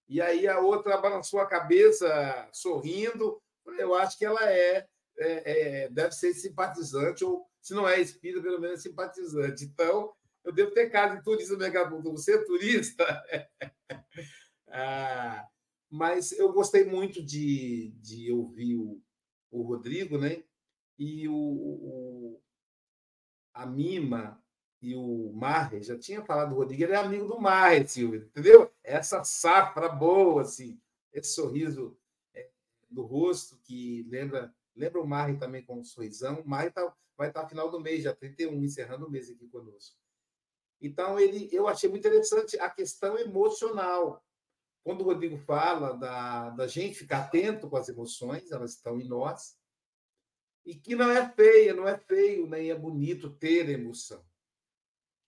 e 0.08 0.20
aí 0.20 0.48
a 0.48 0.58
outra 0.58 0.98
balançou 0.98 1.40
a 1.40 1.46
cabeça, 1.46 2.48
sorrindo. 2.52 3.40
Eu 3.78 3.94
acho 3.94 4.18
que 4.18 4.24
ela 4.24 4.44
é, 4.50 4.86
é, 5.18 5.84
é 5.84 5.88
deve 5.88 6.12
ser 6.12 6.34
simpatizante, 6.34 7.24
ou 7.24 7.46
se 7.60 7.72
não 7.72 7.88
é 7.88 8.00
espírita, 8.00 8.42
pelo 8.42 8.60
menos 8.60 8.80
é 8.80 8.82
simpatizante. 8.82 9.64
Então, 9.64 10.12
eu 10.44 10.52
devo 10.52 10.72
ter 10.72 10.90
casa 10.90 11.16
de 11.16 11.22
turista 11.22 11.56
megabundo. 11.56 12.10
Você 12.10 12.34
é 12.34 12.44
turista? 12.44 13.04
ah, 14.68 15.46
mas 15.88 16.32
eu 16.32 16.52
gostei 16.52 16.84
muito 16.84 17.24
de, 17.24 17.94
de 18.00 18.32
ouvir 18.32 18.76
o, 18.76 19.00
o 19.52 19.62
Rodrigo, 19.62 20.18
né? 20.18 20.42
E 20.98 21.28
o, 21.28 22.40
a 23.53 23.66
Mima 23.66 24.42
e 24.80 24.94
o 24.96 25.32
Marre, 25.32 25.82
já 25.82 25.96
tinha 25.98 26.24
falado 26.24 26.50
do 26.50 26.57
Rodrigo, 26.57 26.82
ele 26.82 26.92
é 26.92 26.96
amigo 26.96 27.26
do 27.26 27.40
Marre, 27.40 27.86
Silvio, 27.86 28.22
entendeu? 28.22 28.72
Essa 28.82 29.22
safra 29.22 29.88
boa, 29.88 30.42
assim, 30.42 30.80
esse 31.12 31.34
sorriso 31.34 31.96
do 32.90 33.03
rosto 33.03 33.57
que 33.62 34.07
lembra 34.11 34.53
lembra 34.76 35.00
o 35.00 35.07
Marre 35.07 35.36
também 35.36 35.64
com 35.64 35.80
um 35.80 35.84
sorrisão. 35.84 36.40
O 36.40 36.48
Marre 36.48 36.70
tá, 36.70 36.94
vai 37.16 37.28
estar 37.28 37.42
tá 37.42 37.48
final 37.48 37.70
do 37.70 37.80
mês, 37.80 38.03
já 38.03 38.14
31, 38.14 38.62
encerrando 38.64 39.07
o 39.07 39.11
mês 39.11 39.30
aqui 39.30 39.46
conosco. 39.48 39.96
Então, 40.80 41.18
ele, 41.18 41.48
eu 41.53 41.68
achei 41.68 41.88
muito 41.88 42.07
interessante 42.07 42.59
a 42.59 42.68
questão 42.68 43.18
emocional. 43.18 44.24
Quando 44.82 45.03
o 45.03 45.05
Rodrigo 45.05 45.36
fala 45.36 45.92
da, 45.96 46.50
da 46.50 46.66
gente 46.66 46.98
ficar 46.98 47.20
atento 47.20 47.68
com 47.68 47.76
as 47.76 47.88
emoções, 47.88 48.50
elas 48.50 48.72
estão 48.72 49.00
em 49.00 49.07
nós, 49.07 49.57
e 50.64 50.74
que 50.74 50.94
não 50.94 51.10
é 51.10 51.28
feia, 51.28 51.74
não 51.74 51.86
é 51.86 51.98
feio, 51.98 52.46
nem 52.46 52.70
é 52.70 52.74
bonito 52.74 53.30
ter 53.30 53.68
emoção. 53.68 54.24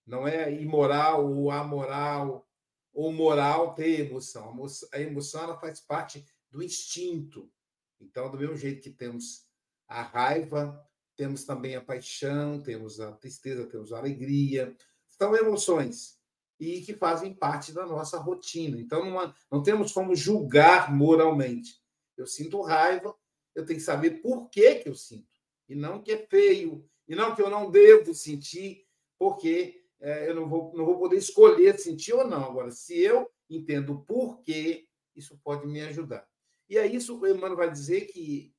Não 0.05 0.27
é 0.27 0.51
imoral 0.53 1.31
ou 1.31 1.51
amoral 1.51 2.47
ou 2.93 3.11
moral 3.11 3.73
ter 3.75 4.01
emoção. 4.01 4.55
A 4.93 4.99
emoção 4.99 5.43
ela 5.43 5.59
faz 5.59 5.81
parte 5.81 6.25
do 6.49 6.63
instinto. 6.63 7.51
Então, 7.99 8.31
do 8.31 8.37
mesmo 8.37 8.55
jeito 8.55 8.81
que 8.81 8.89
temos 8.89 9.45
a 9.87 10.01
raiva, 10.01 10.81
temos 11.15 11.43
também 11.43 11.75
a 11.75 11.81
paixão, 11.81 12.61
temos 12.61 12.99
a 12.99 13.11
tristeza, 13.13 13.65
temos 13.65 13.91
a 13.91 13.97
alegria. 13.97 14.75
São 15.09 15.35
emoções 15.35 16.17
e 16.59 16.81
que 16.81 16.93
fazem 16.93 17.33
parte 17.33 17.73
da 17.73 17.85
nossa 17.85 18.17
rotina. 18.17 18.79
Então, 18.79 19.09
não, 19.09 19.33
não 19.51 19.63
temos 19.63 19.91
como 19.91 20.15
julgar 20.15 20.93
moralmente. 20.93 21.81
Eu 22.15 22.25
sinto 22.25 22.61
raiva, 22.61 23.13
eu 23.55 23.65
tenho 23.65 23.79
que 23.79 23.85
saber 23.85 24.21
por 24.21 24.49
que, 24.49 24.75
que 24.75 24.89
eu 24.89 24.95
sinto. 24.95 25.33
E 25.67 25.73
não 25.73 26.01
que 26.01 26.11
é 26.11 26.27
feio, 26.27 26.87
e 27.07 27.15
não 27.15 27.33
que 27.33 27.41
eu 27.41 27.49
não 27.49 27.71
devo 27.71 28.13
sentir, 28.13 28.85
porque 29.17 29.83
é, 29.99 30.29
eu 30.29 30.35
não 30.35 30.47
vou, 30.47 30.73
não 30.75 30.85
vou 30.85 30.99
poder 30.99 31.17
escolher 31.17 31.79
sentir 31.79 32.13
ou 32.13 32.27
não. 32.27 32.43
Agora, 32.43 32.69
se 32.71 32.99
eu 32.99 33.31
entendo 33.49 33.93
o 33.93 34.05
porquê, 34.05 34.87
isso 35.15 35.39
pode 35.43 35.65
me 35.65 35.81
ajudar. 35.81 36.27
E 36.69 36.77
é 36.77 36.85
isso 36.85 37.19
o 37.19 37.27
Emmanuel 37.27 37.55
vai 37.55 37.71
dizer 37.71 38.07
que, 38.07 38.53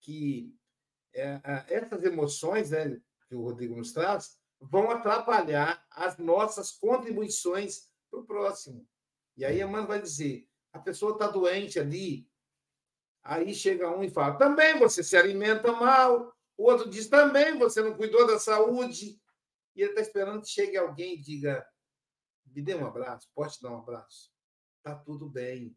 que 0.00 0.54
é, 1.14 1.40
essas 1.68 2.02
emoções 2.02 2.70
né, 2.70 3.00
que 3.28 3.34
o 3.34 3.42
Rodrigo 3.42 3.76
nos 3.76 3.92
traz 3.92 4.38
vão 4.60 4.90
atrapalhar 4.90 5.84
as 5.90 6.18
nossas 6.18 6.72
contribuições 6.72 7.88
para 8.10 8.20
o 8.20 8.26
próximo. 8.26 8.86
E 9.36 9.44
aí 9.44 9.64
mãe 9.64 9.86
vai 9.86 10.00
dizer: 10.02 10.46
a 10.72 10.78
pessoa 10.78 11.12
está 11.12 11.28
doente 11.28 11.78
ali. 11.78 12.28
Aí 13.22 13.54
chega 13.54 13.90
um 13.90 14.02
e 14.02 14.10
fala: 14.10 14.36
também 14.36 14.78
você 14.78 15.02
se 15.02 15.16
alimenta 15.16 15.72
mal. 15.72 16.34
O 16.56 16.64
outro 16.64 16.88
diz: 16.88 17.08
também 17.08 17.58
você 17.58 17.82
não 17.82 17.96
cuidou 17.96 18.26
da 18.26 18.38
saúde. 18.38 19.20
E 19.76 19.82
ele 19.82 19.90
está 19.90 20.00
esperando 20.00 20.42
que 20.42 20.48
chegue 20.48 20.76
alguém 20.76 21.14
e 21.14 21.20
diga: 21.20 21.66
me 22.46 22.62
dê 22.62 22.74
um 22.74 22.86
abraço, 22.86 23.28
pode 23.34 23.58
dar 23.60 23.70
um 23.70 23.78
abraço. 23.78 24.30
Está 24.78 24.94
tudo 24.96 25.28
bem, 25.28 25.76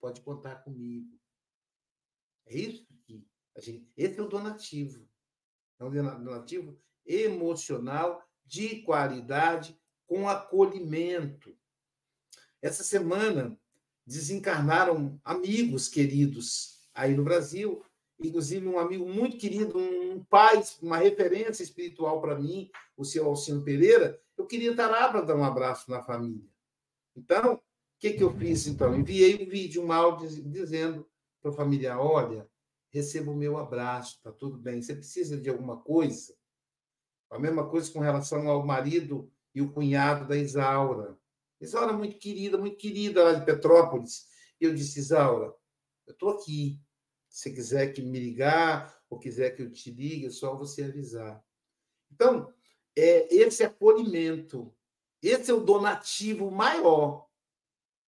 pode 0.00 0.20
contar 0.20 0.56
comigo. 0.56 1.18
É 2.46 2.56
isso 2.56 2.86
que 3.06 3.26
a 3.56 3.60
gente. 3.60 3.90
Esse 3.96 4.18
é 4.18 4.22
o 4.22 4.28
donativo. 4.28 5.08
É 5.78 5.84
um 5.84 5.90
donativo 5.90 6.78
emocional 7.06 8.22
de 8.44 8.82
qualidade 8.82 9.80
com 10.06 10.28
acolhimento. 10.28 11.56
Essa 12.60 12.84
semana 12.84 13.58
desencarnaram 14.06 15.20
amigos 15.24 15.88
queridos 15.88 16.73
aí 16.94 17.14
no 17.14 17.24
Brasil, 17.24 17.82
inclusive 18.18 18.66
um 18.66 18.78
amigo 18.78 19.06
muito 19.06 19.36
querido, 19.36 19.78
um 19.78 20.24
pai, 20.24 20.62
uma 20.80 20.96
referência 20.96 21.62
espiritual 21.62 22.20
para 22.20 22.38
mim, 22.38 22.70
o 22.96 23.04
seu 23.04 23.26
Alcino 23.26 23.64
Pereira. 23.64 24.20
Eu 24.36 24.46
queria 24.46 24.70
estar 24.70 24.88
lá 24.88 25.08
para 25.08 25.22
dar 25.22 25.36
um 25.36 25.44
abraço 25.44 25.90
na 25.90 26.02
família. 26.02 26.48
Então, 27.16 27.54
o 27.54 27.60
que, 27.98 28.12
que 28.12 28.22
eu 28.22 28.32
fiz 28.36 28.66
então? 28.66 28.94
Enviei 28.94 29.44
um 29.44 29.48
vídeo, 29.48 29.82
um 29.82 29.92
áudio 29.92 30.28
dizendo 30.28 31.06
para 31.40 31.50
a 31.50 31.54
família: 31.54 31.98
olha, 31.98 32.48
receba 32.92 33.30
o 33.30 33.36
meu 33.36 33.56
abraço, 33.58 34.20
tá 34.22 34.32
tudo 34.32 34.56
bem. 34.56 34.80
Você 34.80 34.94
precisa 34.94 35.36
de 35.36 35.48
alguma 35.48 35.76
coisa? 35.76 36.34
A 37.30 37.38
mesma 37.38 37.68
coisa 37.68 37.92
com 37.92 38.00
relação 38.00 38.48
ao 38.48 38.64
marido 38.64 39.30
e 39.54 39.60
o 39.60 39.72
cunhado 39.72 40.26
da 40.26 40.36
Isaura. 40.36 41.16
Isaura, 41.60 41.92
muito 41.92 42.16
querida, 42.18 42.58
muito 42.58 42.76
querida 42.76 43.24
lá 43.24 43.32
de 43.32 43.44
Petrópolis. 43.44 44.26
Eu 44.60 44.74
disse, 44.74 44.98
Isaura, 44.98 45.52
eu 46.06 46.12
estou 46.12 46.30
aqui. 46.30 46.80
Se 47.28 47.52
quiser 47.52 47.92
que 47.92 48.00
me 48.00 48.18
ligar 48.18 48.96
ou 49.10 49.18
quiser 49.18 49.50
que 49.50 49.62
eu 49.62 49.70
te 49.70 49.90
ligue, 49.90 50.26
é 50.26 50.30
só 50.30 50.56
você 50.56 50.84
avisar. 50.84 51.44
Então, 52.12 52.52
é 52.96 53.34
esse 53.34 53.64
acolhimento, 53.64 54.72
esse 55.20 55.50
é 55.50 55.54
o 55.54 55.64
donativo 55.64 56.50
maior. 56.50 57.28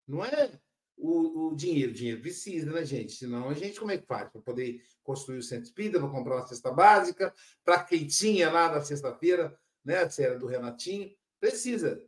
Não 0.06 0.24
é 0.24 0.60
o, 0.96 1.48
o 1.48 1.56
dinheiro. 1.56 1.90
O 1.90 1.94
dinheiro 1.94 2.20
precisa, 2.20 2.72
né, 2.72 2.84
gente? 2.84 3.12
Senão 3.12 3.48
a 3.48 3.54
gente 3.54 3.78
como 3.78 3.90
é 3.90 3.98
que 3.98 4.06
faz? 4.06 4.30
Para 4.30 4.40
poder 4.40 4.82
construir 5.02 5.38
o 5.38 5.42
centro 5.42 5.64
espírita, 5.64 5.98
para 5.98 6.08
comprar 6.08 6.36
uma 6.36 6.46
cesta 6.46 6.70
básica, 6.72 7.34
para 7.64 7.82
quem 7.82 8.06
tinha 8.06 8.50
lá 8.50 8.70
na 8.70 8.80
sexta-feira, 8.80 9.58
né, 9.84 10.08
se 10.08 10.22
era 10.22 10.38
do 10.38 10.46
Renatinho, 10.46 11.14
precisa. 11.40 12.02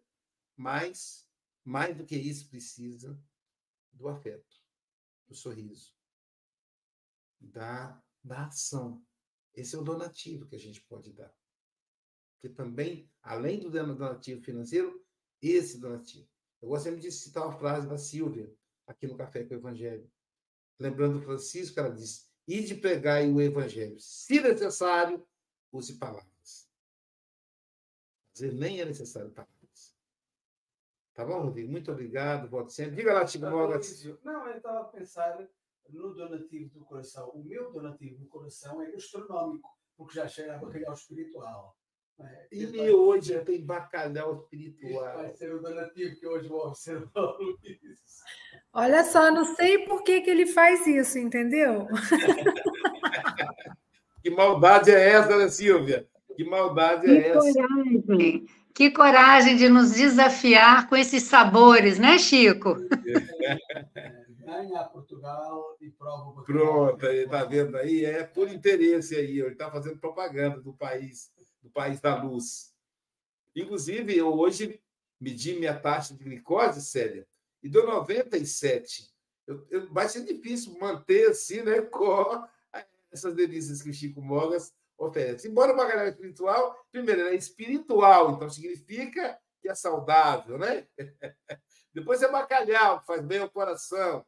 Mas, 0.57 1.26
mais 1.64 1.97
do 1.97 2.05
que 2.05 2.16
isso, 2.16 2.49
precisa 2.49 3.18
do 3.93 4.09
afeto, 4.09 4.58
do 5.29 5.35
sorriso, 5.35 5.95
da, 7.41 8.03
da 8.24 8.47
ação. 8.47 9.05
Esse 9.55 9.76
é 9.76 9.79
o 9.79 9.85
donativo 9.85 10.47
que 10.47 10.57
a 10.57 10.59
gente 10.59 10.81
pode 10.83 11.12
dar. 11.12 11.35
Porque 12.35 12.55
também, 12.55 13.11
além 13.22 13.61
do 13.61 13.70
donativo 13.70 14.43
financeiro, 14.43 15.05
esse 15.43 15.79
donativo. 15.79 16.29
Eu 16.61 16.68
gosto 16.68 16.85
sempre 16.85 17.01
de 17.01 17.12
citar 17.12 17.45
uma 17.45 17.59
frase 17.59 17.89
da 17.89 17.99
Silvia, 17.99 18.53
aqui 18.87 19.07
no 19.07 19.16
Café 19.16 19.45
com 19.45 19.55
o 19.55 19.59
Evangelho. 19.59 20.11
Lembrando 20.79 21.20
Francisco, 21.20 21.79
ela 21.79 21.91
diz: 21.91 22.29
e 22.47 22.62
de 22.62 22.74
pregar 22.74 23.24
o 23.29 23.41
Evangelho. 23.41 23.99
Se 24.01 24.41
necessário, 24.41 25.26
use 25.72 25.99
palavras. 25.99 26.68
Às 28.35 28.41
vezes 28.41 28.59
nem 28.59 28.81
é 28.81 28.85
necessário 28.85 29.31
palavras. 29.31 29.58
Tá 31.19 31.25
bom, 31.25 31.41
Rodrigo? 31.41 31.69
Muito 31.69 31.91
obrigado. 31.91 32.49
Volte 32.49 32.73
sempre. 32.73 32.95
Diga 32.95 33.12
lá, 33.12 33.25
Mogas. 33.51 34.05
Não, 34.23 34.47
eu 34.47 34.57
estava 34.57 34.83
a 34.83 34.85
pensar 34.85 35.37
no 35.91 36.14
donativo 36.14 36.79
do 36.79 36.85
coração. 36.85 37.31
O 37.31 37.43
meu 37.43 37.73
donativo 37.73 38.21
do 38.21 38.29
coração 38.29 38.81
é 38.81 38.93
gastronómico, 38.93 39.69
porque 39.97 40.14
já 40.14 40.29
cheira 40.29 40.55
a 40.55 40.59
bacalhau 40.59 40.95
espiritual. 40.95 41.77
É, 42.21 42.47
e 42.53 42.66
vai... 42.66 42.91
hoje 42.91 43.33
já 43.33 43.45
tem 43.45 43.66
bacalhau 43.66 44.37
espiritual. 44.37 45.16
Vai 45.16 45.35
ser 45.35 45.53
o 45.53 45.61
donativo 45.61 46.21
que 46.21 46.25
hoje 46.25 46.49
vou 46.49 46.69
observar 46.69 47.21
o 47.21 47.43
Luiz. 47.43 48.23
Olha 48.73 49.03
só, 49.03 49.33
não 49.33 49.45
sei 49.57 49.87
por 49.87 50.05
que, 50.05 50.21
que 50.21 50.31
ele 50.31 50.47
faz 50.47 50.87
isso, 50.87 51.19
entendeu? 51.19 51.89
que 54.23 54.31
maldade 54.31 54.93
é 54.93 55.09
essa, 55.09 55.37
né, 55.37 55.49
Silvia? 55.49 56.09
Que 56.37 56.45
maldade 56.45 57.11
é 57.11 57.23
que 57.23 57.29
essa? 57.31 57.53
Coragem. 57.53 58.47
Que 58.75 58.91
coragem 58.91 59.57
de 59.57 59.69
nos 59.69 59.93
desafiar 59.93 60.89
com 60.89 60.97
esses 60.97 61.25
sabores, 61.25 61.99
né, 61.99 62.19
Chico? 62.19 62.77
Ganha 64.39 64.85
Portugal 64.85 65.77
e 65.81 65.91
prova 65.91 66.33
Portugal. 66.33 66.45
Pronto, 66.45 67.07
ele 67.07 67.25
está 67.25 67.45
vendo 67.45 67.77
aí, 67.77 68.05
é 68.05 68.25
por 68.25 68.49
interesse 68.49 69.14
aí, 69.16 69.41
ele 69.41 69.53
está 69.53 69.71
fazendo 69.71 69.99
propaganda 69.99 70.61
do 70.61 70.73
país 70.73 71.31
do 71.62 71.71
país 71.71 72.01
da 72.01 72.21
luz. 72.23 72.75
Inclusive, 73.55 74.16
eu 74.16 74.33
hoje 74.33 74.81
medi 75.21 75.55
minha 75.55 75.79
taxa 75.79 76.14
de 76.14 76.25
glicose, 76.25 76.83
Célia, 76.83 77.27
e 77.62 77.69
deu 77.69 77.87
97. 77.87 79.11
Eu, 79.47 79.66
eu, 79.71 79.93
vai 79.93 80.09
ser 80.09 80.25
difícil 80.25 80.79
manter 80.79 81.31
assim, 81.31 81.62
né, 81.62 81.81
com 81.93 82.47
essas 83.11 83.35
delícias 83.35 83.83
que 83.83 83.91
o 83.91 83.95
Chico 83.95 84.21
Mogas 84.21 84.73
oferece. 84.99 85.49
Embora 85.49 85.72
o 85.72 85.76
bacalhau 85.76 86.09
espiritual, 86.09 86.86
primeiro, 86.90 87.20
ele 87.22 87.30
é 87.30 87.34
espiritual, 87.34 88.32
então 88.32 88.51
significa 88.51 89.38
que 89.61 89.68
é 89.68 89.74
saudável, 89.74 90.59
né? 90.59 90.86
depois 91.94 92.22
é 92.22 92.30
bacalhau, 92.30 93.01
que 93.01 93.07
faz 93.07 93.22
bem 93.22 93.38
ao 93.38 93.51
coração. 93.51 94.24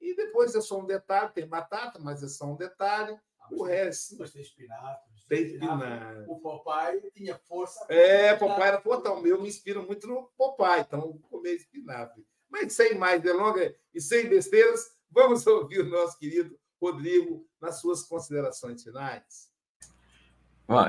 E 0.00 0.14
depois 0.14 0.54
é 0.54 0.60
só 0.60 0.80
um 0.80 0.86
detalhe, 0.86 1.32
tem 1.32 1.46
batata, 1.46 1.98
mas 1.98 2.22
é 2.22 2.28
só 2.28 2.46
um 2.46 2.56
detalhe. 2.56 3.18
O 3.52 3.64
resto. 3.64 4.16
Mas 4.18 4.30
tem 4.30 4.42
espinafre. 4.42 5.10
Tem 5.28 5.42
espinafre. 5.42 6.24
O 6.28 6.40
papai 6.40 7.00
tinha 7.12 7.36
força. 7.46 7.84
É, 7.88 8.34
papai 8.36 8.68
era 8.68 8.80
fortão. 8.80 9.18
O 9.18 9.22
meu 9.22 9.42
me 9.42 9.48
inspira 9.48 9.82
muito 9.82 10.06
no 10.06 10.30
papai, 10.38 10.80
então 10.80 11.18
comer 11.28 11.54
espinafre. 11.54 12.24
Mas 12.48 12.72
sem 12.72 12.94
mais 12.94 13.20
delongas 13.20 13.74
e 13.92 14.00
sem 14.00 14.28
besteiras, 14.28 14.96
vamos 15.10 15.44
ouvir 15.46 15.80
o 15.80 15.90
nosso 15.90 16.18
querido 16.18 16.58
Rodrigo 16.80 17.46
nas 17.60 17.80
suas 17.80 18.02
considerações 18.02 18.82
finais. 18.82 19.49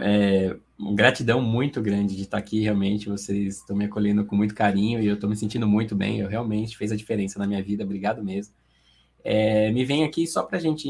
É, 0.01 0.55
gratidão 0.93 1.41
muito 1.41 1.81
grande 1.81 2.15
de 2.15 2.23
estar 2.23 2.37
aqui, 2.37 2.61
realmente. 2.61 3.09
Vocês 3.09 3.57
estão 3.57 3.75
me 3.75 3.85
acolhendo 3.85 4.23
com 4.25 4.35
muito 4.35 4.53
carinho 4.53 5.01
e 5.01 5.07
eu 5.07 5.15
estou 5.15 5.29
me 5.29 5.35
sentindo 5.35 5.67
muito 5.67 5.95
bem. 5.95 6.19
Eu 6.19 6.27
realmente 6.27 6.77
fez 6.77 6.91
a 6.91 6.95
diferença 6.95 7.39
na 7.39 7.47
minha 7.47 7.63
vida. 7.63 7.83
Obrigado 7.83 8.23
mesmo. 8.23 8.53
É, 9.23 9.71
me 9.71 9.85
vem 9.85 10.03
aqui, 10.03 10.25
só 10.25 10.43
para 10.43 10.57
a 10.57 10.61
gente 10.61 10.87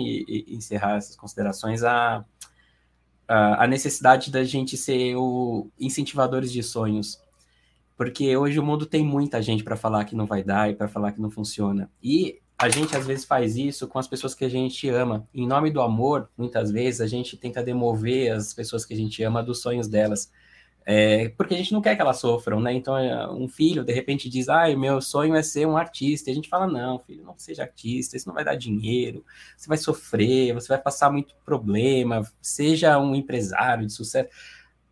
encerrar 0.47 0.97
essas 0.97 1.15
considerações, 1.15 1.83
a, 1.83 2.23
a, 3.27 3.63
a, 3.63 3.67
necessidade 3.67 4.31
da 4.31 4.43
gente 4.43 4.77
ser 4.77 5.15
o 5.17 5.69
incentivadores 5.79 6.51
de 6.51 6.63
sonhos. 6.63 7.21
Porque 7.97 8.35
hoje 8.35 8.57
o 8.57 8.63
mundo 8.63 8.85
tem 8.85 9.05
muita 9.05 9.41
gente 9.41 9.63
para 9.63 9.75
falar 9.75 10.05
que 10.05 10.15
não 10.15 10.25
vai 10.25 10.43
dar 10.43 10.71
e 10.71 10.75
para 10.75 10.87
falar 10.87 11.11
que 11.11 11.21
não 11.21 11.29
funciona. 11.29 11.91
E 12.01 12.39
a 12.61 12.69
gente 12.69 12.95
às 12.95 13.07
vezes 13.07 13.25
faz 13.25 13.55
isso 13.55 13.87
com 13.87 13.97
as 13.97 14.07
pessoas 14.07 14.35
que 14.35 14.45
a 14.45 14.49
gente 14.49 14.87
ama. 14.87 15.27
Em 15.33 15.47
nome 15.47 15.71
do 15.71 15.81
amor, 15.81 16.29
muitas 16.37 16.71
vezes 16.71 17.01
a 17.01 17.07
gente 17.07 17.35
tenta 17.35 17.63
demover 17.63 18.31
as 18.31 18.53
pessoas 18.53 18.85
que 18.85 18.93
a 18.93 18.97
gente 18.97 19.23
ama 19.23 19.41
dos 19.41 19.63
sonhos 19.63 19.87
delas. 19.87 20.31
É, 20.85 21.29
porque 21.29 21.55
a 21.55 21.57
gente 21.57 21.73
não 21.73 21.81
quer 21.81 21.95
que 21.95 22.01
elas 22.01 22.19
sofram, 22.19 22.59
né? 22.59 22.71
Então, 22.71 22.95
é, 22.95 23.27
um 23.31 23.47
filho, 23.47 23.83
de 23.83 23.91
repente, 23.91 24.29
diz: 24.29 24.47
Ah, 24.47 24.67
meu 24.75 25.01
sonho 25.01 25.35
é 25.35 25.41
ser 25.41 25.65
um 25.65 25.75
artista. 25.75 26.29
E 26.29 26.33
a 26.33 26.35
gente 26.35 26.49
fala: 26.49 26.67
Não, 26.67 26.99
filho, 26.99 27.23
não 27.23 27.35
seja 27.35 27.63
artista, 27.63 28.15
isso 28.15 28.27
não 28.27 28.35
vai 28.35 28.43
dar 28.45 28.55
dinheiro, 28.55 29.25
você 29.57 29.67
vai 29.67 29.77
sofrer, 29.77 30.53
você 30.53 30.67
vai 30.67 30.79
passar 30.79 31.11
muito 31.11 31.33
problema, 31.43 32.23
seja 32.39 32.99
um 32.99 33.15
empresário 33.15 33.87
de 33.87 33.93
sucesso. 33.93 34.29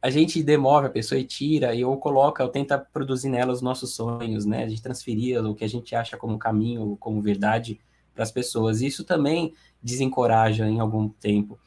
A 0.01 0.09
gente 0.09 0.41
demove 0.41 0.87
a 0.87 0.89
pessoa 0.89 1.19
e 1.19 1.25
tira, 1.25 1.75
e 1.75 1.83
ou 1.83 1.97
coloca, 1.97 2.43
ou 2.43 2.49
tenta 2.49 2.77
produzir 2.77 3.29
nela 3.29 3.51
os 3.51 3.61
nossos 3.61 3.93
sonhos, 3.93 4.45
né? 4.45 4.63
A 4.63 4.69
gente 4.69 4.81
transferir 4.81 5.43
o 5.43 5.53
que 5.53 5.65
a 5.65 5.69
gente 5.69 5.93
acha 5.93 6.15
como 6.15 6.39
caminho, 6.39 6.95
como 6.99 7.21
verdade 7.21 7.79
para 8.13 8.23
as 8.23 8.31
pessoas. 8.31 8.81
Isso 8.81 9.03
também 9.03 9.53
desencoraja 9.81 10.67
em 10.67 10.79
algum 10.79 11.09
tempo. 11.09 11.59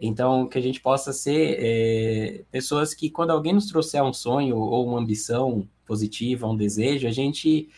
Então, 0.00 0.48
que 0.48 0.56
a 0.56 0.62
gente 0.62 0.80
possa 0.80 1.12
ser 1.12 1.56
é, 1.60 2.44
pessoas 2.50 2.94
que, 2.94 3.10
quando 3.10 3.30
alguém 3.30 3.52
nos 3.52 3.66
trouxer 3.66 4.02
um 4.02 4.12
sonho 4.12 4.56
ou 4.56 4.86
uma 4.86 4.98
ambição 4.98 5.68
positiva, 5.84 6.46
um 6.46 6.56
desejo, 6.56 7.06
a 7.06 7.10
gente 7.10 7.68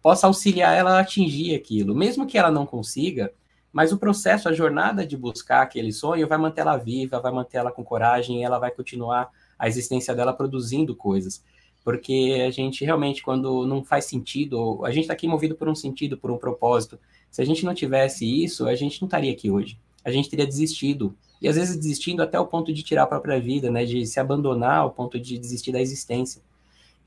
possa 0.00 0.26
auxiliar 0.26 0.76
ela 0.76 0.96
a 0.96 1.00
atingir 1.00 1.54
aquilo, 1.54 1.94
mesmo 1.94 2.26
que 2.26 2.38
ela 2.38 2.50
não 2.50 2.64
consiga, 2.64 3.32
mas 3.72 3.92
o 3.92 3.98
processo, 3.98 4.48
a 4.48 4.52
jornada 4.52 5.04
de 5.04 5.16
buscar 5.16 5.62
aquele 5.62 5.92
sonho 5.92 6.28
vai 6.28 6.38
manter 6.38 6.60
ela 6.60 6.76
viva, 6.76 7.20
vai 7.20 7.32
manter 7.32 7.58
ela 7.58 7.72
com 7.72 7.84
coragem 7.84 8.44
ela 8.44 8.58
vai 8.58 8.70
continuar 8.70 9.30
a 9.58 9.66
existência 9.68 10.14
dela 10.14 10.32
produzindo 10.32 10.94
coisas. 10.94 11.42
Porque 11.84 12.44
a 12.46 12.50
gente 12.50 12.84
realmente, 12.84 13.22
quando 13.22 13.66
não 13.66 13.82
faz 13.82 14.04
sentido, 14.04 14.84
a 14.84 14.90
gente 14.90 15.04
está 15.04 15.14
aqui 15.14 15.26
movido 15.26 15.54
por 15.54 15.68
um 15.68 15.74
sentido, 15.74 16.18
por 16.18 16.30
um 16.30 16.36
propósito. 16.36 16.98
Se 17.30 17.40
a 17.40 17.44
gente 17.44 17.64
não 17.64 17.74
tivesse 17.74 18.26
isso, 18.26 18.66
a 18.66 18.74
gente 18.74 19.00
não 19.00 19.06
estaria 19.06 19.32
aqui 19.32 19.50
hoje. 19.50 19.78
A 20.04 20.10
gente 20.10 20.28
teria 20.28 20.46
desistido 20.46 21.16
e 21.40 21.48
às 21.48 21.56
vezes 21.56 21.76
desistindo 21.76 22.22
até 22.22 22.38
o 22.38 22.46
ponto 22.46 22.72
de 22.72 22.82
tirar 22.82 23.04
a 23.04 23.06
própria 23.06 23.40
vida, 23.40 23.70
né, 23.70 23.84
de 23.84 24.04
se 24.06 24.18
abandonar 24.18 24.78
ao 24.78 24.90
ponto 24.90 25.18
de 25.18 25.38
desistir 25.38 25.72
da 25.72 25.80
existência, 25.80 26.42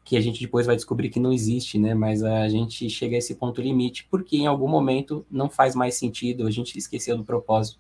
que 0.04 0.18
a 0.18 0.22
gente 0.22 0.40
depois 0.40 0.66
vai 0.66 0.76
descobrir 0.76 1.10
que 1.10 1.20
não 1.20 1.32
existe, 1.32 1.78
né, 1.78 1.94
mas 1.94 2.24
a 2.24 2.48
gente 2.48 2.90
chega 2.90 3.16
a 3.16 3.20
esse 3.20 3.36
ponto 3.36 3.62
limite 3.62 4.08
porque 4.10 4.38
em 4.38 4.48
algum 4.48 4.68
momento 4.68 5.26
não 5.30 5.50
faz 5.50 5.76
mais 5.76 5.96
sentido, 5.96 6.48
a 6.48 6.52
gente 6.52 6.78
esqueceu 6.78 7.18
do 7.18 7.24
propósito. 7.24 7.80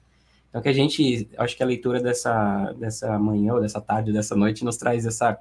Então 0.51 0.61
que 0.61 0.67
a 0.67 0.73
gente, 0.73 1.29
acho 1.37 1.55
que 1.55 1.63
a 1.63 1.65
leitura 1.65 2.01
dessa 2.01 2.73
dessa 2.73 3.17
manhã 3.17 3.53
ou 3.53 3.61
dessa 3.61 3.79
tarde, 3.81 4.11
dessa 4.11 4.35
noite 4.35 4.65
nos 4.65 4.77
traz 4.77 5.05
essa 5.05 5.39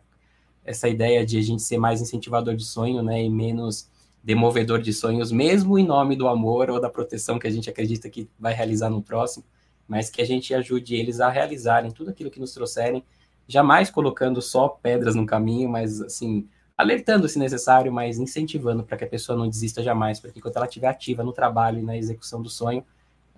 essa 0.65 0.89
ideia 0.89 1.27
de 1.27 1.37
a 1.37 1.43
gente 1.43 1.63
ser 1.63 1.79
mais 1.79 2.01
incentivador 2.01 2.55
de 2.55 2.65
sonho, 2.65 3.03
né, 3.03 3.25
e 3.25 3.29
menos 3.29 3.91
demovedor 4.23 4.81
de 4.81 4.93
sonhos, 4.93 5.33
mesmo 5.33 5.79
em 5.79 5.87
nome 5.87 6.15
do 6.15 6.29
amor 6.29 6.71
ou 6.71 6.81
da 6.81 6.89
proteção 6.91 7.39
que 7.39 7.47
a 7.47 7.51
gente 7.51 7.69
acredita 7.69 8.09
que 8.09 8.29
vai 8.39 8.53
realizar 8.53 8.91
no 8.91 9.03
próximo, 9.03 9.45
mas 9.89 10.11
que 10.11 10.21
a 10.23 10.25
gente 10.25 10.55
ajude 10.55 10.95
eles 10.95 11.21
a 11.21 11.29
realizarem 11.29 11.91
tudo 11.91 12.11
aquilo 12.11 12.31
que 12.31 12.39
nos 12.39 12.53
trouxerem, 12.53 13.03
jamais 13.49 13.91
colocando 13.91 14.41
só 14.41 14.69
pedras 14.69 15.15
no 15.15 15.27
caminho, 15.27 15.69
mas 15.69 16.01
assim, 16.01 16.47
alertando 16.77 17.29
se 17.29 17.39
necessário, 17.39 17.93
mas 17.93 18.19
incentivando 18.19 18.85
para 18.85 18.97
que 18.97 19.05
a 19.05 19.09
pessoa 19.09 19.37
não 19.37 19.49
desista 19.49 19.83
jamais, 19.83 20.21
porque 20.21 20.39
enquanto 20.39 20.57
ela 20.57 20.67
estiver 20.67 20.89
ativa 20.89 21.25
no 21.25 21.33
trabalho 21.33 21.79
e 21.79 21.83
na 21.83 21.97
execução 21.97 22.41
do 22.43 22.51
sonho, 22.51 22.85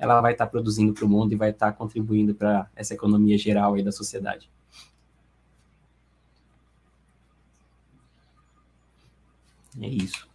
ela 0.02 0.20
vai 0.20 0.32
estar 0.32 0.46
tá 0.46 0.50
produzindo 0.50 0.92
para 0.92 1.04
o 1.04 1.08
mundo 1.08 1.32
e 1.32 1.36
vai 1.36 1.50
estar 1.50 1.70
tá 1.70 1.78
contribuindo 1.78 2.34
para 2.34 2.68
essa 2.74 2.92
economia 2.92 3.38
geral 3.38 3.74
aí 3.74 3.84
da 3.84 3.92
sociedade. 3.92 4.50
É 9.80 9.86
isso. 9.86 10.28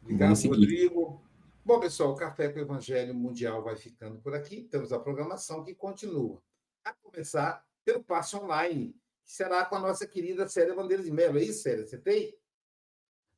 Obrigado, 0.00 0.40
Rodrigo. 0.46 1.20
Bom, 1.64 1.80
pessoal, 1.80 2.12
o 2.12 2.14
Café 2.14 2.50
com 2.50 2.60
o 2.60 2.62
Evangelho 2.62 3.12
Mundial 3.12 3.64
vai 3.64 3.74
ficando 3.74 4.20
por 4.20 4.32
aqui. 4.32 4.62
Temos 4.62 4.92
a 4.92 4.98
programação 5.00 5.64
que 5.64 5.74
continua. 5.74 6.40
A 6.84 6.92
começar 6.92 7.64
pelo 7.84 8.04
passe 8.04 8.36
online, 8.36 8.94
que 9.24 9.32
será 9.32 9.64
com 9.64 9.74
a 9.74 9.80
nossa 9.80 10.06
querida 10.06 10.48
Célia 10.48 10.72
Bandeira 10.72 11.02
de 11.02 11.10
Mello. 11.10 11.36
É 11.36 11.42
isso, 11.42 11.64
Célia? 11.64 11.84
Você 11.84 11.98
tem? 11.98 12.38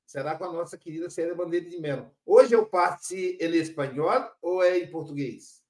Será 0.05 0.37
com 0.37 0.45
a 0.45 0.53
nossa 0.53 0.77
querida 0.77 1.09
Célia 1.09 1.35
Bandeira 1.35 1.65
de 1.71 1.81
Mello. 1.81 2.11
Hoje 2.27 2.55
é 2.55 2.59
o 2.59 2.67
passe 2.67 3.39
em 3.41 3.57
espanhol 3.57 4.31
ou 4.43 4.63
é 4.63 4.79
em 4.79 4.91
português? 4.91 5.62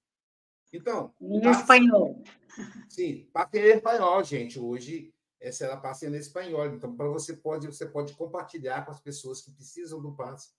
Então. 0.73 1.13
Em 1.21 1.51
espanhol. 1.51 2.23
Sim, 2.89 3.29
passe 3.33 3.59
em 3.59 3.77
espanhol, 3.77 4.25
gente. 4.25 4.59
Hoje 4.59 5.13
será 5.53 5.77
passe 5.77 6.07
em 6.07 6.15
espanhol. 6.15 6.67
Então, 6.67 6.95
para 6.95 7.09
você 7.09 7.35
pode, 7.35 7.67
você 7.67 7.87
pode 7.87 8.15
compartilhar 8.15 8.85
com 8.85 8.91
as 8.91 9.01
pessoas 9.01 9.41
que 9.41 9.51
precisam 9.51 10.01
do 10.01 10.15
passe 10.15 10.51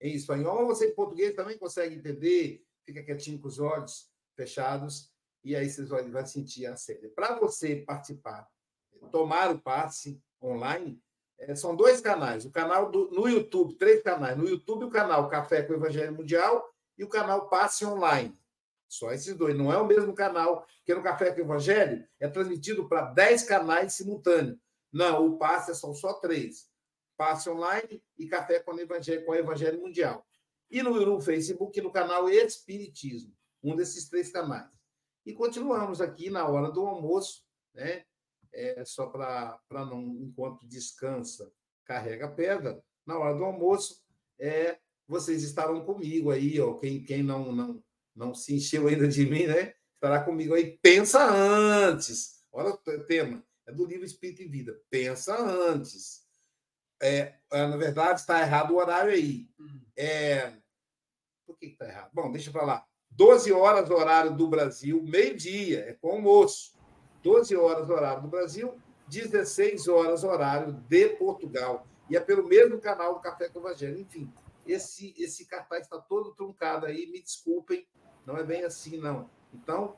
em 0.00 0.14
espanhol, 0.14 0.66
você 0.66 0.88
em 0.88 0.94
português 0.94 1.34
também 1.34 1.58
consegue 1.58 1.94
entender, 1.94 2.64
fica 2.86 3.02
quietinho 3.02 3.38
com 3.38 3.48
os 3.48 3.58
olhos 3.58 4.10
fechados, 4.34 5.12
e 5.44 5.54
aí 5.54 5.68
vocês 5.68 5.88
vão, 5.88 6.10
vão 6.10 6.26
sentir 6.26 6.66
a 6.66 6.76
série. 6.76 7.08
Para 7.08 7.38
você 7.38 7.76
participar, 7.76 8.48
tomar 9.10 9.50
o 9.50 9.60
passe 9.60 10.18
online, 10.42 10.98
é, 11.38 11.54
são 11.54 11.76
dois 11.76 12.00
canais. 12.00 12.46
O 12.46 12.50
canal 12.50 12.90
do, 12.90 13.10
no 13.10 13.28
YouTube, 13.28 13.74
três 13.74 14.02
canais. 14.02 14.36
No 14.36 14.48
YouTube, 14.48 14.84
o 14.84 14.90
canal 14.90 15.28
Café 15.28 15.62
com 15.62 15.72
o 15.72 15.76
Evangelho 15.76 16.14
Mundial 16.14 16.66
e 16.96 17.04
o 17.04 17.08
canal 17.08 17.48
Passe 17.48 17.84
Online. 17.84 18.38
Só 18.90 19.12
esses 19.12 19.36
dois. 19.36 19.56
Não 19.56 19.72
é 19.72 19.78
o 19.78 19.86
mesmo 19.86 20.12
canal 20.12 20.66
que 20.84 20.92
no 20.92 21.02
Café 21.02 21.30
com 21.30 21.38
o 21.38 21.44
Evangelho 21.44 22.04
é 22.18 22.28
transmitido 22.28 22.88
para 22.88 23.12
dez 23.12 23.44
canais 23.44 23.92
simultâneos. 23.92 24.58
Não, 24.92 25.28
o 25.28 25.38
passe 25.38 25.72
são 25.76 25.94
só 25.94 26.14
três. 26.14 26.68
Passe 27.16 27.48
Online 27.48 28.02
e 28.18 28.26
Café 28.26 28.58
com 28.58 28.72
o 28.72 28.80
Evangelho, 28.80 29.24
com 29.24 29.30
o 29.30 29.36
Evangelho 29.36 29.80
Mundial. 29.80 30.26
E 30.68 30.82
no, 30.82 31.20
Facebook, 31.20 31.80
no 31.80 31.92
canal 31.92 32.28
Espiritismo, 32.28 33.32
um 33.62 33.76
desses 33.76 34.08
três 34.08 34.32
canais. 34.32 34.68
E 35.24 35.32
continuamos 35.32 36.00
aqui 36.00 36.28
na 36.28 36.48
hora 36.48 36.72
do 36.72 36.84
almoço, 36.84 37.44
né? 37.72 38.04
É, 38.52 38.84
só 38.84 39.06
para 39.06 39.60
não, 39.70 40.00
enquanto 40.20 40.66
descansa, 40.66 41.52
carrega 41.84 42.26
a 42.26 42.30
pedra. 42.30 42.82
Na 43.06 43.16
hora 43.16 43.36
do 43.36 43.44
almoço, 43.44 44.02
é, 44.36 44.80
vocês 45.06 45.44
estarão 45.44 45.84
comigo 45.84 46.32
aí, 46.32 46.60
ó, 46.60 46.74
quem, 46.74 47.04
quem 47.04 47.22
não, 47.22 47.52
não, 47.52 47.80
não 48.14 48.34
se 48.34 48.54
encheu 48.54 48.88
ainda 48.88 49.08
de 49.08 49.26
mim, 49.26 49.46
né? 49.46 49.74
Estará 49.94 50.22
comigo 50.22 50.54
aí. 50.54 50.78
Pensa 50.82 51.24
antes. 51.24 52.42
Olha 52.52 52.70
o 52.70 53.04
tema. 53.04 53.44
É 53.66 53.72
do 53.72 53.84
livro 53.84 54.04
Espírito 54.04 54.42
e 54.42 54.48
Vida. 54.48 54.80
Pensa 54.90 55.36
antes. 55.38 56.26
É, 57.02 57.34
é, 57.52 57.66
na 57.66 57.76
verdade, 57.76 58.20
está 58.20 58.40
errado 58.40 58.72
o 58.72 58.76
horário 58.76 59.12
aí. 59.12 59.48
Hum. 59.58 59.80
É, 59.96 60.52
por 61.46 61.58
que 61.58 61.66
está 61.66 61.86
errado? 61.86 62.10
Bom, 62.12 62.30
deixa 62.30 62.50
eu 62.50 62.52
falar. 62.52 62.86
12 63.10 63.52
horas 63.52 63.90
horário 63.90 64.36
do 64.36 64.48
Brasil, 64.48 65.02
meio-dia, 65.02 65.80
é 65.80 65.92
com 65.94 66.10
almoço. 66.10 66.78
12 67.22 67.56
horas 67.56 67.90
horário 67.90 68.22
do 68.22 68.28
Brasil, 68.28 68.80
16 69.08 69.88
horas 69.88 70.24
horário 70.24 70.72
de 70.72 71.08
Portugal. 71.10 71.86
E 72.08 72.16
é 72.16 72.20
pelo 72.20 72.46
mesmo 72.46 72.80
canal 72.80 73.14
do 73.14 73.20
Café 73.20 73.48
com 73.48 73.58
o 73.58 73.62
Evangelho. 73.62 73.98
Enfim, 73.98 74.32
esse, 74.66 75.14
esse 75.18 75.46
cartaz 75.46 75.82
está 75.82 75.98
todo 75.98 76.34
truncado 76.34 76.86
aí, 76.86 77.06
me 77.06 77.22
desculpem, 77.22 77.86
não 78.26 78.36
é 78.36 78.44
bem 78.44 78.64
assim, 78.64 78.98
não. 78.98 79.28
Então, 79.52 79.96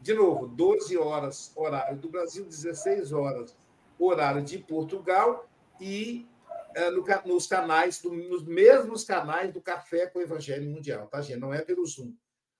de 0.00 0.14
novo, 0.14 0.46
12 0.46 0.96
horas 0.96 1.52
horário 1.56 1.98
do 1.98 2.08
Brasil, 2.08 2.44
16 2.44 3.12
horas 3.12 3.56
horário 3.98 4.42
de 4.42 4.58
Portugal 4.58 5.48
e 5.80 6.28
é, 6.74 6.90
no, 6.90 7.04
nos 7.26 7.46
canais, 7.46 8.02
nos 8.02 8.44
mesmos 8.44 9.04
canais 9.04 9.52
do 9.52 9.60
Café 9.60 10.06
com 10.06 10.18
o 10.18 10.22
Evangelho 10.22 10.68
Mundial, 10.68 11.06
tá, 11.06 11.20
gente? 11.20 11.38
Não 11.38 11.54
é 11.54 11.62
pelo 11.62 11.86
Zoom. 11.86 12.14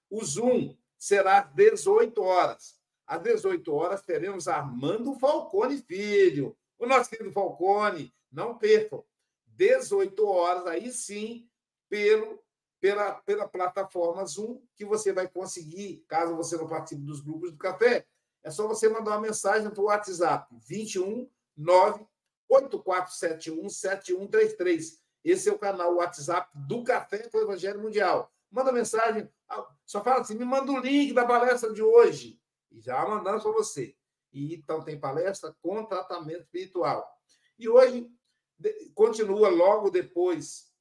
O 0.09 0.25
Zoom 0.25 0.77
será 0.97 1.41
às 1.41 1.53
18 1.53 2.23
horas. 2.23 2.81
Às 3.07 3.23
18 3.23 3.75
horas 3.75 4.03
teremos 4.03 4.49
Armando 4.49 5.19
Falcone 5.19 5.79
Filho, 5.79 6.57
o 6.79 6.87
nosso 6.87 7.11
querido 7.11 7.33
Falcone. 7.33 8.15
Não 8.33 8.57
percam. 8.57 9.05
18 9.57 10.27
horas, 10.27 10.67
aí 10.67 10.93
sim, 10.93 11.49
pelo, 11.89 12.43
pela, 12.81 13.15
pela 13.15 13.49
plataforma 13.49 14.27
Zoom, 14.27 14.61
que 14.75 14.85
você 14.85 15.13
vai 15.13 15.29
conseguir, 15.29 16.05
caso 16.09 16.35
você 16.37 16.57
não 16.57 16.67
participe 16.67 17.03
dos 17.03 17.21
grupos 17.21 17.53
do 17.53 17.59
café, 17.59 18.05
é 18.43 18.51
só 18.51 18.67
você 18.69 18.89
mandar 18.89 19.13
uma 19.13 19.21
mensagem 19.21 19.71
para 19.71 19.81
o 19.81 19.87
WhatsApp 19.87 20.53
21 20.69 21.31
9 21.57 22.05
84717133. 22.51 24.99
Esse 25.25 25.49
é 25.49 25.53
o 25.53 25.59
canal 25.59 25.95
WhatsApp 25.95 26.51
do 26.55 26.85
Café 26.85 27.29
com 27.29 27.39
o 27.39 27.43
Evangelho 27.43 27.81
Mundial. 27.81 28.31
Manda 28.51 28.71
mensagem, 28.71 29.27
ah, 29.49 29.67
só 29.87 30.05
fala 30.05 30.21
assim: 30.21 30.37
me 30.37 30.45
manda 30.45 30.71
o 30.71 30.79
link 30.79 31.15
da 31.15 31.25
palestra 31.25 31.73
de 31.73 31.83
hoje. 31.83 32.39
E 32.71 32.79
já 32.81 33.03
mandando 33.09 33.43
para 33.43 33.53
você. 33.53 33.97
E 34.33 34.55
então 34.55 34.83
tem 34.83 35.01
palestra 35.01 35.57
com 35.63 35.85
tratamento 35.85 36.43
espiritual. 36.43 37.11
E 37.59 37.69
hoje 37.69 38.09
continua 38.95 39.49
logo 39.49 39.91
depois 39.91 40.73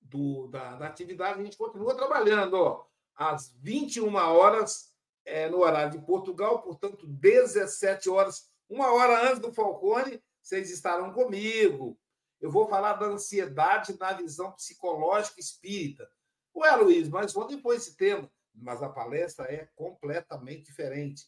do, 0.00 0.46
da, 0.48 0.76
da, 0.76 0.86
atividade, 0.86 1.40
a 1.40 1.44
gente 1.44 1.56
continua 1.56 1.94
trabalhando 1.94 2.54
ó, 2.54 2.86
às 3.14 3.52
21 3.60 4.14
horas 4.14 4.92
é, 5.24 5.48
no 5.48 5.58
horário 5.58 5.98
de 5.98 6.06
Portugal, 6.06 6.62
portanto, 6.62 7.06
17 7.06 8.08
horas, 8.08 8.50
uma 8.68 8.92
hora 8.92 9.28
antes 9.28 9.40
do 9.40 9.52
Falcone, 9.52 10.22
vocês 10.40 10.70
estarão 10.70 11.12
comigo. 11.12 11.98
Eu 12.40 12.50
vou 12.50 12.68
falar 12.68 12.94
da 12.94 13.06
ansiedade 13.06 13.98
na 13.98 14.12
visão 14.12 14.52
psicológica 14.52 15.40
espírita. 15.40 16.08
Ué, 16.54 16.74
Luiz, 16.76 17.08
mas 17.08 17.36
onde 17.36 17.60
foi 17.60 17.76
esse 17.76 17.96
tema? 17.96 18.30
Mas 18.54 18.82
a 18.82 18.88
palestra 18.88 19.44
é 19.52 19.68
completamente 19.74 20.62
diferente. 20.62 21.24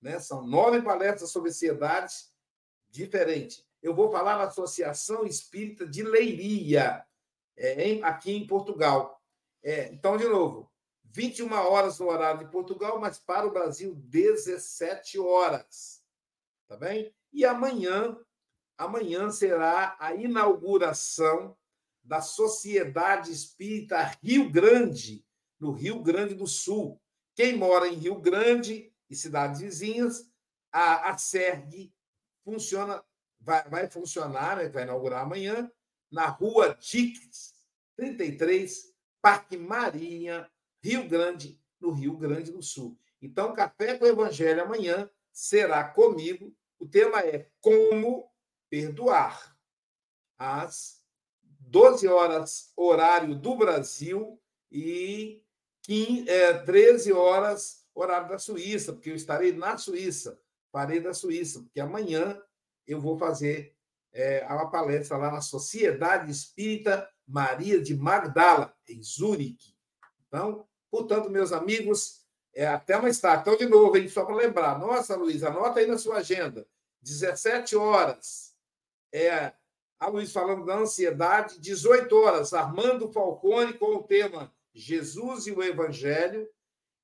Né? 0.00 0.18
São 0.20 0.46
nove 0.46 0.82
palestras 0.82 1.30
sobre 1.30 1.50
ansiedade 1.50 2.14
diferentes. 2.88 3.67
Eu 3.82 3.94
vou 3.94 4.10
falar 4.10 4.38
na 4.38 4.44
Associação 4.44 5.24
Espírita 5.24 5.86
de 5.86 6.02
Leiria, 6.02 7.04
é, 7.56 8.00
aqui 8.02 8.32
em 8.32 8.46
Portugal. 8.46 9.22
É, 9.62 9.92
então, 9.92 10.16
de 10.16 10.26
novo, 10.26 10.70
21 11.04 11.52
horas 11.52 11.98
no 11.98 12.08
horário 12.08 12.40
de 12.40 12.50
Portugal, 12.50 12.98
mas 13.00 13.18
para 13.18 13.46
o 13.46 13.52
Brasil, 13.52 13.94
17 13.94 15.18
horas. 15.18 16.02
Tá 16.66 16.76
bem? 16.76 17.14
E 17.32 17.44
amanhã 17.44 18.16
amanhã 18.78 19.28
será 19.28 19.96
a 19.98 20.14
inauguração 20.14 21.56
da 22.02 22.20
Sociedade 22.20 23.32
Espírita 23.32 24.16
Rio 24.22 24.48
Grande, 24.48 25.26
no 25.58 25.72
Rio 25.72 26.00
Grande 26.00 26.34
do 26.34 26.46
Sul. 26.46 27.02
Quem 27.34 27.56
mora 27.56 27.88
em 27.88 27.94
Rio 27.94 28.20
Grande 28.20 28.90
e 29.10 29.16
cidades 29.16 29.60
vizinhas, 29.60 30.30
a, 30.72 31.10
a 31.10 31.18
SERG 31.18 31.92
funciona, 32.44 33.04
vai, 33.40 33.68
vai 33.68 33.90
funcionar, 33.90 34.56
né, 34.56 34.68
vai 34.68 34.84
inaugurar 34.84 35.22
amanhã, 35.22 35.70
na 36.10 36.26
rua 36.26 36.76
Dix, 36.80 37.54
33, 37.96 38.94
Parque 39.20 39.56
Marinha, 39.56 40.50
Rio 40.82 41.08
Grande, 41.08 41.60
no 41.80 41.92
Rio 41.92 42.16
Grande 42.16 42.50
do 42.50 42.62
Sul. 42.62 42.98
Então, 43.20 43.54
Café 43.54 43.98
com 43.98 44.04
o 44.04 44.08
Evangelho 44.08 44.62
amanhã 44.62 45.10
será 45.32 45.84
comigo. 45.84 46.54
O 46.78 46.86
tema 46.86 47.20
é 47.20 47.50
Como 47.60 48.30
perdoar. 48.70 49.56
Às 50.38 51.02
12 51.42 52.06
horas, 52.06 52.72
horário 52.76 53.34
do 53.34 53.56
Brasil, 53.56 54.40
e 54.70 55.42
15, 55.82 56.28
é, 56.28 56.54
13 56.54 57.12
horas, 57.12 57.86
horário 57.94 58.28
da 58.28 58.38
Suíça, 58.38 58.92
porque 58.92 59.10
eu 59.10 59.16
estarei 59.16 59.52
na 59.52 59.76
Suíça, 59.76 60.40
parei 60.70 61.00
da 61.00 61.14
Suíça, 61.14 61.60
porque 61.60 61.80
amanhã 61.80 62.40
eu 62.88 63.00
vou 63.00 63.18
fazer 63.18 63.76
é, 64.12 64.44
uma 64.46 64.70
palestra 64.70 65.16
lá 65.16 65.30
na 65.30 65.42
Sociedade 65.42 66.30
Espírita 66.30 67.08
Maria 67.26 67.80
de 67.80 67.94
Magdala, 67.94 68.74
em 68.88 69.02
Zurique. 69.02 69.74
Então, 70.26 70.66
portanto, 70.90 71.28
meus 71.28 71.52
amigos, 71.52 72.24
é, 72.54 72.66
até 72.66 73.00
mais 73.00 73.20
tarde. 73.20 73.42
Então, 73.42 73.56
de 73.56 73.66
novo, 73.66 73.96
hein, 73.96 74.08
só 74.08 74.24
para 74.24 74.34
lembrar. 74.34 74.78
Nossa, 74.78 75.14
Luiz, 75.14 75.44
anota 75.44 75.80
aí 75.80 75.86
na 75.86 75.98
sua 75.98 76.16
agenda. 76.16 76.66
17 77.02 77.76
horas. 77.76 78.54
É, 79.12 79.52
a 80.00 80.08
Luiz 80.08 80.32
falando 80.32 80.64
da 80.64 80.76
ansiedade. 80.76 81.60
18 81.60 82.16
horas, 82.16 82.54
Armando 82.54 83.12
Falcone 83.12 83.74
com 83.74 83.96
o 83.96 84.02
tema 84.02 84.52
Jesus 84.74 85.46
e 85.46 85.52
o 85.52 85.62
Evangelho. 85.62 86.48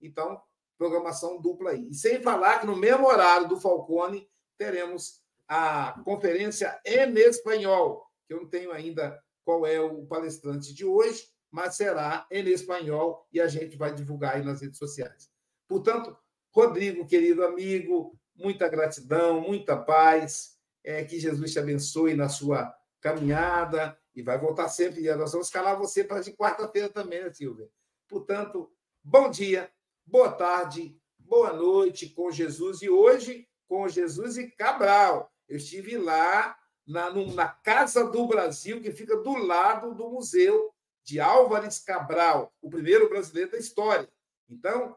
Então, 0.01 0.41
programação 0.79 1.41
dupla 1.41 1.71
aí. 1.71 1.89
E 1.91 1.95
sem 1.95 2.23
falar 2.23 2.61
que 2.61 2.67
no 2.67 2.77
mesmo 2.77 3.07
horário 3.07 3.49
do 3.49 3.61
Falcone 3.61 4.29
teremos 4.57 5.24
a 5.49 6.01
conferência 6.05 6.81
em 6.85 7.13
espanhol, 7.19 8.07
que 8.27 8.35
eu 8.35 8.43
não 8.43 8.49
tenho 8.49 8.73
ainda 8.73 9.19
qual 9.45 9.67
é 9.67 9.79
o 9.81 10.07
palestrante 10.07 10.75
de 10.75 10.85
hoje, 10.85 11.29
mas 11.51 11.77
será 11.77 12.27
em 12.31 12.49
espanhol 12.49 13.27
e 13.33 13.41
a 13.41 13.47
gente 13.47 13.77
vai 13.77 13.95
divulgar 13.95 14.37
aí 14.37 14.45
nas 14.45 14.61
redes 14.61 14.79
sociais. 14.79 15.31
Portanto, 15.69 16.17
Rodrigo, 16.51 17.07
querido 17.07 17.45
amigo, 17.45 18.19
muita 18.35 18.69
gratidão, 18.69 19.41
muita 19.41 19.77
paz, 19.77 20.57
é, 20.83 21.05
que 21.05 21.19
Jesus 21.19 21.53
te 21.53 21.59
abençoe 21.59 22.15
na 22.15 22.29
sua 22.29 22.75
caminhada 23.01 23.97
e 24.15 24.23
vai 24.23 24.39
voltar 24.39 24.69
sempre. 24.69 25.05
E 25.05 25.15
nós 25.15 25.33
vamos 25.33 25.49
escalar 25.49 25.79
você 25.79 26.05
para 26.05 26.21
de 26.21 26.33
quarta-feira 26.33 26.89
também, 26.89 27.23
né, 27.23 27.33
Silvia? 27.33 27.69
Portanto, 28.09 28.71
bom 29.03 29.31
dia, 29.31 29.71
boa 30.07 30.33
tarde, 30.33 30.97
boa 31.19 31.53
noite 31.53 32.09
com 32.11 32.31
Jesus 32.31 32.83
e 32.83 32.89
hoje 32.89 33.49
com 33.67 33.89
Jesus 33.89 34.37
e 34.37 34.51
Cabral. 34.51 35.34
Eu 35.49 35.57
estive 35.57 35.97
lá 35.97 36.59
na, 36.87 37.11
na 37.11 37.49
Casa 37.49 38.05
do 38.05 38.27
Brasil, 38.27 38.81
que 38.81 38.93
fica 38.93 39.17
do 39.17 39.35
lado 39.37 39.95
do 39.95 40.09
Museu 40.11 40.73
de 41.03 41.21
Álvares 41.21 41.79
Cabral, 41.79 42.53
o 42.63 42.71
primeiro 42.71 43.09
brasileiro 43.09 43.53
da 43.53 43.59
história. 43.59 44.09
Então, 44.49 44.97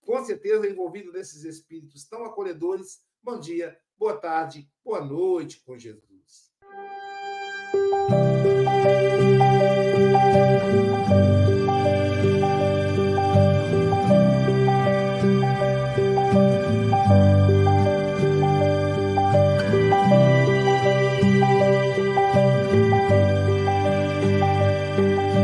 com 0.00 0.24
certeza, 0.24 0.68
envolvido 0.68 1.12
nesses 1.12 1.44
espíritos 1.44 2.04
tão 2.04 2.24
acolhedores. 2.24 3.00
Bom 3.22 3.38
dia, 3.38 3.78
boa 3.96 4.16
tarde, 4.16 4.68
boa 4.84 5.00
noite 5.00 5.60
com 5.60 5.78
Jesus. 5.78 6.50